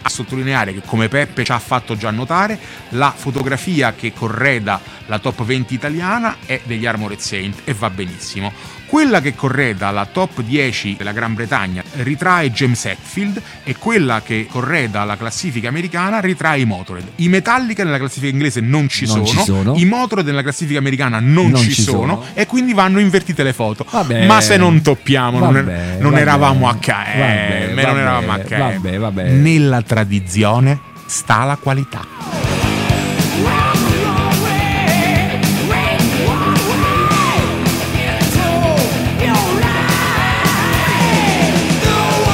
[0.00, 2.58] a sottolineare che come Peppe ci ha fatto già notare,
[2.90, 8.50] la fotografia che correda la top 20 italiana è degli Armored Saint e va benissimo.
[8.92, 14.46] Quella che correda la top 10 della Gran Bretagna ritrae James Hetfield e quella che
[14.50, 17.12] correda la classifica americana ritrae i Motorhead.
[17.16, 19.74] I Metallica nella classifica inglese non ci, Non sono, ci sono.
[19.76, 22.24] i Motorhead nella classifica americana non, Non ci, ci sono, sono.
[22.34, 23.86] e quindi vanno invertite le foto.
[23.90, 24.26] Vabbè.
[24.26, 26.20] Ma se non toppiamo, non, Vabbè, non vabbè.
[26.20, 28.58] eravamo a KM, Vabbè, non eravamo a KM.
[28.58, 29.30] vabbè, vabbè.
[29.30, 32.41] Nella tradizione sta la qualità.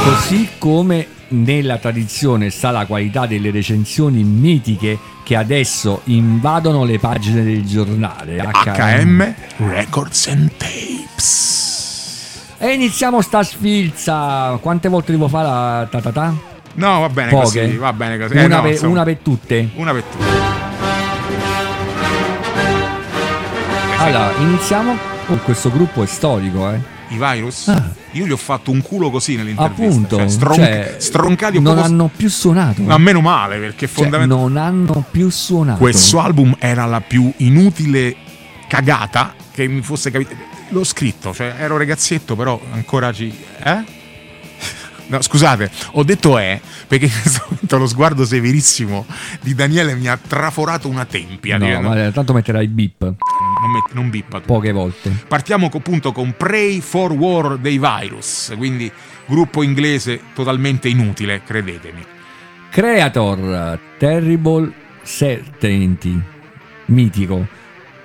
[0.09, 7.43] Così come nella tradizione sta la qualità delle recensioni mitiche che adesso invadono le pagine
[7.45, 8.39] del giornale.
[8.39, 12.47] HM Records and Tapes.
[12.57, 14.57] E iniziamo sta sfilza.
[14.63, 16.35] Quante volte devo fare la ta ta ta?
[16.73, 17.67] No, va bene Poche.
[17.67, 18.33] così, va bene così.
[18.33, 19.69] Eh, Una, no, per, una per tutte.
[19.75, 20.25] una per tutte.
[23.99, 26.97] Allora, iniziamo con questo gruppo è storico, eh.
[27.11, 27.69] I virus?
[27.69, 27.91] Ah.
[28.13, 29.85] Io gli ho fatto un culo così nell'intervista.
[29.85, 32.83] Appunto, cioè, stron- cioè, stroncati un non po' hanno più suonato.
[32.83, 35.79] Ma meno male, perché Cioè, fondamentalmente non hanno più suonato.
[35.79, 38.15] questo album era la più inutile
[38.69, 40.35] cagata che mi fosse capito.
[40.71, 43.35] L'ho scritto, cioè ero ragazzetto, però ancora ci.
[43.65, 43.97] Eh?
[45.09, 49.07] No, scusate, ho detto è perché in questo momento lo sguardo severissimo
[49.41, 51.57] di Daniele mi ha traforato una tempia.
[51.57, 53.15] No, ma tanto metterai bip
[53.69, 54.47] non, metti- non bippa tu.
[54.47, 55.11] poche volte.
[55.29, 58.91] Partiamo appunto con Pray for War dei Virus, quindi
[59.27, 62.05] gruppo inglese totalmente inutile, credetemi.
[62.71, 64.73] Creator Terrible
[65.05, 66.21] Certainty
[66.87, 67.47] mitico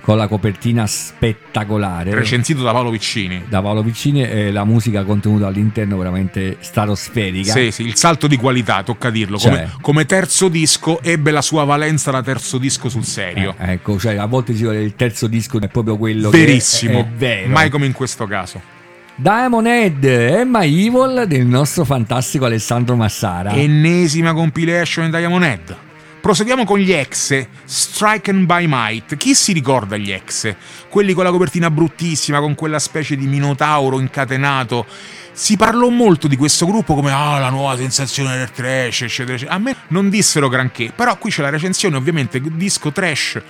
[0.04, 3.44] con la copertina spettacolare Recensito da Paolo Piccini.
[3.48, 8.36] da Paolo Piccini e la musica contenuta all'interno veramente stratosferica Sì, sì, il salto di
[8.36, 9.38] qualità, tocca dirlo.
[9.38, 9.52] Cioè.
[9.52, 13.56] Come, come terzo disco ebbe la sua valenza da terzo disco sul serio.
[13.58, 17.00] Eh, ecco cioè a volte si che il terzo disco è proprio quello che Verissimo,
[17.00, 18.62] è, è vero mai come in questo caso.
[19.16, 25.76] Diamond Head Emma Evil del nostro fantastico Alessandro Massara Ennesima compilation di Diamond Head.
[26.24, 29.18] Proseguiamo con gli ex, Striken by Might.
[29.18, 30.56] Chi si ricorda gli ex?
[30.88, 34.86] Quelli con la copertina bruttissima, con quella specie di minotauro incatenato.
[35.34, 39.58] Si parlò molto di questo gruppo come ah, la nuova sensazione del trash, eccetera, eccetera.
[39.58, 43.42] A me non dissero granché, però qui c'è la recensione, ovviamente, disco trash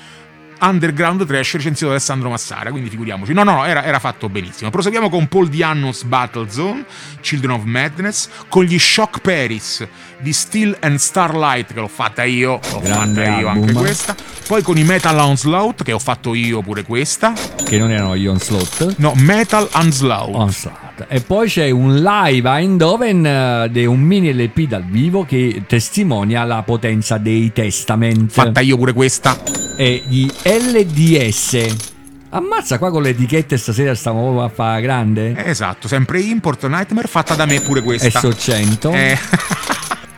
[0.61, 3.33] underground trash recensito da Alessandro Massara, quindi figuriamoci.
[3.33, 4.69] No, no, no, era, era fatto benissimo.
[4.69, 6.85] Proseguiamo con Paul Diannos Battle Zone,
[7.21, 9.85] Children of Madness, con gli Shock Paris
[10.23, 13.63] di Steel and Starlight, che l'ho fatta io, l'ho Grande fatta io album.
[13.67, 14.15] anche questa.
[14.47, 17.33] Poi con i Metal Onslaught, che ho fatto io pure questa.
[17.65, 20.33] che non erano gli Onslaught No, Metal Onslaught.
[20.35, 21.05] Onslaught.
[21.07, 25.63] E poi c'è un live a Eindhoven eh, di un mini LP dal vivo che
[25.67, 29.37] testimonia la potenza dei Testament Fatta io pure questa.
[29.75, 31.91] e gli LDS.
[32.29, 35.35] Ammazza qua con le etichette stasera stiamo proprio a fare grande.
[35.45, 38.19] Esatto, sempre Import Nightmare, fatta da me pure questa.
[38.19, 38.91] so 100.
[38.91, 39.17] Eh,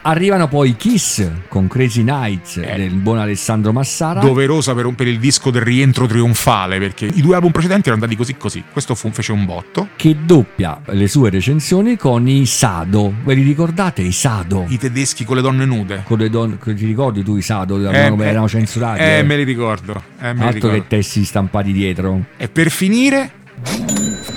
[0.07, 2.75] Arrivano poi Kiss con Crazy Nights Eh.
[2.77, 4.19] del buon Alessandro Massara.
[4.19, 8.15] doverosa per, per il disco del rientro trionfale, perché i due album precedenti erano andati
[8.15, 8.63] così così.
[8.71, 9.87] Questo fu, fece un botto.
[9.95, 13.11] che doppia le sue recensioni con i Sado.
[13.23, 14.65] Ve li ricordate i Sado?
[14.67, 16.03] I tedeschi con le donne nude.
[16.05, 17.79] Con le donne, ti ricordi tu i Sado?
[17.79, 18.99] Eh, erano, eh, erano censurati.
[19.01, 19.23] Eh, eh.
[19.23, 20.03] me li ricordo.
[20.19, 20.77] Eh, me Altro ricordo.
[20.77, 22.25] che testi stampati dietro.
[22.37, 23.31] E per finire,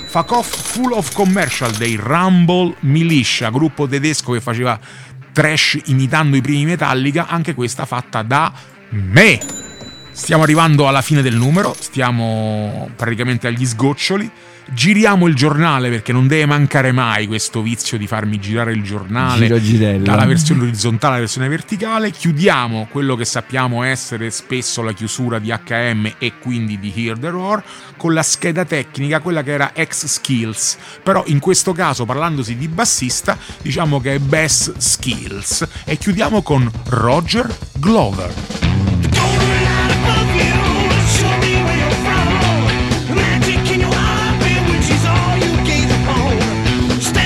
[0.06, 4.78] Fuck Off Full of Commercial dei Rumble Militia, gruppo tedesco che faceva
[5.38, 8.52] trash imitando i primi Metallica, anche questa fatta da
[8.88, 9.38] me.
[10.10, 14.28] Stiamo arrivando alla fine del numero, stiamo praticamente agli sgoccioli.
[14.70, 19.48] Giriamo il giornale perché non deve mancare mai questo vizio di farmi girare il giornale
[20.00, 22.10] dalla versione orizzontale alla versione verticale.
[22.10, 27.30] Chiudiamo quello che sappiamo essere spesso la chiusura di HM e quindi di Hear the
[27.30, 27.62] Roar
[27.96, 30.76] con la scheda tecnica, quella che era X Skills.
[31.02, 35.66] Però in questo caso, parlandosi di bassista, diciamo che è Best Skills.
[35.84, 38.97] E chiudiamo con Roger Glover.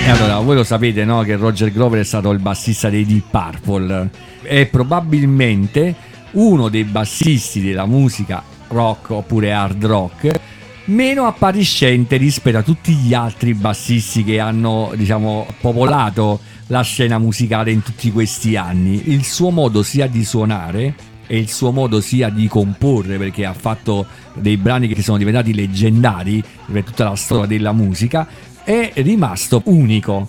[0.04, 1.22] E allora, voi lo sapete, no?
[1.22, 4.10] Che Roger Glover è stato il bassista dei Deep Purple.
[4.42, 5.94] È probabilmente
[6.32, 10.40] uno dei bassisti della musica rock oppure hard rock
[10.86, 17.70] meno appariscente rispetto a tutti gli altri bassisti che hanno, diciamo, popolato la scena musicale
[17.70, 19.10] in tutti questi anni.
[19.10, 20.94] Il suo modo sia di suonare
[21.26, 25.54] e il suo modo sia di comporre, perché ha fatto dei brani che sono diventati
[25.54, 28.26] leggendari per tutta la storia della musica,
[28.64, 30.28] è rimasto unico.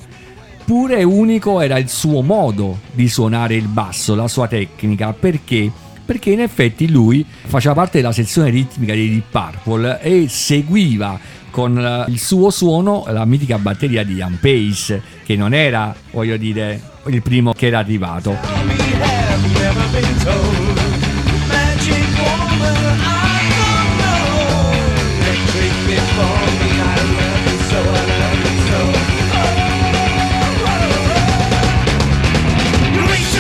[0.60, 5.70] Eppure unico era il suo modo di suonare il basso, la sua tecnica, perché?
[6.06, 11.20] Perché in effetti lui faceva parte della sezione ritmica dei Deep Purple e seguiva
[11.52, 16.38] con eh, il suo suono la mitica batteria di Ian Pace, che non era, voglio
[16.38, 18.38] dire, il primo che era arrivato.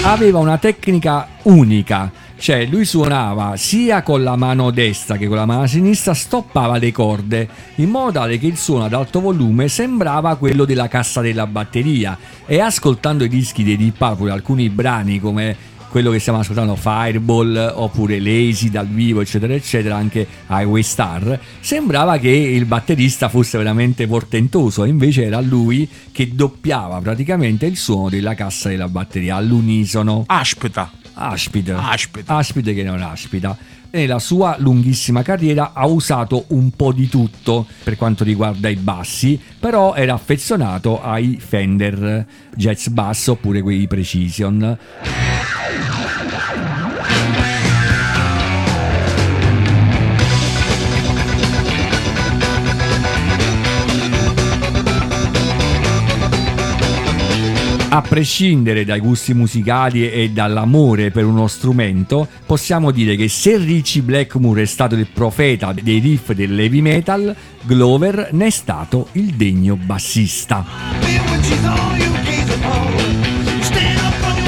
[0.05, 5.45] Aveva una tecnica unica, cioè lui suonava sia con la mano destra che con la
[5.45, 10.35] mano sinistra, stoppava le corde in modo tale che il suono ad alto volume sembrava
[10.35, 12.17] quello della cassa della batteria.
[12.45, 15.55] E ascoltando i dischi dei Deep Purple, alcuni brani come
[15.94, 22.18] quello che stiamo ascoltando Fireball oppure Lazy dal vivo eccetera eccetera anche Highway Star sembrava
[22.18, 28.10] che il batterista fosse veramente portentoso e invece era lui che doppiava praticamente il suono
[28.10, 30.90] della cassa della batteria all'unisono Aspetta.
[31.14, 32.24] aspide Aspide.
[32.26, 33.56] aspide che non aspida
[33.94, 39.40] nella sua lunghissima carriera ha usato un po' di tutto per quanto riguarda i bassi,
[39.60, 42.26] però era affezionato ai Fender
[42.56, 44.78] Jazz Bass oppure quei Precision.
[57.95, 64.02] A prescindere dai gusti musicali e dall'amore per uno strumento, possiamo dire che se Richie
[64.02, 69.36] Blackmore è stato il profeta dei riff del heavy metal, Glover ne è stato il
[69.36, 70.65] degno bassista.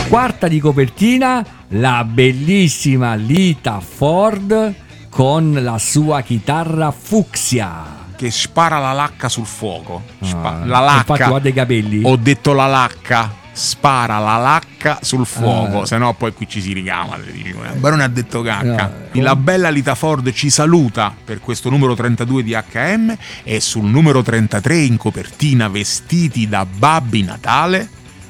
[0.07, 4.73] Quarta di copertina, la bellissima Lita Ford
[5.07, 7.94] con la sua chitarra fucsia.
[8.15, 10.03] Che spara la lacca sul fuoco.
[10.21, 10.99] Spa- Ah, la lacca.
[11.13, 12.01] Infatti guarda i capelli.
[12.03, 13.43] Ho detto la lacca.
[13.51, 15.85] Spara la lacca sul fuoco, Ah.
[15.85, 17.17] se no poi qui ci si ricama.
[17.17, 17.53] eh.
[17.77, 18.91] Barone ha detto cacca.
[19.13, 19.21] No.
[19.21, 24.21] La bella Lita Ford ci saluta per questo numero 32 di HM e sul numero
[24.23, 27.87] 33 in copertina vestiti da Babbi Natale.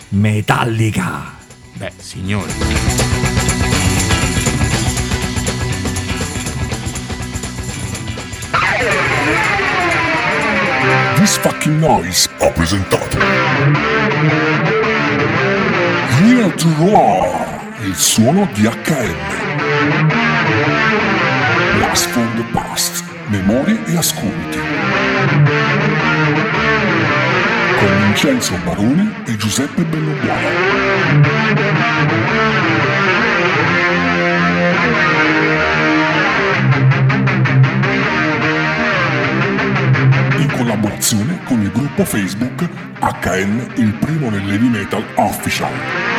[0.10, 1.34] Metallica.
[1.74, 3.15] Beh, signori.
[11.46, 13.20] Fucking Noise ha presentato
[16.20, 19.16] Here to Roar, il suono di HM.
[21.76, 24.58] Blast from the Past, memorie e ascolti.
[27.78, 30.50] Con Vincenzo Barone e Giuseppe Bellobuono.
[41.06, 42.68] collaborazione con il gruppo Facebook
[43.00, 46.16] HN Il Primo nell'Heavy Metal Official.